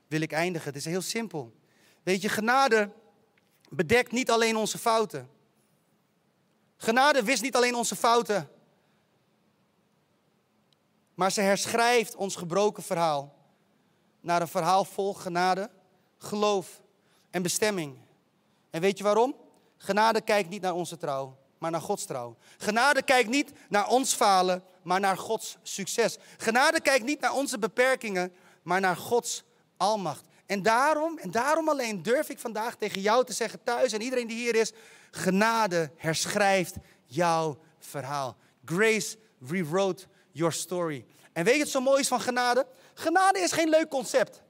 wil 0.06 0.20
ik 0.20 0.32
eindigen. 0.32 0.68
Het 0.68 0.76
is 0.76 0.84
heel 0.84 1.00
simpel. 1.00 1.52
Weet 2.08 2.22
je, 2.22 2.28
genade 2.28 2.90
bedekt 3.68 4.12
niet 4.12 4.30
alleen 4.30 4.56
onze 4.56 4.78
fouten. 4.78 5.30
Genade 6.76 7.22
wist 7.22 7.42
niet 7.42 7.56
alleen 7.56 7.74
onze 7.74 7.96
fouten. 7.96 8.50
Maar 11.14 11.32
ze 11.32 11.40
herschrijft 11.40 12.16
ons 12.16 12.36
gebroken 12.36 12.82
verhaal 12.82 13.34
naar 14.20 14.40
een 14.40 14.48
verhaal 14.48 14.84
vol 14.84 15.14
genade, 15.14 15.70
geloof 16.18 16.80
en 17.30 17.42
bestemming. 17.42 17.96
En 18.70 18.80
weet 18.80 18.98
je 18.98 19.04
waarom? 19.04 19.34
Genade 19.76 20.20
kijkt 20.20 20.48
niet 20.48 20.62
naar 20.62 20.74
onze 20.74 20.96
trouw, 20.96 21.36
maar 21.58 21.70
naar 21.70 21.80
Gods 21.80 22.04
trouw. 22.04 22.36
Genade 22.58 23.02
kijkt 23.02 23.28
niet 23.28 23.52
naar 23.68 23.88
ons 23.88 24.14
falen, 24.14 24.64
maar 24.82 25.00
naar 25.00 25.18
Gods 25.18 25.56
succes. 25.62 26.18
Genade 26.36 26.80
kijkt 26.80 27.04
niet 27.04 27.20
naar 27.20 27.32
onze 27.32 27.58
beperkingen, 27.58 28.32
maar 28.62 28.80
naar 28.80 28.96
Gods 28.96 29.44
almacht. 29.76 30.27
En 30.48 30.62
daarom, 30.62 31.18
en 31.18 31.30
daarom 31.30 31.68
alleen 31.68 32.02
durf 32.02 32.28
ik 32.28 32.38
vandaag 32.38 32.76
tegen 32.76 33.00
jou 33.00 33.24
te 33.24 33.32
zeggen 33.32 33.62
thuis 33.62 33.92
en 33.92 34.00
iedereen 34.00 34.26
die 34.26 34.36
hier 34.36 34.54
is, 34.54 34.72
genade 35.10 35.90
herschrijft 35.96 36.74
jouw 37.06 37.58
verhaal. 37.78 38.36
Grace 38.64 39.16
rewrote 39.48 40.06
your 40.32 40.52
story. 40.52 41.06
En 41.32 41.44
weet 41.44 41.54
je 41.54 41.60
wat 41.60 41.68
zo 41.68 41.80
mooi 41.80 42.00
is 42.00 42.08
van 42.08 42.20
genade? 42.20 42.66
Genade 42.94 43.38
is 43.38 43.52
geen 43.52 43.68
leuk 43.68 43.88
concept. 43.88 44.42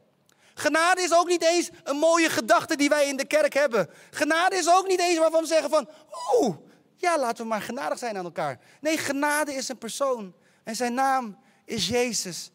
Genade 0.55 1.03
is 1.03 1.13
ook 1.13 1.29
niet 1.29 1.43
eens 1.43 1.71
een 1.85 1.97
mooie 1.97 2.31
gedachte 2.31 2.77
die 2.77 2.89
wij 2.89 3.09
in 3.09 3.17
de 3.17 3.27
kerk 3.27 3.55
hebben. 3.55 3.91
Genade 4.11 4.57
is 4.57 4.71
ook 4.71 4.87
niet 4.87 5.01
eens 5.01 5.19
waarvan 5.19 5.41
we 5.41 5.47
zeggen 5.47 5.71
van, 5.71 5.89
oeh, 6.33 6.57
ja, 6.97 7.19
laten 7.19 7.43
we 7.43 7.49
maar 7.51 7.63
genadig 7.63 7.99
zijn 7.99 8.17
aan 8.17 8.25
elkaar. 8.25 8.61
Nee, 8.81 8.99
genade 8.99 9.55
is 9.55 9.69
een 9.69 9.79
persoon. 9.79 10.35
En 10.65 10.77
zijn 10.77 10.95
naam 10.95 11.39
is 11.65 11.89
Jezus. 11.89 12.51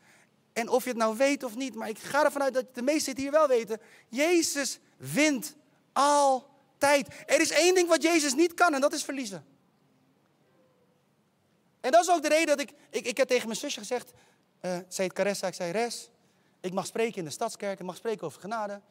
En 0.53 0.69
of 0.69 0.83
je 0.83 0.89
het 0.89 0.97
nou 0.97 1.17
weet 1.17 1.43
of 1.43 1.55
niet, 1.55 1.75
maar 1.75 1.89
ik 1.89 1.99
ga 1.99 2.25
ervan 2.25 2.41
uit 2.41 2.53
dat 2.53 2.75
de 2.75 2.81
meesten 2.81 3.11
het 3.11 3.21
hier 3.21 3.31
wel 3.31 3.47
weten. 3.47 3.79
Jezus 4.09 4.79
wint 4.97 5.55
altijd. 5.93 7.07
Er 7.25 7.41
is 7.41 7.51
één 7.51 7.75
ding 7.75 7.87
wat 7.87 8.01
Jezus 8.01 8.33
niet 8.33 8.53
kan 8.53 8.73
en 8.73 8.81
dat 8.81 8.93
is 8.93 9.03
verliezen. 9.03 9.45
En 11.81 11.91
dat 11.91 12.01
is 12.03 12.09
ook 12.09 12.21
de 12.21 12.27
reden 12.27 12.47
dat 12.47 12.59
ik, 12.59 12.73
ik, 12.89 13.05
ik 13.05 13.17
heb 13.17 13.27
tegen 13.27 13.47
mijn 13.47 13.59
zusje 13.59 13.79
gezegd, 13.79 14.11
uh, 14.61 14.77
zei 14.87 15.07
het 15.07 15.17
Caressa, 15.17 15.47
ik 15.47 15.53
zei 15.53 15.71
Res, 15.71 16.09
ik 16.61 16.73
mag 16.73 16.85
spreken 16.85 17.17
in 17.17 17.23
de 17.23 17.29
stadskerk, 17.29 17.79
ik 17.79 17.85
mag 17.85 17.95
spreken 17.95 18.27
over 18.27 18.41
genade. 18.41 18.81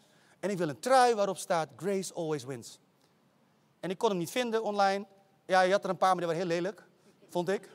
En 0.41 0.51
ik 0.51 0.59
wil 0.59 0.69
een 0.69 0.81
trui 0.81 1.15
waarop 1.15 1.37
staat 1.37 1.69
Grace 1.77 2.15
always 2.15 2.45
wins. 2.45 2.79
En 3.81 3.91
ik 3.91 3.99
kon 3.99 4.09
hem 4.09 4.19
niet 4.19 4.31
vinden 4.31 4.63
online. 4.63 5.07
Ja, 5.47 5.61
je 5.61 5.73
had 5.73 5.85
er 5.85 5.91
een 5.91 5.97
paar, 5.97 6.17
maar 6.17 6.27
die 6.27 6.27
waren 6.27 6.49
heel 6.49 6.61
lelijk, 6.61 6.83
vond 7.29 7.49
ik. 7.49 7.69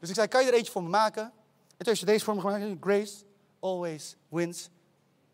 Dus 0.00 0.08
ik 0.08 0.14
zei, 0.14 0.28
kan 0.28 0.42
je 0.42 0.48
er 0.48 0.54
eentje 0.54 0.72
voor 0.72 0.82
me 0.82 0.88
maken? 0.88 1.22
En 1.22 1.32
toen 1.76 1.86
heeft 1.86 1.98
ze 1.98 2.06
deze 2.06 2.24
voor 2.24 2.34
me 2.34 2.40
gemaakt. 2.40 2.76
Grace 2.80 3.24
always 3.64 4.16
wins. 4.28 4.70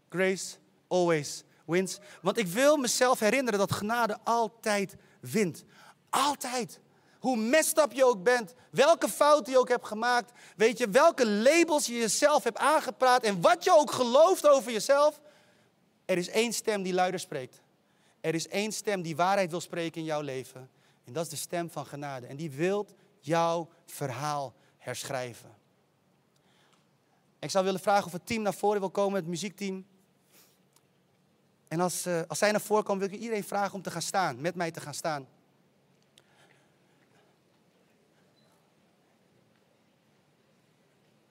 Grace 0.09 0.57
always 0.89 1.45
wins. 1.65 1.99
Want 2.23 2.39
ik 2.39 2.47
wil 2.47 2.77
mezelf 2.77 3.21
herinneren 3.21 3.59
dat 3.59 3.73
genade 3.73 4.19
altijd 4.25 4.97
wint. 5.21 5.65
Altijd. 6.11 6.81
Hoe 7.19 7.37
messed 7.37 7.79
up 7.79 7.93
je 7.93 8.05
ook 8.05 8.23
bent, 8.23 8.55
welke 8.71 9.09
fouten 9.09 9.53
je 9.53 9.59
ook 9.59 9.69
hebt 9.69 9.87
gemaakt, 9.87 10.33
weet 10.57 10.79
je, 10.79 10.89
welke 10.89 11.27
labels 11.27 11.87
je 11.87 11.95
jezelf 11.95 12.45
hebt 12.45 12.59
aangepraat 12.59 13.23
en 13.23 13.41
wat 13.41 13.65
je 13.65 13.77
ook 13.77 13.91
gelooft 13.91 14.49
over 14.49 14.73
jezelf. 14.73 15.21
Er 16.05 16.19
is 16.19 16.29
één 16.29 16.53
stem 16.53 16.83
die 16.83 16.95
luider 16.95 17.21
spreekt. 17.21 17.61
Er 18.21 18.35
is 18.35 18.49
één 18.49 18.73
stem 18.73 19.03
die 19.03 19.17
waarheid 19.17 19.51
wil 19.51 19.61
spreken 19.61 20.01
in 20.01 20.07
jouw 20.07 20.21
leven. 20.21 20.71
En 21.05 21.13
dat 21.13 21.25
is 21.25 21.31
de 21.31 21.37
stem 21.37 21.71
van 21.71 21.87
genade. 21.87 22.27
En 22.27 22.37
die 22.37 22.51
wil 22.51 22.87
jouw 23.21 23.69
verhaal 23.87 24.55
herschrijven. 24.79 25.60
Ik 27.41 27.51
zou 27.51 27.65
willen 27.65 27.81
vragen 27.81 28.07
of 28.07 28.13
het 28.13 28.27
team 28.27 28.43
naar 28.43 28.55
voren 28.55 28.81
wil 28.81 28.91
komen, 28.91 29.21
het 29.21 29.29
muziekteam. 29.29 29.87
En 31.69 31.81
als, 31.81 32.07
uh, 32.07 32.21
als 32.29 32.39
zij 32.39 32.51
naar 32.51 32.61
voren 32.61 32.85
komen, 32.85 33.03
wil 33.07 33.17
ik 33.17 33.23
iedereen 33.23 33.45
vragen 33.45 33.75
om 33.75 33.83
te 33.83 33.91
gaan 33.91 34.03
staan, 34.03 34.41
met 34.41 34.55
mij 34.55 34.71
te 34.71 34.81
gaan 34.81 34.95
staan. 34.95 35.27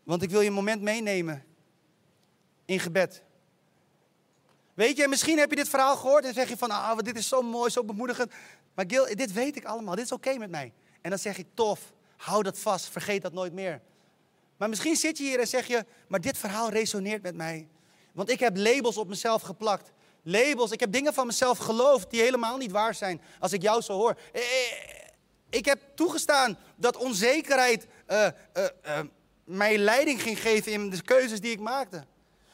Want 0.04 0.22
ik 0.22 0.30
wil 0.30 0.42
je 0.42 0.48
een 0.48 0.54
moment 0.54 0.82
meenemen 0.82 1.44
in 2.66 2.80
gebed. 2.80 3.24
Weet 4.74 4.98
je, 4.98 5.08
misschien 5.08 5.38
heb 5.38 5.50
je 5.50 5.56
dit 5.56 5.70
verhaal 5.70 5.98
gehoord 5.98 6.26
en 6.26 6.34
zeg 6.34 6.50
je 6.50 6.58
van, 6.58 6.72
ah, 6.72 6.98
dit 6.98 7.18
is 7.18 7.28
zo 7.28 7.42
mooi, 7.42 7.70
zo 7.70 7.84
bemoedigend. 7.84 8.32
Maar 8.74 8.86
Gil, 8.88 9.16
dit 9.16 9.34
weet 9.34 9.56
ik 9.56 9.66
allemaal, 9.66 9.96
dit 9.96 10.06
is 10.06 10.12
oké 10.12 10.38
met 10.38 10.50
mij. 10.50 10.74
En 11.02 11.10
dan 11.10 11.20
zeg 11.20 11.38
ik, 11.38 11.48
tof, 11.54 11.94
hou 12.18 12.44
dat 12.44 12.60
vast, 12.60 12.90
vergeet 12.90 13.22
dat 13.22 13.34
nooit 13.34 13.54
meer. 13.54 13.82
Maar 14.60 14.70
misschien 14.70 14.96
zit 14.96 15.18
je 15.18 15.24
hier 15.24 15.40
en 15.40 15.48
zeg 15.48 15.68
je, 15.68 15.86
maar 16.08 16.22
dit 16.22 16.38
verhaal 16.38 16.70
resoneert 16.70 17.22
met 17.22 17.36
mij. 17.36 17.68
Want 18.14 18.30
ik 18.30 18.40
heb 18.40 18.58
labels 18.58 18.98
op 18.98 19.08
mezelf 19.08 19.42
geplakt. 19.42 19.92
Labels, 20.24 20.72
ik 20.72 20.80
heb 20.80 20.92
dingen 20.92 21.14
van 21.14 21.26
mezelf 21.28 21.58
geloofd 21.58 22.10
die 22.10 22.22
helemaal 22.22 22.58
niet 22.58 22.72
waar 22.72 22.96
zijn. 22.96 23.22
Als 23.40 23.54
ik 23.54 23.62
jou 23.62 23.82
zo 23.82 23.94
hoor. 23.94 24.18
Eh, 24.34 24.42
eh, 24.42 24.48
ik 25.50 25.66
heb 25.66 25.80
toegestaan 25.96 26.58
dat 26.76 26.98
onzekerheid 26.98 27.88
uh, 28.08 28.28
mij 29.44 29.78
leiding 29.78 30.22
ging 30.22 30.42
geven 30.42 30.72
in 30.72 30.90
de 30.90 31.02
keuzes 31.02 31.40
die 31.42 31.52
ik 31.52 31.60
maakte. 31.60 32.06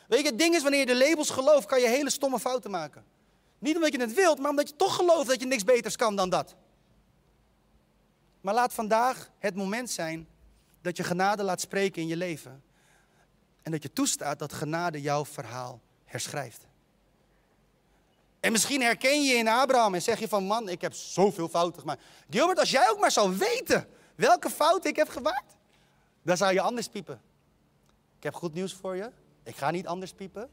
Weet 0.07 0.21
je, 0.21 0.27
het 0.27 0.39
ding 0.39 0.55
is, 0.55 0.61
wanneer 0.61 0.79
je 0.79 0.85
de 0.85 1.07
labels 1.07 1.29
gelooft, 1.29 1.65
kan 1.65 1.81
je 1.81 1.87
hele 1.87 2.09
stomme 2.09 2.39
fouten 2.39 2.71
maken. 2.71 3.05
Niet 3.59 3.75
omdat 3.75 3.91
je 3.91 3.99
het 3.99 4.13
wilt, 4.13 4.39
maar 4.39 4.49
omdat 4.49 4.69
je 4.69 4.75
toch 4.75 4.95
gelooft 4.95 5.27
dat 5.27 5.39
je 5.39 5.47
niks 5.47 5.63
beters 5.63 5.95
kan 5.95 6.15
dan 6.15 6.29
dat. 6.29 6.55
Maar 8.41 8.53
laat 8.53 8.73
vandaag 8.73 9.31
het 9.39 9.55
moment 9.55 9.89
zijn 9.89 10.27
dat 10.85 10.97
je 10.97 11.03
genade 11.03 11.43
laat 11.43 11.61
spreken 11.61 12.01
in 12.01 12.07
je 12.07 12.15
leven. 12.15 12.63
En 13.61 13.71
dat 13.71 13.83
je 13.83 13.93
toestaat 13.93 14.39
dat 14.39 14.53
genade 14.53 15.01
jouw 15.01 15.25
verhaal 15.25 15.81
herschrijft. 16.05 16.67
En 18.39 18.51
misschien 18.51 18.81
herken 18.81 19.23
je 19.23 19.33
in 19.33 19.47
Abraham 19.47 19.93
en 19.93 20.01
zeg 20.01 20.19
je 20.19 20.27
van 20.27 20.43
man, 20.43 20.69
ik 20.69 20.81
heb 20.81 20.93
zoveel 20.93 21.47
fouten 21.47 21.81
gemaakt. 21.81 22.01
Gilbert, 22.29 22.59
als 22.59 22.71
jij 22.71 22.89
ook 22.89 22.99
maar 22.99 23.11
zou 23.11 23.37
weten 23.37 23.87
welke 24.15 24.49
fouten 24.49 24.89
ik 24.89 24.95
heb 24.95 25.09
gemaakt, 25.09 25.55
dan 26.23 26.37
zou 26.37 26.53
je 26.53 26.61
anders 26.61 26.87
piepen. 26.87 27.21
Ik 28.17 28.23
heb 28.23 28.33
goed 28.33 28.53
nieuws 28.53 28.73
voor 28.73 28.95
je. 28.95 29.11
Ik 29.43 29.55
ga 29.55 29.71
niet 29.71 29.87
anders 29.87 30.13
piepen. 30.13 30.49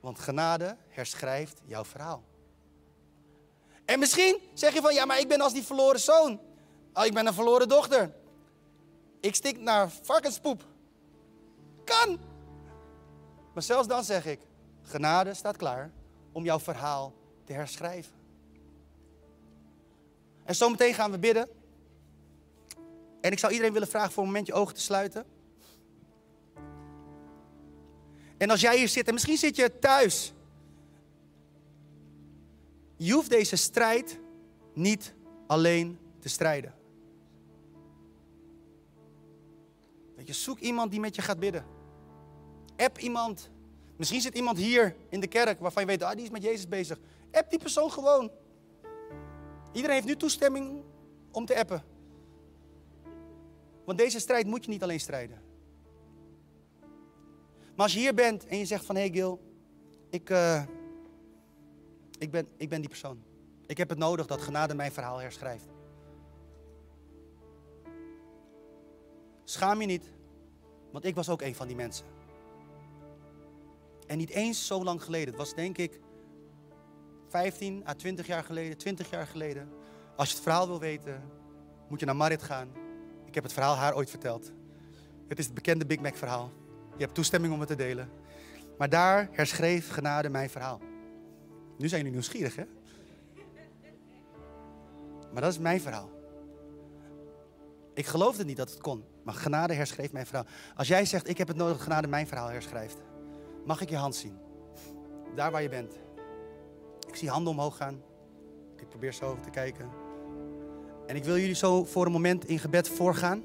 Want 0.00 0.18
genade 0.18 0.76
herschrijft 0.88 1.60
jouw 1.64 1.84
verhaal. 1.84 2.22
En 3.84 3.98
misschien 3.98 4.40
zeg 4.54 4.74
je 4.74 4.80
van, 4.80 4.94
ja, 4.94 5.04
maar 5.04 5.18
ik 5.18 5.28
ben 5.28 5.40
als 5.40 5.52
die 5.52 5.62
verloren 5.62 6.00
zoon. 6.00 6.40
Oh, 6.92 7.04
ik 7.04 7.14
ben 7.14 7.26
een 7.26 7.34
verloren 7.34 7.68
dochter. 7.68 8.12
Ik 9.20 9.34
stik 9.34 9.60
naar 9.60 9.90
varkenspoep. 9.90 10.64
Kan. 11.84 12.18
Maar 13.54 13.62
zelfs 13.62 13.88
dan 13.88 14.04
zeg 14.04 14.26
ik, 14.26 14.40
genade 14.82 15.34
staat 15.34 15.56
klaar 15.56 15.90
om 16.32 16.44
jouw 16.44 16.60
verhaal 16.60 17.14
te 17.44 17.52
herschrijven. 17.52 18.12
En 20.44 20.54
zometeen 20.54 20.94
gaan 20.94 21.10
we 21.10 21.18
bidden. 21.18 21.48
En 23.20 23.32
ik 23.32 23.38
zou 23.38 23.52
iedereen 23.52 23.72
willen 23.72 23.88
vragen 23.88 24.12
voor 24.12 24.22
een 24.22 24.28
moment 24.28 24.46
je 24.46 24.52
ogen 24.52 24.74
te 24.74 24.80
sluiten. 24.80 25.24
En 28.38 28.50
als 28.50 28.60
jij 28.60 28.78
hier 28.78 28.88
zit, 28.88 29.06
en 29.06 29.12
misschien 29.12 29.36
zit 29.36 29.56
je 29.56 29.78
thuis. 29.78 30.32
Je 32.96 33.12
hoeft 33.12 33.30
deze 33.30 33.56
strijd 33.56 34.18
niet 34.74 35.14
alleen 35.46 35.98
te 36.20 36.28
strijden. 36.28 36.77
Je, 40.28 40.34
zoek 40.34 40.58
iemand 40.58 40.90
die 40.90 41.00
met 41.00 41.14
je 41.14 41.22
gaat 41.22 41.38
bidden. 41.38 41.64
App 42.76 42.98
iemand. 42.98 43.50
Misschien 43.96 44.20
zit 44.20 44.34
iemand 44.34 44.58
hier 44.58 44.96
in 45.08 45.20
de 45.20 45.26
kerk 45.26 45.60
waarvan 45.60 45.82
je 45.82 45.88
weet, 45.88 46.02
ah, 46.02 46.14
die 46.14 46.24
is 46.24 46.30
met 46.30 46.42
Jezus 46.42 46.68
bezig. 46.68 46.98
App 47.30 47.50
die 47.50 47.58
persoon 47.58 47.90
gewoon. 47.90 48.30
Iedereen 49.72 49.94
heeft 49.94 50.06
nu 50.06 50.16
toestemming 50.16 50.82
om 51.32 51.46
te 51.46 51.56
appen. 51.58 51.82
Want 53.84 53.98
deze 53.98 54.20
strijd 54.20 54.46
moet 54.46 54.64
je 54.64 54.70
niet 54.70 54.82
alleen 54.82 55.00
strijden. 55.00 55.42
Maar 57.76 57.86
als 57.86 57.92
je 57.92 57.98
hier 57.98 58.14
bent 58.14 58.46
en 58.46 58.58
je 58.58 58.64
zegt 58.64 58.84
van, 58.84 58.94
hé 58.94 59.00
hey 59.00 59.10
Gil, 59.10 59.40
ik, 60.10 60.30
uh, 60.30 60.62
ik, 62.18 62.30
ben, 62.30 62.48
ik 62.56 62.68
ben 62.68 62.80
die 62.80 62.88
persoon. 62.88 63.22
Ik 63.66 63.76
heb 63.76 63.88
het 63.88 63.98
nodig 63.98 64.26
dat 64.26 64.40
genade 64.40 64.74
mijn 64.74 64.92
verhaal 64.92 65.18
herschrijft. 65.18 65.66
Schaam 69.44 69.80
je 69.80 69.86
niet, 69.86 70.12
want 70.92 71.04
ik 71.04 71.14
was 71.14 71.28
ook 71.28 71.42
een 71.42 71.54
van 71.54 71.66
die 71.66 71.76
mensen. 71.76 72.06
En 74.06 74.18
niet 74.18 74.30
eens 74.30 74.66
zo 74.66 74.84
lang 74.84 75.02
geleden. 75.02 75.28
Het 75.28 75.36
was 75.36 75.54
denk 75.54 75.78
ik 75.78 76.00
15 77.28 77.88
à 77.88 77.94
20 77.94 78.26
jaar 78.26 78.44
geleden, 78.44 78.78
20 78.78 79.10
jaar 79.10 79.26
geleden. 79.26 79.68
Als 80.16 80.28
je 80.28 80.34
het 80.34 80.42
verhaal 80.42 80.66
wil 80.66 80.80
weten, 80.80 81.22
moet 81.88 82.00
je 82.00 82.06
naar 82.06 82.16
Marit 82.16 82.42
gaan. 82.42 82.68
Ik 83.24 83.34
heb 83.34 83.42
het 83.42 83.52
verhaal 83.52 83.74
haar 83.74 83.94
ooit 83.94 84.10
verteld. 84.10 84.52
Het 85.28 85.38
is 85.38 85.44
het 85.44 85.54
bekende 85.54 85.86
Big 85.86 86.00
Mac 86.00 86.16
verhaal. 86.16 86.52
Je 86.96 87.02
hebt 87.04 87.14
toestemming 87.14 87.52
om 87.52 87.60
het 87.60 87.68
te 87.68 87.76
delen. 87.76 88.10
Maar 88.78 88.88
daar 88.88 89.28
herschreef 89.32 89.90
genade 89.90 90.28
mijn 90.28 90.50
verhaal. 90.50 90.80
Nu 91.78 91.88
zijn 91.88 92.00
jullie 92.00 92.16
nieuwsgierig, 92.16 92.56
hè? 92.56 92.64
Maar 95.32 95.42
dat 95.42 95.52
is 95.52 95.58
mijn 95.58 95.80
verhaal. 95.80 96.17
Ik 97.98 98.06
geloofde 98.06 98.44
niet 98.44 98.56
dat 98.56 98.70
het 98.70 98.80
kon, 98.80 99.04
maar 99.24 99.34
genade 99.34 99.74
herschreef 99.74 100.12
mijn 100.12 100.26
verhaal. 100.26 100.46
Als 100.76 100.88
jij 100.88 101.04
zegt, 101.04 101.28
ik 101.28 101.38
heb 101.38 101.48
het 101.48 101.56
nodig 101.56 101.72
dat 101.72 101.82
genade 101.82 102.08
mijn 102.08 102.26
verhaal 102.26 102.48
herschrijft, 102.48 102.96
mag 103.64 103.80
ik 103.80 103.90
je 103.90 103.96
hand 103.96 104.14
zien? 104.14 104.38
Daar 105.34 105.50
waar 105.50 105.62
je 105.62 105.68
bent. 105.68 105.92
Ik 107.08 107.16
zie 107.16 107.30
handen 107.30 107.52
omhoog 107.52 107.76
gaan. 107.76 108.02
Ik 108.76 108.88
probeer 108.88 109.12
zo 109.12 109.38
te 109.42 109.50
kijken. 109.50 109.88
En 111.06 111.16
ik 111.16 111.24
wil 111.24 111.38
jullie 111.38 111.54
zo 111.54 111.84
voor 111.84 112.06
een 112.06 112.12
moment 112.12 112.44
in 112.44 112.58
gebed 112.58 112.88
voorgaan. 112.88 113.42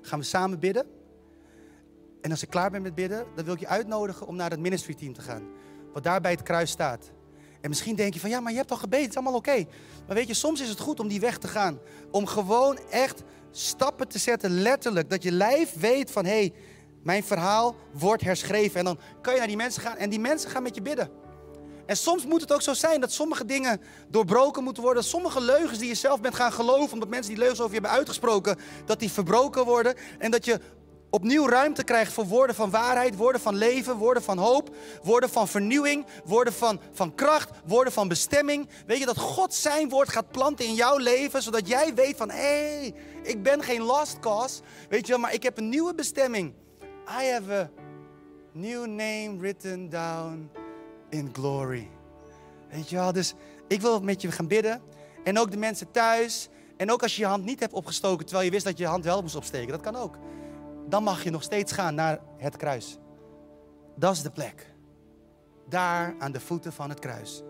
Gaan 0.00 0.18
we 0.18 0.24
samen 0.24 0.58
bidden. 0.58 0.86
En 2.20 2.30
als 2.30 2.42
ik 2.42 2.50
klaar 2.50 2.70
ben 2.70 2.82
met 2.82 2.94
bidden, 2.94 3.26
dan 3.34 3.44
wil 3.44 3.54
ik 3.54 3.60
je 3.60 3.68
uitnodigen 3.68 4.26
om 4.26 4.36
naar 4.36 4.50
het 4.50 4.60
ministry 4.60 4.94
team 4.94 5.12
te 5.12 5.20
gaan. 5.20 5.42
Wat 5.92 6.02
daar 6.02 6.20
bij 6.20 6.30
het 6.30 6.42
kruis 6.42 6.70
staat. 6.70 7.10
En 7.60 7.68
misschien 7.68 7.96
denk 7.96 8.14
je 8.14 8.20
van 8.20 8.30
ja, 8.30 8.40
maar 8.40 8.52
je 8.52 8.58
hebt 8.58 8.70
al 8.70 8.76
gebeden, 8.76 9.04
het 9.04 9.10
is 9.10 9.16
allemaal 9.16 9.38
oké. 9.38 9.66
Maar 10.06 10.16
weet 10.16 10.28
je, 10.28 10.34
soms 10.34 10.60
is 10.60 10.68
het 10.68 10.80
goed 10.80 11.00
om 11.00 11.08
die 11.08 11.20
weg 11.20 11.38
te 11.38 11.48
gaan. 11.48 11.78
Om 12.10 12.26
gewoon 12.26 12.78
echt 12.90 13.22
stappen 13.58 14.08
te 14.08 14.18
zetten, 14.18 14.50
letterlijk. 14.50 15.10
Dat 15.10 15.22
je 15.22 15.32
lijf 15.32 15.72
weet 15.72 16.10
van 16.10 16.24
hé, 16.24 16.30
hey, 16.30 16.52
mijn 17.02 17.24
verhaal 17.24 17.76
wordt 17.92 18.22
herschreven. 18.22 18.78
En 18.78 18.84
dan 18.84 18.98
kan 19.22 19.32
je 19.32 19.38
naar 19.38 19.48
die 19.48 19.56
mensen 19.56 19.82
gaan 19.82 19.96
en 19.96 20.10
die 20.10 20.20
mensen 20.20 20.50
gaan 20.50 20.62
met 20.62 20.74
je 20.74 20.82
bidden. 20.82 21.10
En 21.86 21.96
soms 21.96 22.26
moet 22.26 22.40
het 22.40 22.52
ook 22.52 22.62
zo 22.62 22.74
zijn 22.74 23.00
dat 23.00 23.12
sommige 23.12 23.44
dingen 23.44 23.80
doorbroken 24.08 24.64
moeten 24.64 24.82
worden. 24.82 25.04
Sommige 25.04 25.40
leugens 25.40 25.78
die 25.78 25.88
je 25.88 25.94
zelf 25.94 26.20
bent 26.20 26.34
gaan 26.34 26.52
geloven, 26.52 26.92
omdat 26.92 27.08
mensen 27.08 27.30
die 27.30 27.40
leugens 27.40 27.60
over 27.60 27.74
je 27.74 27.80
hebben 27.80 27.98
uitgesproken, 27.98 28.56
dat 28.84 28.98
die 28.98 29.10
verbroken 29.10 29.64
worden. 29.64 29.94
En 30.18 30.30
dat 30.30 30.44
je 30.44 30.60
opnieuw 31.16 31.48
ruimte 31.48 31.84
krijgt 31.84 32.12
voor 32.12 32.26
woorden 32.26 32.56
van 32.56 32.70
waarheid, 32.70 33.16
woorden 33.16 33.40
van 33.40 33.54
leven, 33.54 33.96
woorden 33.96 34.22
van 34.22 34.38
hoop, 34.38 34.74
woorden 35.02 35.30
van 35.30 35.48
vernieuwing, 35.48 36.06
woorden 36.24 36.52
van, 36.52 36.80
van 36.92 37.14
kracht, 37.14 37.50
woorden 37.66 37.92
van 37.92 38.08
bestemming. 38.08 38.68
Weet 38.86 38.98
je 38.98 39.06
dat 39.06 39.18
God 39.18 39.54
zijn 39.54 39.88
woord 39.88 40.08
gaat 40.08 40.30
planten 40.30 40.64
in 40.64 40.74
jouw 40.74 40.96
leven, 40.96 41.42
zodat 41.42 41.68
jij 41.68 41.94
weet 41.94 42.16
van 42.16 42.30
hé, 42.30 42.36
hey, 42.36 42.94
ik 43.22 43.42
ben 43.42 43.62
geen 43.62 43.82
lost 43.82 44.18
cause, 44.18 44.60
weet 44.88 45.06
je 45.06 45.12
wel, 45.12 45.20
maar 45.20 45.34
ik 45.34 45.42
heb 45.42 45.58
een 45.58 45.68
nieuwe 45.68 45.94
bestemming. 45.94 46.52
I 47.20 47.30
have 47.32 47.52
a 47.52 47.70
new 48.52 48.86
name 48.86 49.36
written 49.38 49.88
down 49.90 50.50
in 51.10 51.30
glory. 51.32 51.88
Weet 52.70 52.88
je 52.88 52.96
wel, 52.96 53.12
dus 53.12 53.34
ik 53.68 53.80
wil 53.80 54.00
met 54.00 54.20
je 54.20 54.32
gaan 54.32 54.46
bidden. 54.46 54.82
En 55.24 55.38
ook 55.38 55.50
de 55.50 55.56
mensen 55.56 55.90
thuis. 55.90 56.48
En 56.76 56.92
ook 56.92 57.02
als 57.02 57.16
je 57.16 57.22
je 57.22 57.28
hand 57.28 57.44
niet 57.44 57.60
hebt 57.60 57.72
opgestoken 57.72 58.24
terwijl 58.24 58.46
je 58.46 58.52
wist 58.52 58.64
dat 58.64 58.78
je 58.78 58.82
je 58.82 58.88
hand 58.88 59.04
wel 59.04 59.22
moest 59.22 59.36
opsteken. 59.36 59.68
Dat 59.68 59.80
kan 59.80 59.96
ook. 59.96 60.18
Dan 60.88 61.02
mag 61.02 61.24
je 61.24 61.30
nog 61.30 61.42
steeds 61.42 61.72
gaan 61.72 61.94
naar 61.94 62.20
het 62.36 62.56
kruis. 62.56 62.98
Dat 63.96 64.12
is 64.12 64.22
de 64.22 64.30
plek. 64.30 64.74
Daar 65.68 66.14
aan 66.18 66.32
de 66.32 66.40
voeten 66.40 66.72
van 66.72 66.88
het 66.88 66.98
kruis. 66.98 67.42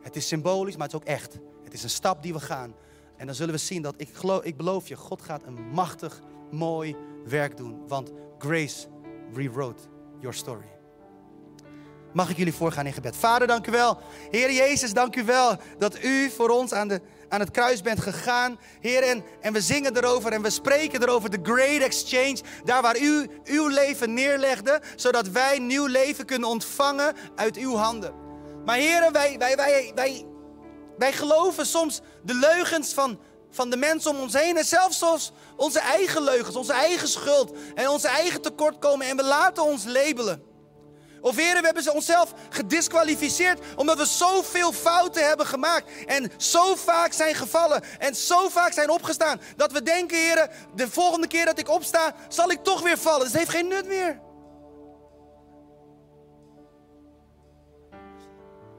Het 0.00 0.16
is 0.16 0.28
symbolisch, 0.28 0.76
maar 0.76 0.86
het 0.86 0.94
is 0.94 1.00
ook 1.00 1.08
echt. 1.08 1.38
Het 1.64 1.72
is 1.72 1.82
een 1.82 1.90
stap 1.90 2.22
die 2.22 2.32
we 2.32 2.40
gaan. 2.40 2.74
En 3.16 3.26
dan 3.26 3.34
zullen 3.34 3.54
we 3.54 3.60
zien 3.60 3.82
dat 3.82 3.94
ik, 3.96 4.08
geloof, 4.12 4.42
ik 4.42 4.56
beloof 4.56 4.88
je, 4.88 4.96
God 4.96 5.22
gaat 5.22 5.42
een 5.42 5.68
machtig, 5.72 6.20
mooi 6.50 6.96
werk 7.24 7.56
doen. 7.56 7.88
Want 7.88 8.10
grace 8.38 8.86
rewrote 9.32 9.82
your 10.20 10.36
story. 10.36 10.72
Mag 12.12 12.30
ik 12.30 12.36
jullie 12.36 12.54
voorgaan 12.54 12.86
in 12.86 12.92
gebed. 12.92 13.16
Vader, 13.16 13.46
dank 13.46 13.66
u 13.66 13.70
wel. 13.70 13.98
Heer 14.30 14.52
Jezus, 14.52 14.92
dank 14.92 15.16
u 15.16 15.24
wel 15.24 15.56
dat 15.78 16.04
u 16.04 16.30
voor 16.30 16.48
ons 16.48 16.72
aan, 16.72 16.88
de, 16.88 17.00
aan 17.34 17.40
het 17.40 17.50
kruis 17.50 17.82
bent 17.82 18.00
gegaan. 18.00 18.58
Heer, 18.80 19.22
en, 19.40 19.52
we 19.52 19.60
zingen 19.60 19.96
erover 19.96 20.32
en 20.32 20.42
we 20.42 20.50
spreken 20.50 21.02
erover. 21.02 21.30
De 21.30 21.38
great 21.42 21.80
exchange. 21.80 22.38
Daar 22.64 22.82
waar 22.82 22.98
u 22.98 23.28
uw 23.44 23.66
leven 23.66 24.14
neerlegde. 24.14 24.80
Zodat 24.96 25.28
wij 25.28 25.58
nieuw 25.58 25.86
leven 25.86 26.24
kunnen 26.24 26.48
ontvangen 26.48 27.14
uit 27.36 27.56
uw 27.56 27.74
handen. 27.74 28.14
Maar 28.64 28.76
heren, 28.76 29.12
wij, 29.12 29.38
wij, 29.38 29.56
wij, 29.56 30.24
wij, 30.96 31.12
geloven 31.12 31.66
soms 31.66 32.00
de 32.22 32.34
leugens 32.34 32.92
van, 32.92 33.18
van 33.50 33.70
de 33.70 33.76
mensen 33.76 34.10
om 34.10 34.20
ons 34.20 34.32
heen. 34.32 34.56
En 34.56 34.64
zelfs 34.64 35.32
onze 35.56 35.80
eigen 35.80 36.22
leugens, 36.22 36.56
onze 36.56 36.72
eigen 36.72 37.08
schuld 37.08 37.52
en 37.74 37.88
onze 37.88 38.08
eigen 38.08 38.42
tekortkomen. 38.42 39.06
En 39.06 39.16
we 39.16 39.24
laten 39.24 39.64
ons 39.64 39.84
labelen. 39.84 40.53
Of 41.24 41.36
heren, 41.36 41.60
we 41.60 41.66
hebben 41.66 41.94
onszelf 41.94 42.34
gedisqualificeerd 42.50 43.60
omdat 43.76 43.98
we 43.98 44.04
zoveel 44.04 44.72
fouten 44.72 45.26
hebben 45.26 45.46
gemaakt. 45.46 46.04
En 46.06 46.30
zo 46.36 46.74
vaak 46.74 47.12
zijn 47.12 47.34
gevallen 47.34 47.82
en 47.98 48.14
zo 48.14 48.48
vaak 48.48 48.72
zijn 48.72 48.90
opgestaan. 48.90 49.40
Dat 49.56 49.72
we 49.72 49.82
denken, 49.82 50.18
heren, 50.18 50.50
de 50.74 50.90
volgende 50.90 51.26
keer 51.26 51.44
dat 51.44 51.58
ik 51.58 51.68
opsta, 51.68 52.14
zal 52.28 52.50
ik 52.50 52.62
toch 52.62 52.82
weer 52.82 52.98
vallen. 52.98 53.20
Dus 53.20 53.28
het 53.28 53.36
heeft 53.36 53.50
geen 53.50 53.68
nut 53.68 53.86
meer. 53.86 54.20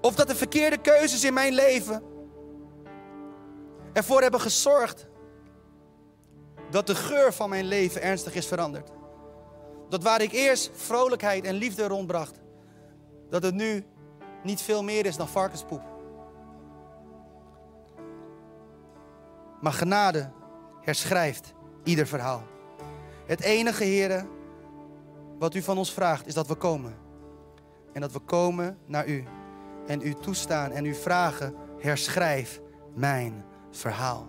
Of 0.02 0.16
dat 0.16 0.28
de 0.28 0.36
verkeerde 0.36 0.78
keuzes 0.78 1.24
in 1.24 1.34
mijn 1.34 1.54
leven 1.54 2.04
ervoor 3.94 4.22
hebben 4.22 4.42
gezorgd 4.42 5.08
dat 6.70 6.88
de 6.88 6.96
geur 6.96 7.34
van 7.34 7.50
mijn 7.50 7.66
leven 7.66 8.02
ernstig 8.02 8.36
is 8.36 8.48
veranderd. 8.48 8.90
Dat 9.90 10.04
waar 10.04 10.22
ik 10.22 10.32
eerst 10.32 10.72
vrolijkheid 10.74 11.46
en 11.46 11.54
liefde 11.54 11.88
rondbracht, 11.88 12.40
dat 13.30 13.44
het 13.44 13.54
nu 13.54 13.86
niet 14.44 14.62
veel 14.62 14.84
meer 14.84 15.06
is 15.06 15.18
dan 15.18 15.28
varkenspoep. 15.28 15.82
Maar 19.62 19.74
genade 19.74 20.32
herschrijft 20.82 21.54
ieder 21.84 22.08
verhaal. 22.08 22.44
Het 23.26 23.42
enige, 23.42 23.84
heren, 23.84 24.30
wat 25.40 25.56
u 25.56 25.62
van 25.62 25.78
ons 25.78 25.94
vraagt, 25.94 26.28
is 26.28 26.34
dat 26.34 26.48
we 26.48 26.56
komen. 26.56 26.96
En 27.94 28.02
dat 28.02 28.12
we 28.12 28.20
komen 28.20 28.78
naar 28.86 29.08
u. 29.08 29.24
En 29.88 30.02
u 30.02 30.14
toestaan 30.14 30.72
en 30.72 30.86
u 30.86 30.96
vragen, 30.96 31.56
herschrijf 31.80 32.62
mijn 32.94 33.46
verhaal. 33.72 34.28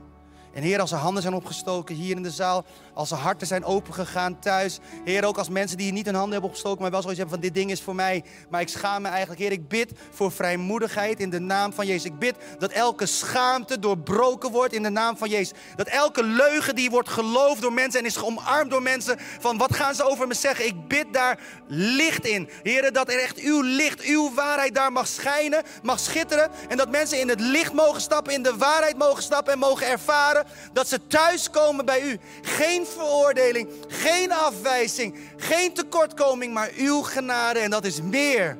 En 0.52 0.62
Heer, 0.62 0.80
als 0.80 0.92
er 0.92 0.98
handen 0.98 1.22
zijn 1.22 1.34
opgestoken 1.34 1.94
hier 1.94 2.16
in 2.16 2.22
de 2.22 2.30
zaal, 2.30 2.64
als 2.96 3.10
er 3.10 3.16
harten 3.16 3.46
zijn 3.46 3.64
opengegaan 3.64 4.38
thuis. 4.38 4.78
Heer, 5.04 5.24
ook 5.24 5.38
als 5.38 5.48
mensen 5.48 5.76
die 5.76 5.92
niet 5.92 6.04
hun 6.04 6.14
handen 6.14 6.32
hebben 6.32 6.50
opgestoken, 6.50 6.82
maar 6.82 6.90
wel 6.90 7.02
zoiets 7.02 7.20
hebben 7.20 7.38
van 7.38 7.46
dit 7.48 7.54
ding 7.54 7.70
is 7.70 7.82
voor 7.82 7.94
mij. 7.94 8.24
Maar 8.50 8.60
ik 8.60 8.68
schaam 8.68 9.02
me 9.02 9.08
eigenlijk. 9.08 9.40
Heer, 9.40 9.52
ik 9.52 9.68
bid 9.68 9.92
voor 10.10 10.32
vrijmoedigheid 10.32 11.20
in 11.20 11.30
de 11.30 11.38
naam 11.38 11.72
van 11.72 11.86
Jezus. 11.86 12.04
Ik 12.04 12.18
bid 12.18 12.36
dat 12.58 12.70
elke 12.70 13.06
schaamte 13.06 13.78
doorbroken 13.78 14.50
wordt 14.50 14.74
in 14.74 14.82
de 14.82 14.90
naam 14.90 15.16
van 15.16 15.28
Jezus. 15.28 15.58
Dat 15.76 15.86
elke 15.86 16.22
leugen 16.22 16.74
die 16.74 16.90
wordt 16.90 17.08
geloofd 17.08 17.60
door 17.62 17.72
mensen 17.72 18.00
en 18.00 18.06
is 18.06 18.22
omarmd 18.22 18.70
door 18.70 18.82
mensen 18.82 19.18
van 19.40 19.58
wat 19.58 19.74
gaan 19.74 19.94
ze 19.94 20.04
over 20.04 20.26
me 20.26 20.34
zeggen. 20.34 20.66
Ik 20.66 20.88
bid 20.88 21.06
daar 21.12 21.38
licht 21.66 22.26
in. 22.26 22.48
Heer, 22.62 22.92
dat 22.92 23.08
er 23.08 23.20
echt 23.20 23.38
uw 23.38 23.60
licht, 23.62 24.00
uw 24.00 24.34
waarheid 24.34 24.74
daar 24.74 24.92
mag 24.92 25.06
schijnen, 25.06 25.62
mag 25.82 25.98
schitteren. 25.98 26.50
En 26.68 26.76
dat 26.76 26.90
mensen 26.90 27.20
in 27.20 27.28
het 27.28 27.40
licht 27.40 27.72
mogen 27.72 28.00
stappen, 28.00 28.32
in 28.32 28.42
de 28.42 28.56
waarheid 28.56 28.98
mogen 28.98 29.22
stappen 29.22 29.52
en 29.52 29.58
mogen 29.58 29.86
ervaren 29.86 30.44
dat 30.72 30.88
ze 30.88 31.06
thuiskomen 31.06 31.84
bij 31.84 32.02
u. 32.02 32.18
Geen 32.42 32.85
veroordeling, 32.86 33.68
geen 33.88 34.32
afwijzing, 34.32 35.18
geen 35.36 35.72
tekortkoming, 35.72 36.54
maar 36.54 36.70
uw 36.76 37.02
genade. 37.02 37.58
En 37.58 37.70
dat 37.70 37.84
is 37.84 38.00
meer 38.02 38.58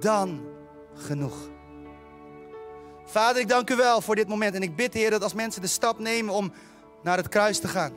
dan 0.00 0.46
genoeg. 0.94 1.36
Vader, 3.04 3.40
ik 3.40 3.48
dank 3.48 3.70
u 3.70 3.76
wel 3.76 4.00
voor 4.00 4.14
dit 4.14 4.28
moment. 4.28 4.54
En 4.54 4.62
ik 4.62 4.76
bid, 4.76 4.94
Heer, 4.94 5.10
dat 5.10 5.22
als 5.22 5.34
mensen 5.34 5.62
de 5.62 5.68
stap 5.68 5.98
nemen 5.98 6.34
om 6.34 6.52
naar 7.02 7.16
het 7.16 7.28
kruis 7.28 7.58
te 7.58 7.68
gaan, 7.68 7.92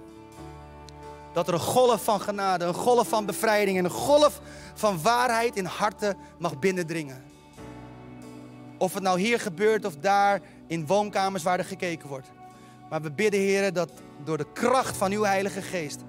dat 1.34 1.48
er 1.48 1.54
een 1.54 1.60
golf 1.60 2.04
van 2.04 2.22
genade, 2.22 2.66
een 2.66 2.74
golf 2.74 3.08
van 3.08 3.26
bevrijding 3.26 3.78
en 3.78 3.86
een 3.86 3.92
golf 3.92 4.42
van 4.74 5.02
waarheid 5.02 5.56
in 5.56 5.66
harten 5.66 6.18
mag 6.38 6.60
binnendringen. 6.60 7.24
Of 8.78 8.94
het 8.94 9.04
nou 9.04 9.20
hier 9.20 9.40
gebeurt 9.40 9.86
of 9.86 9.96
daar 9.96 10.42
in 10.68 10.88
woonkamers 10.88 11.44
waar 11.44 11.60
er 11.60 11.66
gekeken 11.66 12.10
wordt. 12.10 12.28
Maar 12.90 13.02
we 13.02 13.12
bidden, 13.12 13.40
Heer, 13.40 13.74
dat 13.74 13.92
door 14.24 14.38
de 14.38 14.52
kracht 14.54 14.98
van 14.98 15.12
uw 15.12 15.24
Heilige 15.24 15.62
Geest, 15.62 16.00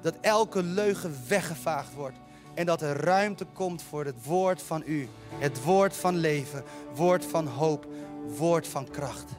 dat 0.00 0.14
elke 0.20 0.62
leugen 0.62 1.14
weggevaagd 1.28 1.94
wordt. 1.94 2.16
En 2.54 2.66
dat 2.66 2.82
er 2.82 2.96
ruimte 2.96 3.44
komt 3.52 3.82
voor 3.82 4.04
het 4.04 4.24
woord 4.24 4.62
van 4.62 4.82
u. 4.86 5.08
Het 5.38 5.62
woord 5.62 5.96
van 5.96 6.16
leven, 6.16 6.64
woord 6.94 7.24
van 7.24 7.46
hoop, 7.46 7.86
woord 8.36 8.68
van 8.68 8.90
kracht. 8.90 9.30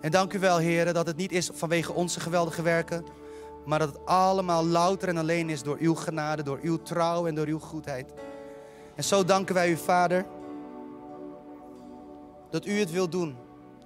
En 0.00 0.10
dank 0.10 0.32
u 0.32 0.38
wel, 0.38 0.58
Heer, 0.58 0.92
dat 0.92 1.06
het 1.06 1.16
niet 1.16 1.32
is 1.32 1.50
vanwege 1.52 1.92
onze 1.92 2.20
geweldige 2.20 2.62
werken, 2.62 3.04
maar 3.64 3.78
dat 3.78 3.88
het 3.88 4.06
allemaal 4.06 4.66
louter 4.66 5.08
en 5.08 5.16
alleen 5.16 5.50
is 5.50 5.62
door 5.62 5.76
uw 5.80 5.94
genade, 5.94 6.42
door 6.42 6.58
uw 6.62 6.82
trouw 6.82 7.26
en 7.26 7.34
door 7.34 7.46
uw 7.46 7.58
goedheid. 7.58 8.12
En 8.94 9.04
zo 9.04 9.24
danken 9.24 9.54
wij 9.54 9.70
u, 9.70 9.76
Vader, 9.76 10.26
dat 12.50 12.66
u 12.66 12.78
het 12.78 12.90
wilt 12.90 13.12
doen 13.12 13.36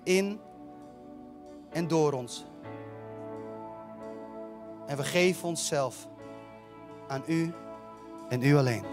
in 0.05 0.41
en 1.75 1.89
door 1.89 2.13
ons. 2.13 2.45
En 4.87 4.97
we 4.97 5.05
geven 5.05 5.49
onszelf 5.49 6.09
aan 7.09 7.23
u 7.27 7.53
en 8.29 8.43
u 8.43 8.57
alleen. 8.57 8.85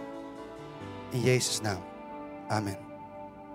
In 1.10 1.20
Jezus' 1.20 1.62
naam. 1.62 1.84
Amen. 2.48 2.91